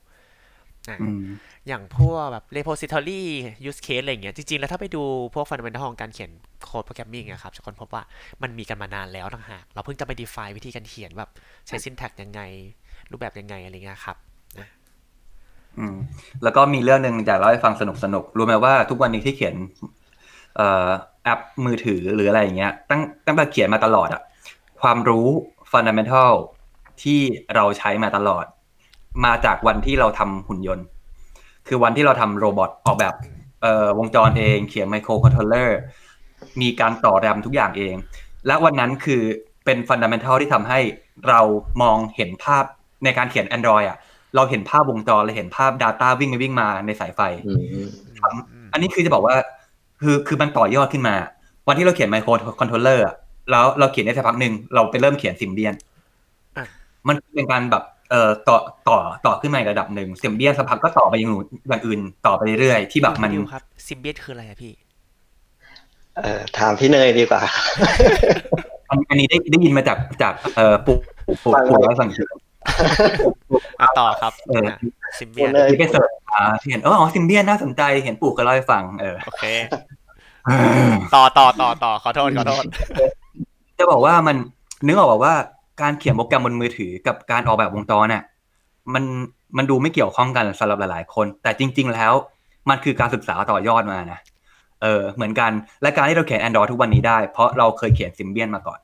[0.91, 1.22] อะอืม
[1.68, 3.22] อย่างพวกแบบ repository
[3.68, 5.03] use case อะไรอย่างเงี้ย จริง ๆ แล้วถ้าไปดู
[5.34, 6.30] พวก fundamental ของการเขียน
[6.64, 8.03] โค้ดโปรแกรมมิ่งอะครับจะค้นพบว่า
[8.43, 11.30] มันมีกันมานานแล้วต่างหาก เราเพิ่งจะไป define วิธีการเขียนแบบ
[11.66, 12.41] ใช้ syntax ยังไง
[13.11, 14.16] รูปแบบยังไงอะไรเงี้ยครับ
[15.78, 15.97] อืม
[16.43, 19.55] แล้วก็มีเรื่องหนึ่งอยากเล่าให้ฟังสนุกสนุกรู้ไหมว่าทุกวันนี้ที่เขียน
[20.57, 20.89] เอ่อ
[21.24, 24.22] แอปมือถือหรืออะไรอย่างเงี้ย ตั้งตั้งแต่เขียนมาตลอดอะ
[24.80, 25.28] ความรู้
[25.72, 26.32] fundamental
[27.03, 27.20] ที่
[27.55, 28.45] เราใช้มาตลอด
[29.25, 30.87] มาจากวันที่เราทำหุ่นยนต์
[31.69, 33.15] คือวันที่เราทำ robot ออกแบบ
[33.63, 35.79] เอ่อวงจรเองเขียนไมโครคอนโทรลเลอร์
[36.61, 37.95] มีการต่อแรมทุกอย่างเอง
[38.47, 39.23] และวันนั้นคือ
[39.65, 40.81] เป็นฟันดัมเ n ทัลที่ทำให้
[41.29, 41.41] เรา
[41.83, 42.65] มองเห็นภาพ
[43.05, 43.99] ในการเขียน Android อะ
[44.37, 47.89] เราเห็นภาพวงจรเราเห็นภาพ Data วิ่งไปวิ่งมาในสายไฟอืมอืม
[48.73, 49.37] อันนี้คือจะบอกว่า
[50.01, 51.17] คือคือมันต่อยอดขึ้นมา
[51.69, 52.31] วันที่เราเขียนไมโคร
[52.61, 53.05] คอนโทรลเลอร์
[53.51, 55.74] แล้วเราเขียนได้สักพักหนึ่งเราไปเริ่มเขียน Symbian
[56.57, 56.67] อะ
[57.09, 58.57] มันเป็นการแบบ เอ่อต่อ
[58.89, 64.73] ต่อต่อขึ้นมาอีกระดับหนึ่ง Symbian สักพักก็ต่อไปอย่างอื่นอย่างอื่นต่อไปเรื่อยๆที่แบบมันดิวครับ Symbian คืออะไรอะพี่
[66.17, 67.43] เอ่อถามพี่เนยดีกว่า
[68.91, 70.97] อันอันนี้ได้ได้ยินมาจากจากเอ่อปู่
[71.27, 72.29] ปู่ปู่ฟังปู่เลยไว้ฟังชื่อ
[73.81, 74.69] อะต่อครับเออ
[75.19, 79.45] ซิมเบียนเลยที่ไปเสิร์ชอ่าที่เห็นเอออ๋อซิมเบียนน่าสนใจเห็นปู่ก็เล่าให้ฟังเออโอเค
[81.15, 82.65] ต่อต่อต่อต่อขอโทษขอโทษ
[83.79, 84.37] จะบอกว่ามัน
[84.87, 85.35] นึกออกแบบว่า
[85.81, 88.22] การเขียนโปรแกรมบนมือถือกับการออกแบบวงจรเนี่ย
[88.95, 89.05] มัน
[89.57, 92.12] มันดูไม่เกี่ยวข้องกันสำหรับหลาย ๆ คน แต่จริง ๆ แล้ว
[92.68, 94.18] มันคือการศึกษาต่อยอดมานะ
[94.83, 95.51] เออเหมือนกัน
[95.83, 98.79] และการที่เราเขียน Android ทุกวันนี้ได้เพราะเราเคยเขียนซิมเบียนมาก่อน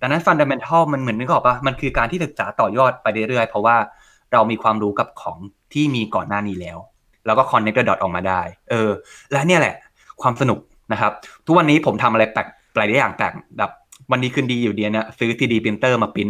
[0.00, 3.76] ดังนั้น Fundamental มันเหมือนนึกออกปะมันคือการที่ศึกษาต่อยอดไปเรื่อยๆ เพราะว่า
[4.32, 5.38] เรามีความรู้กับของ
[5.72, 6.78] ที่มีก่อนหน้านี้แล้ว
[7.26, 8.90] แล้วก็ connect the dot ออกมาได้ เออ
[9.32, 9.74] และเนี่ยแหละ
[10.22, 10.58] ความสนุก
[10.92, 11.12] นะครับ
[11.46, 13.70] ทุกวันนี้ผมทำอะไรแปลกหลายอย่างแปลกแบบ
[14.10, 16.28] วันนี้คืนดีอยู่เดียวเนี่ยซื้อ 3D printer มาปริ้น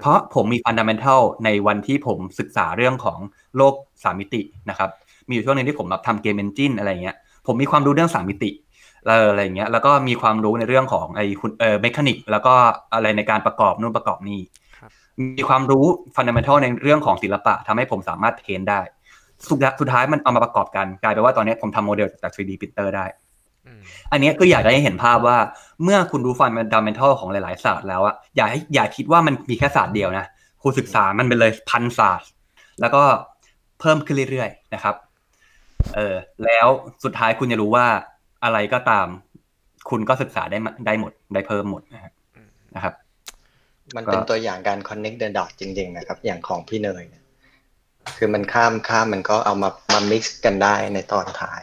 [0.00, 3.18] เพราะผมมีฟันดัมเ n นทัลในวันที่ผมศึกษาเรื่องของ
[3.56, 4.40] โลกสามมิติ
[4.70, 4.90] นะครับ
[5.28, 8.50] มีอยู่ช่วงหนึงที่ผมแบบทำ game engine อะไรเงี้ย ผมมีความรู้เรื่องสามมิติ
[9.06, 12.54] เอออะไรเงี้ย แล้วก็มีความรู้ในเรื่องของไอ้คุณเออ mechanic แล้วก็
[12.94, 14.40] อะไรในการประกอบนู่นประกอบนี่
[14.78, 14.90] ครับ
[15.36, 15.84] มีความรู้
[16.16, 18.80] ฟันดัมเ n นทัลในเรื่องของศิลปะทำให้ผมสามารถ paint ได้
[19.50, 23.04] สุดท้ายสุดท้ายมันเอามาประกอบกันกลายเป็นว่าตอนนี้ผมทำโมเดลจาก 3D printer ได้
[23.66, 23.80] อืม
[24.12, 25.38] อันเนี้ยก็อยากจะให้เห็นภาพว่า
[25.82, 30.26] เมื่อคุณรู้ฟันดัมเ n นทัลของหลายๆศาสตร์แล้วอะอย่าให้อย่าคิดว่ามันมีแค่ศาสตร์เดียวนะ
[30.62, 32.28] คุณศึกษามันไปเลยพันศาสตร์
[32.80, 33.02] แล้วก็
[33.80, 34.94] เพิ่มขึ้นเรื่อยๆนะครับ
[35.96, 36.66] เออแล้ว
[37.04, 37.86] สุดท้ายคุณจะรู้ว่า
[38.44, 39.06] อะไรก็ตาม
[39.90, 42.12] คุณก็ศึกษาได้มาได้หมดได้เพิ่มหมดนะครับ
[42.74, 42.94] นะครับ
[43.96, 47.24] มันเป็นก็ตัวอย่างการ connect the dot จริง ๆ นะครับ อย่างของพี่เนยเนี่ย
[48.16, 51.62] คือมันข้ามข้ามมันก็เอามามา mix กันได้ในตอนท้าย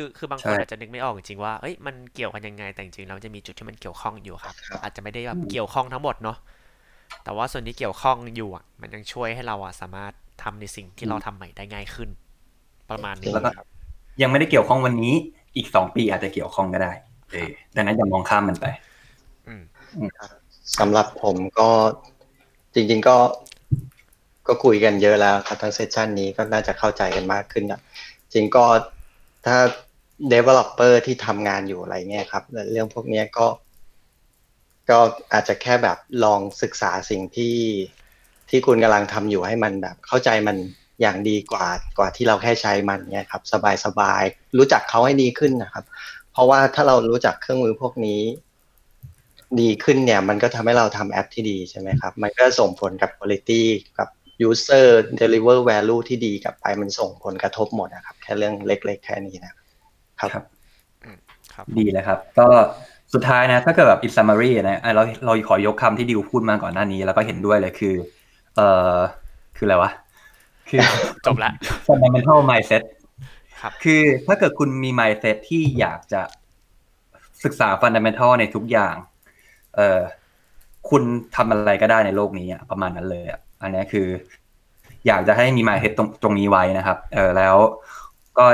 [0.00, 6.36] คือคือบางคนใช่อาจจะนึกไม่ออกจริงๆว่าเอ้ยมันเกี่ยวกันยังไงแต่จริงๆแล้วมันจะมีจุดที่มันเกี่ยวข้องอยู่ครับครับ อาจจะไม่ได้แบบเกี่ยวข้องทั้งหมดเนาะ
[7.24, 12.08] แต่ว่าส่วนที่เกี่ยวข้องอยู่อะมันยังช่วยให้เราอะสามารถทำในสิ่งที่เราทำใหม่ได้ง่ายขึ้น
[12.90, 13.66] ประมาณนี้แล้วก็ครับ
[14.22, 15.14] ยังไม่ได้เกี่ยวข้องวันนี้
[15.56, 16.92] อีกสองปีอาจจะเกี่ยวข้องก็ได้
[17.32, 18.66] เออดังนั้นอย่ามองข้ามมันไป
[19.48, 19.62] อืม
[20.78, 21.70] สำหรับผมก็
[22.74, 23.16] จริง ๆก็
[24.46, 27.80] ก็คุยกันเยอะแล้วครับทั้งเซสชันนี้ก็น่าจะเข้าใจกันมากขึ้นนะ
[28.34, 28.64] จริงก็
[29.46, 29.58] ถ้า
[30.32, 32.42] developer ที่ทำงานอยู่อะไรเงี้ยครับ
[32.72, 33.46] เรื่องพวกนี้ก็
[34.90, 34.98] ก็
[35.32, 37.56] อาจจะแค่แบบลองศึกษาสิ่งที่
[38.50, 40.56] ที่คุณกำลังทำอยู่ให้มันแบบ เข้าใจมัน
[41.00, 41.66] อย่างดีกว่า
[41.98, 43.42] กว่าที่เราแค่ใช้มันเนี่ยครับ
[43.84, 45.84] สบายๆรู้จักเขาให้ดีขึ้นนะครับ
[46.32, 48.20] เพราะว่าถ้าเรารู้จักเครื่องมือพวกนี้
[49.60, 53.62] ดีขึ้นเนี่ย มันก็ทำให้เราทำแอปที่ดีใช่ไหมครับ มันก็ส่งผลกับ quality
[53.98, 54.08] กับ
[54.48, 54.88] user
[55.20, 59.67] deliver value ที่ดีกลับไปมันส่งผลกระทบหมดนะครับ แค่เรื่องเล็ก ๆ แค่นี้นะครับ
[60.20, 60.30] ครับ
[61.54, 62.46] ครับ ดีเลยครับ ก็
[63.14, 67.94] สุดท้ายนะ ถ้าเกิดแบบ in summary นะอะเราเราขอยกคำที่ดิวพูดมาก่อนหน้านี้ แล้วก็เห็นด้วยเลยคือ
[68.56, 68.96] เอ่อ
[69.56, 69.90] คืออะไรวะ
[70.68, 70.80] คือ
[71.26, 71.50] จบละ
[71.86, 72.82] fundamental mindset
[73.60, 76.22] ครับคือถ้าเกิดคุณมี mindset ที่อยากจะ
[77.44, 78.94] ศึกษา fundamental ในทุกอย่าง
[79.76, 80.00] เอ่อ
[80.90, 81.02] คุณ
[81.36, 84.08] ทำอะไรก็ได้ในโลกนี้อะประมาณนั้นเลยอะอันนี้คือ
[85.06, 87.56] อยากจะให้มี mindset ตรงตรงนี้ไว้นะครับ เออแล้ว
[88.38, 88.44] ก็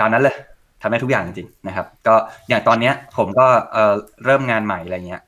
[0.00, 0.36] ตามนั้นเลย
[0.84, 2.14] ทำได้ทุกอย่างจริงๆนะครับ ก็
[2.48, 5.22] อย่างตอนเนี้ยผมก็เอ่อเริ่มงานใหม่อะไรเงี้ย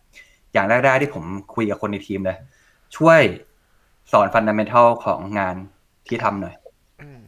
[0.53, 2.37] อย่างแรกๆที่ผมคุยกับคนในทีมเลย
[2.97, 3.21] ช่วย
[4.13, 5.57] สอนฟันดัมเ n นทัลของงาน
[6.09, 6.55] ที่ทำหน่อย
[7.03, 7.21] อืม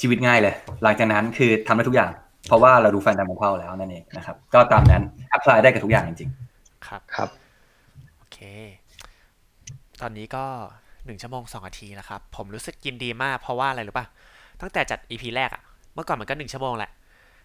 [0.00, 2.10] ชีวิตง่ายเลย หลังจากนั้นคือทำได้ทุกอย่าง
[2.48, 5.02] เพราะว่าเราดูฟันดัมเ n นทัลแล้วนั่นเองนะครับ ก็ตามนั้น
[5.32, 6.30] apply ได้กับทุกอย่างจริง
[6.86, 7.28] ครับครับ
[8.18, 8.38] โอเค
[10.00, 10.44] ตอนนี้ก็
[11.06, 14.06] หนึ่งชั่วโมงสองนาทีแล้วครับ ผมรู้สึกยินดีมากเพราะว่าอะไรรู้ป่ะ
[14.60, 15.62] ตั้งแต่จัด EP แรกอะ
[15.94, 16.90] เมื่อก่อนมันก็หนึ่งชั่วโมงแหละ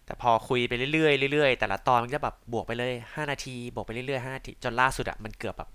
[0.06, 5.70] แต่พอคุยไปเรื่อยๆเรื่อยๆ แต่ละตอนมันจะแบบบวกไปเลยห้านาที บวกไปเรื่อยๆห้านาที จนล่าสุดอะมันเกือบแบบ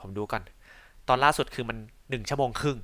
[0.00, 0.42] ผมดูก่อน
[1.08, 1.78] ตอนล่าสุดคือมัน
[2.10, 2.78] หนึ่งชั่วโมงครึ่ง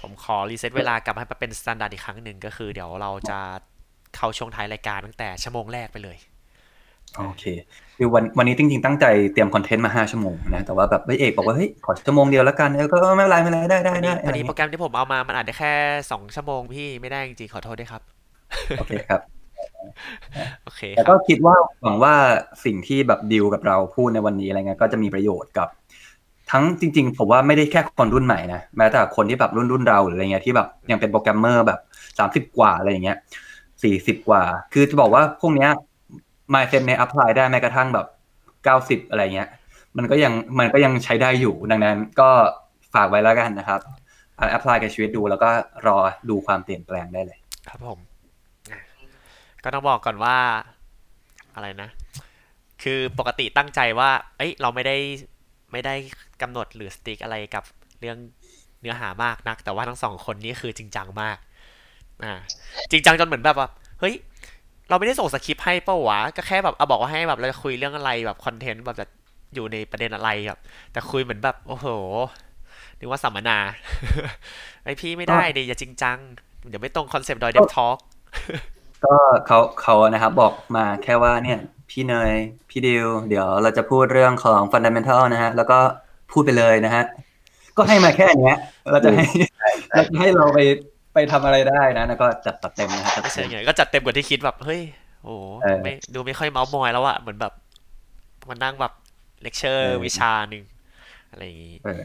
[0.00, 3.38] ผมขอรีเซ็ตเวลากลับให้มาเป็น standard อีกครั้งหนึ่งก็คือ เดี๋ยวเราจะ
[4.16, 6.16] เข้าช่วงท้ายรายการตั้งแต่ชั่วโมงแรกไปเลย
[7.16, 7.44] โอเค
[7.98, 15.72] คือวันวันนี้จริงๆตั้งใจเตรียมคอนเทนต์มาห้าชั่วโมงนะแต่ว่าแบบเฮ้ยเอกบอกว่าเฮ้ยขอชั่วโมงเดียวแล้วกันเออก็ไม่เป็นไรไม่เป็นไรได้ได้พอดีได้พอดีอะไรโปรแกรมที่ผมเอามามันอาจจะแค่
[16.10, 18.02] สองชั่วโมงพี่ไม่ได้จริงๆขอโทษด้วยครับ
[18.76, 19.20] โอเคครับ
[20.64, 22.14] โอเคแต่คก็รับคิดว่าหวังว่า
[22.64, 25.68] สิ่งที่แบบดิวกับเราพูดในวันนี้อะไรเงี้ยก็จะมีประโยชน์กับ
[26.50, 31.80] ทั้งจริง ๆ ผมว่าไม่ได้แค่คนรุ่นใหม่นะแม้แต่คนที่แบบรุ่นรุ่นเราหรืออะไรเงี้ยที่แบบยังเป็นโปรแกรมเมอร์แบบ
[32.18, 33.18] สามสิบกว่าอะไรอย่างเงี้ย
[33.82, 34.42] สี่สิบกว่า
[34.72, 35.70] คือจะบอกว่าพวกเนี้ย
[36.54, 38.06] mindset ใน apply ได้แม้กระทั่งแบบ
[38.64, 39.48] เก้าสิบอะไรเงี้ย
[39.96, 42.30] มันก็ยังมันก็ยังใช้ได้อยู่ดังนั้นก็
[42.94, 43.80] ฝากไว้แล้วกันนะครับ
[44.38, 45.50] apply กับชีวิตดูแล้วก็
[45.86, 45.96] รอ
[46.30, 47.38] ดูความเปลี่ยนแปลงได้เลย
[47.68, 47.98] ครับผม
[49.64, 50.36] ก็ต้องบอกก่อนว่า
[51.54, 51.88] อะไรนะ
[52.82, 54.96] คือปกติตั้งใจว่า เอ้ย เราไม่ได้
[55.72, 55.94] ไม่ได้
[56.42, 57.64] กำหนดหรือสติ๊กอะไรกับ
[58.00, 58.18] เรื่อง
[58.80, 61.36] เนื้อหามากนัก แต่ว่าทั้งสองคนนี้คือจริงจังมาก
[62.24, 62.34] อ่า
[62.90, 63.68] จริงจังจนเหมือนแบบว่า
[64.00, 64.14] เฮ้ย
[64.88, 69.06] เราไม่ได้ส่งสคริปต์ให้เป้าวะก็แค่แบบเอาบอกว่าให้แบบเราจะคุยเรื่องอะไรแบบคอนเทนต์แบบจะ
[69.54, 70.60] อยู่ในประเด็นอะไรแบบ
[70.92, 71.86] แต่คุยเหมือนแบบ โอ้โห
[72.98, 73.58] นึกว่าสัมมนา
[74.84, 76.18] ไอพี่ไม่ได้ดิอย่าจริงจัง
[76.68, 77.98] เดี๋ยวไม่ตรงคอนเซปต์ดอยเดฟทอล์ก
[79.04, 79.14] ก็
[79.46, 81.58] เขาเขานะครับบอกมาแค่ว่าเนี่ย
[81.90, 82.32] พี่เนย
[82.70, 85.78] พี่ดิว เดี๋ยวเราจะพูดเรื่องของ fundamental นะฮะ แล้วก็
[86.32, 87.04] พูดไปเลยนะฮะ
[87.76, 88.58] ก็ให้มาแค่เนี้ย
[88.90, 89.24] เราจะให้
[89.90, 90.58] เราจะให้เราไป
[91.12, 94.80] ไปทำอะไรได้นะแล้วก็จัดตัดเต็มนะฮะจัดเต็ใช่ไหมงก็จัดเต็มกว่าที่คิดแบบเฮ้ย
[95.22, 97.52] โอ้โหเออไม่ดูไม่ค่อยเมาส์มอยแล้วอะเหมือนแบบ
[98.48, 98.92] มันนั่งแบบ
[99.42, 100.64] เลคเชอร์เออวิชาหนึ่ง
[101.30, 102.00] อะไรอย่างงี้เออ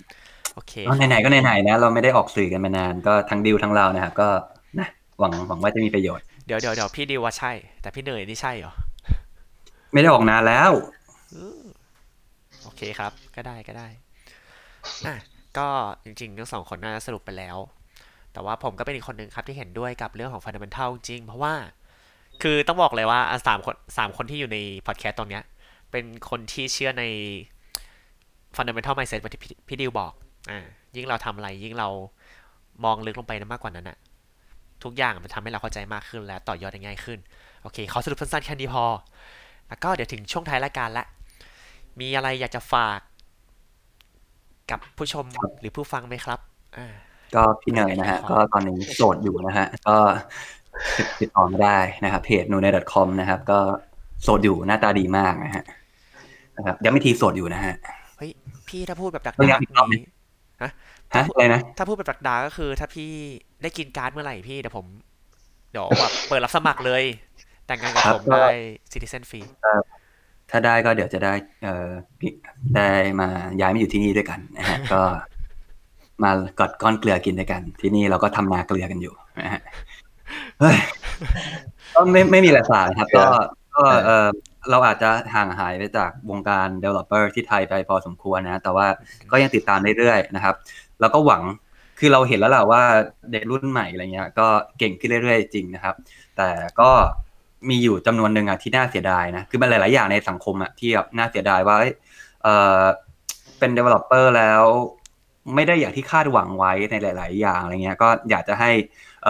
[0.54, 4.30] โอเคเอาไหนๆก็ไหนๆนะเราไม่ได้ออกสื่อกันมานาน ก็ทั้งดิวทั้งเรานะครับก็
[4.80, 4.88] นะ
[5.20, 7.52] หวังหวังว่าจะมีประโยชน์เดี๋ยวเดี๋ยวเดี๋ยวพี่ดิวว่าใช่
[7.82, 8.74] แต่พี่เนยนี่ใช่เหรอ
[9.94, 10.72] ไม่ได้ออกนานแล้ว
[12.64, 13.88] โอเคครับ ก็ได้ก็ได้
[15.06, 15.16] อะ
[15.58, 15.68] ก็
[16.06, 17.58] จริงๆทั้งสองคนน่าจะสรุปไปแล้ว
[18.38, 21.54] แต่ว่าผมก็เป็นอีกคนหนึ่งครับที่เห็นด้วยกับเรื่องของ fundamental จริง เพราะว่า
[22.42, 24.58] คือต้องบอกเลยว่าสามคนสามคนที่อยู่ใน
[24.88, 25.44] พอดแคสต์ตรงเนี้ย
[25.92, 27.04] เป็นคนที่เชื่อใน
[28.56, 30.14] fundamental mindset แบบที่พี่พี่ดิวบอก
[30.52, 30.66] อ่า
[30.96, 31.90] ยิ่งเราทำอะไรยิ่งเรา
[32.84, 33.98] มองลึกลงไปมากกว่านั้นอะ
[34.84, 37.20] ทุกอย่างมันทำให้เราเข้าใจมากขึ้นและต่อยอดได้ง่ายขึ้น
[37.62, 38.86] โอเคขาสรุปสั้นๆแค่นี้พอ
[39.68, 41.06] แล้วก็เดี๋ยวถึงช่วงท้ายรายการละ
[42.00, 43.00] มีอะไรอยากจะฝาก
[44.72, 45.26] กับผู้ชม
[45.60, 46.40] หรือผู้ฟังไหมครับ
[46.78, 46.94] อ่า
[47.36, 49.98] ก็พี่เนยนะฮะ ก็ตอนนี้โสดอยู่นะฮะ ก็
[51.20, 53.60] ติดต่อมาได้นะครับ เพจนูเน .com นะครับ ก็
[54.24, 55.64] โสดอยู่หน้าตาดีมากนะฮะ
[56.58, 57.74] นะครับยังไม่ทีโสดอยู่นะฮะ
[58.18, 58.32] เฮ้ย
[58.68, 60.10] พี่ถ้าพูดแบบดักต้องดาย้ำอีกรอบไหมนี้
[60.64, 60.72] ฮะ
[61.34, 63.12] อะไรนะ ถ้าพูดแบบดักดาก็คือ ถ้าพี่
[63.64, 64.86] ได้กินการ์ดเมื่อไหร่พี่เดี๋ยวผม
[65.72, 67.04] เดี๋ยวแบบเปิดรับสมัครเลย
[67.68, 68.56] แต่งงานกับครับผมก็ได้
[68.92, 69.42] ซิติเซนฟรี
[70.52, 71.90] ถ้าได้ก็เดี๋ยวจะได้ เอ่อ
[72.76, 72.88] ได้
[73.22, 73.28] มา
[73.62, 75.02] ย้ายมาอยู่ที่นี่ด้วยกันนะฮะ ก็
[76.24, 79.62] มากอดก้อนเกลือกินด้วยกัน ที่นี่เราก็ทำนาเกลือกันอยู่นะฮะ
[80.60, 80.78] เฮ้ย
[81.94, 83.26] ก็ไม่ไม่มีอะไรฝากนะครับก็
[83.76, 84.28] ก็เออ
[84.70, 88.88] เราอาจจะห่างหายไปจากวงการ developer ที่ไทยไปพอสมควรนะ แต่ว่า
[89.32, 90.56] ก็ยังติดตามเรื่อยๆนะครับ
[91.02, 91.42] แล้วก็หวัง
[92.00, 92.84] คือเราเห็นแล้วแหละว่า
[93.32, 94.48] เด็กรุ่นใหม่อะไรเงี้ย ก็
[94.78, 95.96] เก่งขึ้นเรื่อยๆจริงนะครับ
[96.38, 96.50] แต่
[96.80, 96.90] ก็
[97.70, 101.94] มีอยู่จำนวนหนึ่งอะที่น่าเสียดายนะ คือมันหลาย ๆ อย่างในสังคมอะที่แบบน่าเสียดายว่าเอ้ย
[102.44, 102.48] เอ
[102.80, 102.82] อ
[103.60, 104.64] เป็น developer แล้ว
[105.56, 108.72] ไม่ได้อย่างที่คาดหวังไว้ในหลาย ๆ อย่างอะไรเงี้ยก็อยากจะให้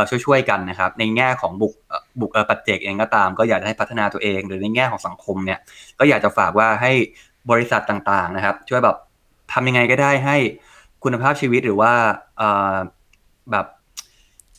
[0.10, 5.60] ช่วยๆกันนะครับ ในแง่ของบุคเอ่อบุคเอ่อปัจเจกเองก็ตาม ก็อยากจะให้พัฒนาตัวเอง หรือในแง่ของสังคมเนี่ย
[6.00, 6.92] ก็อยากจะฝากว่าให้
[7.52, 8.98] บริษัทต่าง ๆ นะครับ ช่วยแบบ
[9.54, 10.38] ทำยังไงก็ได้ให้
[11.04, 11.92] คุณภาพชีวิตหรือว่า
[13.52, 13.66] แบบ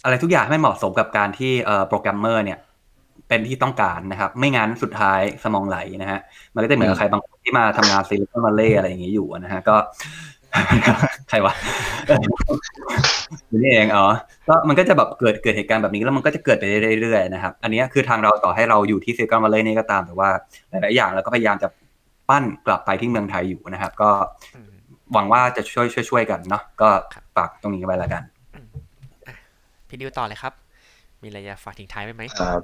[0.05, 1.53] อะไรทุกอย่างให้เหมาะสมกับการที่
[1.89, 2.59] โปรแกรมเมอร์เนี่ย
[3.29, 6.21] เป็นที่ต้องการนะครับ ไม่งั้นสุดท้ายสมองไหลนะฮะ
[6.55, 9.77] มันก็จะเหมือนกับใครบางคนที่มาทำงานซิลิคอนวัลเลย์อะไรอย่างนี้อยู่นะฮะก็
[11.29, 11.55] ใครวะ
[13.49, 14.07] อยู่นี่เองอ๋อ
[14.49, 16.65] ก็มันก็จะแบบเกิดเกิดเหตุการณ์แบบนี้แล้วมันก็จะเกิดไป
[17.01, 20.31] เรื่อยๆนะครับ อันนี้คือทางเราต่อให้เราอยู่ที่ซิลิคอนวัลเลย์นี่ก็ตามแต่ว่า
[20.71, 21.69] หลายๆอย่างเราก็พยายามจะ
[22.29, 24.11] ปั้นกลับไปที่เมืองไทยอยู่นะครับ ก็
[24.57, 24.71] อืม
[25.13, 28.23] หวังว่าจะช่วยช่วยช่วยกันเนาะก็ครับฝากตรงนี้ไว้แล้วกัน
[29.89, 30.53] พี่ดิวต่อเลยครับ
[31.23, 32.61] มีอะไรจะฝากทิ้งท้ายไว้ไหมครับ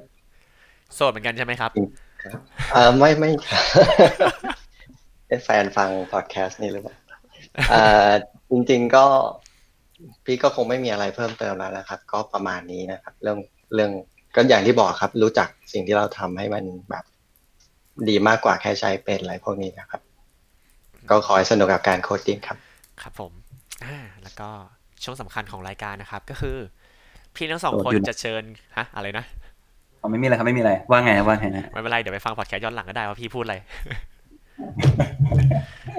[0.93, 1.71] โสดเหมือนกันใช่ไหมครับ
[2.73, 3.63] เออไม่ไม่ครับ
[5.27, 8.09] เป็นแฟนฟังพอดแคสต์นี่หรือเปล่าเอ่อ
[8.51, 9.05] จริง ๆก็
[10.25, 13.37] พี่ก็คงไม่มีอะไรเพิ่มเติมแล้วนะครับ ก็ประมาณนี้นะครับ เรื่อง
[13.73, 13.91] เรื่อง
[14.35, 17.05] ก็อย่างที่บอกครับ รู้จักสิ่งที่เราทำให้มันแบบ
[18.09, 20.01] ดีมากกว่าแค่ใช้เป็นอะไรพวกนี้นะครับ
[21.09, 22.57] ก็ขอให้สนุกกับการโคดดิ้งครับ
[23.01, 23.31] ครับผม
[23.83, 24.49] อ่าแล้วก็
[25.03, 26.57] ช่วงสำคัญของรายการนะครับ ก็คือ
[27.35, 28.43] พี่ทั้งสองโสดคนอยู่จะเชิญ
[28.77, 29.25] ฮะ อะไรนะ
[30.01, 33.55] อ๋อไม่มีอะไรครับไม่มีอะไรว่าไงว่าไงนะไม่เป็นไรเดี๋ยวไปฟังพอดแคสต์ย้อนหลังก็ได้ว่าพี่พูดอะไร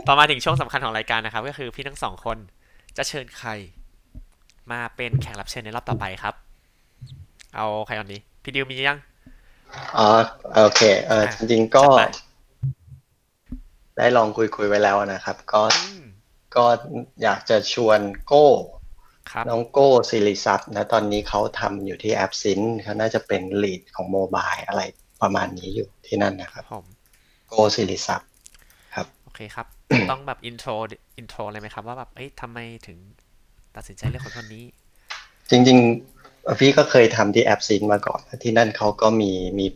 [0.07, 2.39] ต่อมาถึงช่วงสำคัญของรายการนะครับ ก็คือพี่ทั้งสองคน
[2.97, 3.51] จะเชิญใคร
[4.73, 6.35] มาเป็นแขกรับเชิญในรอบต่อไปครับ
[7.57, 8.99] เอาใครก่อนดีพี่ดิวมียัง
[9.99, 10.09] อ๋อ
[10.55, 12.03] โอเค เอออะจริงๆก็จัดไป
[13.97, 16.05] ได้ลองคุยคุยๆไว้แล้วนะครับ ก็อืม
[16.57, 16.65] ก็
[17.23, 18.47] อยากจะชวนโก้
[19.33, 24.83] ครับน้องโก้ซิริซับนะตอนนี้เขาทำอยู่ที่ Appsynth เขาน่าจะเป็น lead ของ mobile อะไร
[25.23, 26.85] ประมาณนี้อยู่ที่นั่นนะครับครัรับบผม
[27.49, 28.36] โก้ซิริซับโอ
[29.37, 29.67] เคครับ
[30.11, 30.71] ต้องแบบ intro
[31.17, 32.99] intro เลยไหมครับ ว่าแบบเอ้ยทำไมถึง
[33.77, 34.65] ตัดสินใจเลือกคนคนนี้
[35.51, 35.79] จริง
[36.19, 39.67] ๆ พี่ก็เคยทำที่ Appsynth มาก่อน ที่นั่นเขาก็มีมี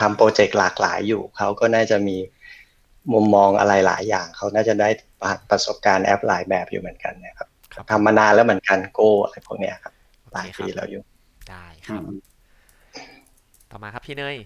[0.00, 2.16] ทำโปรเจกต์หลากหลายอยู่ เขาก็น่าจะมี
[3.12, 4.88] มุมมองอะไรหลายอย่าง เขาน่าจะได้
[5.50, 11.02] ประสบการณ์แอปหลายแบบอยู่เหมือนกันนะครับครับทำมานานแล้วเหมือนกันโก้อะไรพวกเนี้ยครับโอหลายเคครัปีบแล้วอยู่
[11.50, 12.02] ได้ครับ
[13.70, 14.36] ต่อมาครับพี่เนย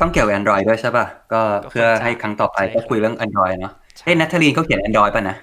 [0.00, 1.40] ต้องเกี่ยวกับ Android ด้วยใช่ป่ะ ก็
[1.70, 3.72] เพื่อให้ครั้งต่อไปก็คุยเรื่อง Android เนาะ
[4.04, 5.36] เอ้ยนัทธลีนเขาเขียน Android ป่ะนะ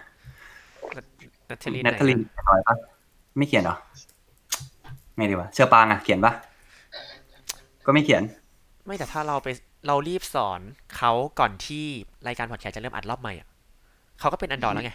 [1.50, 2.76] นัทเทลีนนัทธลีน Android ป่ะ
[3.38, 3.76] ไม่เขียนเหรอ
[5.16, 6.34] ไม่ดีวะเชื่อปางอะเขียนป่ะ
[7.86, 8.24] ก็ไม่เขียน
[8.86, 9.48] ไม่แต่ถ้าเราไป
[9.88, 10.60] เรารีบสอน
[10.98, 11.86] เขาก่อนที่
[12.28, 13.48] รายการพอดแคสต์จะเริ่มอัดรอบใหม่อะ
[14.20, 14.92] เขาก็เป็นอันดอร์แล้วไง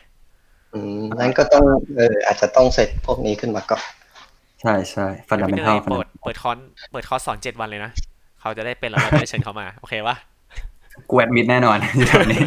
[0.74, 1.64] อืมนั้นก็ต้อง
[1.96, 3.82] เอออาจจะต้องเสร็จพวกนี้ขึ้นมาก่อน
[4.60, 6.58] ใช่ใช่เดี๋ยวพี่เน fundamental ยเปิด fundamental เปิดคอน
[6.92, 7.92] เปิดคอร์สสอนเจ็ดวันเลยนะ
[8.46, 10.16] เขาจะได้เป็นแล้วเราจะได้เชิญเขามา โอเคปะ
[11.10, 12.42] กูแอดมิดแน่นอนอยู่แถวนี้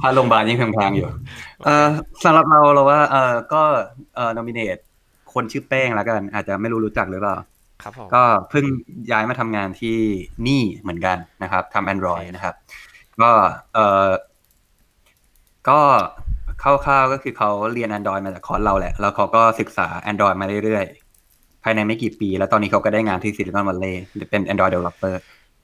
[0.00, 1.08] ค่าโรงพยาบาลยิ่งแพงๆอยู่
[1.64, 1.88] เอ่อ
[2.24, 3.62] สำหรับเราเราว่า เออก็
[4.16, 4.78] เอ่อนอมิเนต
[5.32, 7.36] คนชื่อแป้งแล้วกัน อาจจะไม่รู้รู้จักหรือเปล่า
[7.82, 8.64] ครับผมก็เพิ่ง
[9.10, 9.98] ย้ายมาทำงานที่
[10.46, 12.54] นี่เหมือนกันนะครับทำ Android นะครับ
[13.22, 13.30] ก็
[13.74, 14.10] เออ
[15.68, 15.80] ก็
[16.62, 21.03] คร่าวๆก็คือเขาเรียน Android มาจากคอร์สเราแหละ แล้วเขาก็ศึกษา Android มาเรื่อยๆ
[21.64, 23.94] ภายในไม่กี่ปี แล้วตอนนี้เขาก็ได้งานที่ Silicon Valley
[24.30, 25.14] เป็น Android developer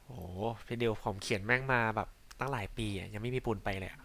[0.07, 2.09] โอ้โหพี่ดิวผมเขียนแม่งมาแบบ
[2.41, 4.01] ตั้งหลายปีอะยังไม่มีปูนไปเลยอะ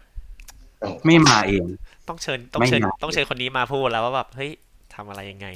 [1.04, 1.64] ไม่มาเอง
[2.08, 4.50] ต้องเชิญต้องไม่เชิญมาต้องเชิญคนนี้มาพูดแล้วว่าแบบเฮ้ย
[4.94, 5.46] ทำอะไรยังไง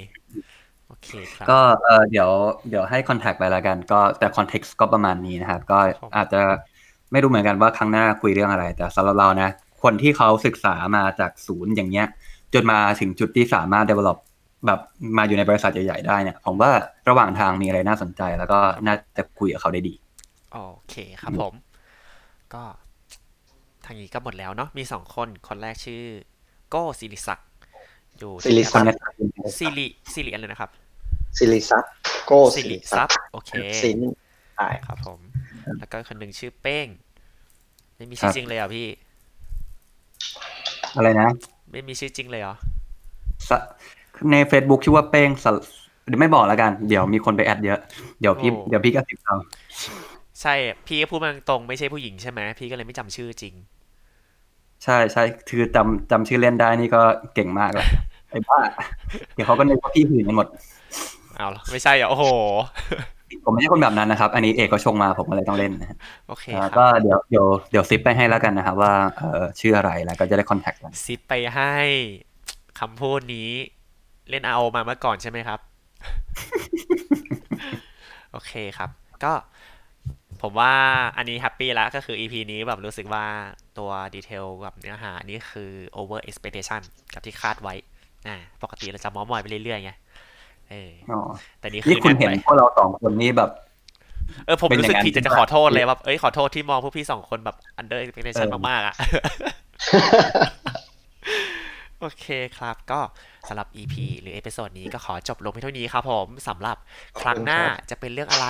[0.89, 2.31] โอเคครับก็เออเดี๋ยว
[2.69, 6.41] เดี๋ยวให้ contact ไปแล้วกัน ก็แต่ context ก็ประมาณนี้นะครับ ก็ครับอาจจะ
[7.13, 9.51] ไม่รู้เหมือนกันว่าครั้งหน้าคุยเรื่องอะไร แต่สำหรับเรานะ
[9.83, 12.07] คนที่เขาศึกษามาจากศูนย์อย่างเงี้ย
[12.55, 14.19] จนมาถึงจุดที่สามารถ develop
[14.67, 14.81] แบบ
[15.17, 16.71] มาอยู่ในบริษัทใหญ่ ๆ ได้เนี่ย ผมว่า
[17.09, 19.95] ระหว่างทางมีอะไรน่าสนใจ แล้วก็น่าจะคุยกับเขาได้ดี
[20.53, 20.59] โอ
[20.89, 21.53] เคครับผม
[22.55, 22.63] ก็
[23.85, 26.03] ทางนี้ก็หมดแล้วเนาะ มีสองคน คนแรกชื่อ
[26.71, 27.49] โก้ศิริศักดิ์
[28.19, 29.29] อยู่ศิริคศันกดิ์นี้
[29.59, 30.71] ซิริซิริอะไรนะครับ
[31.37, 31.85] ซิริซับ
[32.27, 33.51] โก้ซิซิริริซัซับบโอเค
[33.83, 33.99] ซิน
[34.57, 35.21] ใช่ครับผม
[35.79, 36.87] แล้วก็คนหนึ่งชื่อเป้ง
[37.97, 38.89] ไม่มีชื่อจริงเลยเหรอพี่
[40.97, 41.29] อะไรนะ
[41.73, 42.55] ไม่มีชื่อจริงเลยเหรอ
[43.49, 43.59] สะ
[44.33, 45.51] ใน Facebook ชื่อว่าเป้งสะ
[46.07, 47.79] เดี๋ยวไม่บอกแล้วกัน เดี๋ยวมีคนไปแอดเยอะ
[48.21, 49.37] เดี๋ยวพี่โอ้เดี๋ยวพี่ก็ติดเอา
[50.41, 50.55] ใช่
[50.87, 53.55] พี่ก็พูดมาตรงๆไม่ใช่ผู้หญิงใช่ไหมพี่ก็เลยไม่จำชื่อจริง
[54.85, 57.03] ใช่ใช่คือจำจำชื่อเล่นได้นี่ก็
[57.35, 57.87] เก่งมากแล้ว
[58.31, 58.59] ไอ้บ้า
[59.35, 60.49] เดี๋ยวเขาก็นึกว่าพี่หื่นกันหมด
[61.37, 62.25] เอาเหรอไม่ใช่เหรอโอ้โห
[63.45, 65.99] ผมไม่ใช่คนแบบนั้นนะครับ อันนี้เอกก็ชงมาผมก็เลยต้องเล่นนะฮะ
[66.29, 71.75] โอเคอ่าคก็รับเดี๋ยวเดี๋ยวเดี๋ยวซิปไปให้แล้วกันนะครับว่าเออชื่ออะไรแล้วก็จะได้คอนแทคกันซิปไปให้
[72.81, 73.51] คำพูดนี้
[74.31, 75.61] เล่น RO มาเมื่อก่อนใช่ไหมครับ
[78.33, 78.91] โอเคครับ
[79.25, 79.33] ก็
[80.43, 80.73] ผมว่า
[81.17, 83.25] อันนี้แฮปปี้แล้วก็คือ EP นี้แบบรู้สึกว่า
[83.79, 86.81] ตัว detail กับเนื้อหานี่คือ over expectation
[87.15, 87.75] กับที่คาดไว้
[88.29, 89.93] อ่าปกติเราจะเมาส์มอยไปเรื่อยๆไง
[90.71, 91.21] เอออ๋อ
[91.59, 93.51] แต่นี่นี่คือคุณแน่นเห็นไปพวกเราสองคนนี่แบบ
[94.47, 98.95] เออ ผมเป็นรู้สึกอย่างนั้นผิดจะจะขอโทษเลยว่าเอ้ยขอโทษที่มองพวกพี่สองคนแบบ under expectation เออมากๆอะ
[102.01, 103.01] โอเคครับ ก็
[103.49, 106.77] สำหรับ EP หรือ episode นี้ก็ขอจบลงเพียงเท่านี้ครับผมสำหรับ
[107.21, 107.61] ครั้งหน้า
[107.91, 108.47] จะเป็นเรื่องอะไร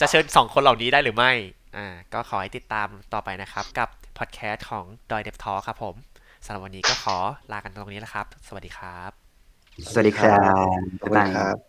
[0.00, 1.32] จะเชิญสองคนเหล่านี้ได้หรือไม่
[1.76, 3.88] อ่า ก็ขอให้ติดตามต่อไปนะครับ กับ
[4.18, 5.94] พอดแคสต์ของดอยเดฟทอล์กครับผม
[6.44, 7.16] สำหรับวันนี้ก็ขอ
[7.52, 9.10] ลากันตรงนี้แล้วครับ สวัสดีครับ
[9.92, 10.42] สวัสดีครั
[10.74, 11.67] บขอบคุณครับ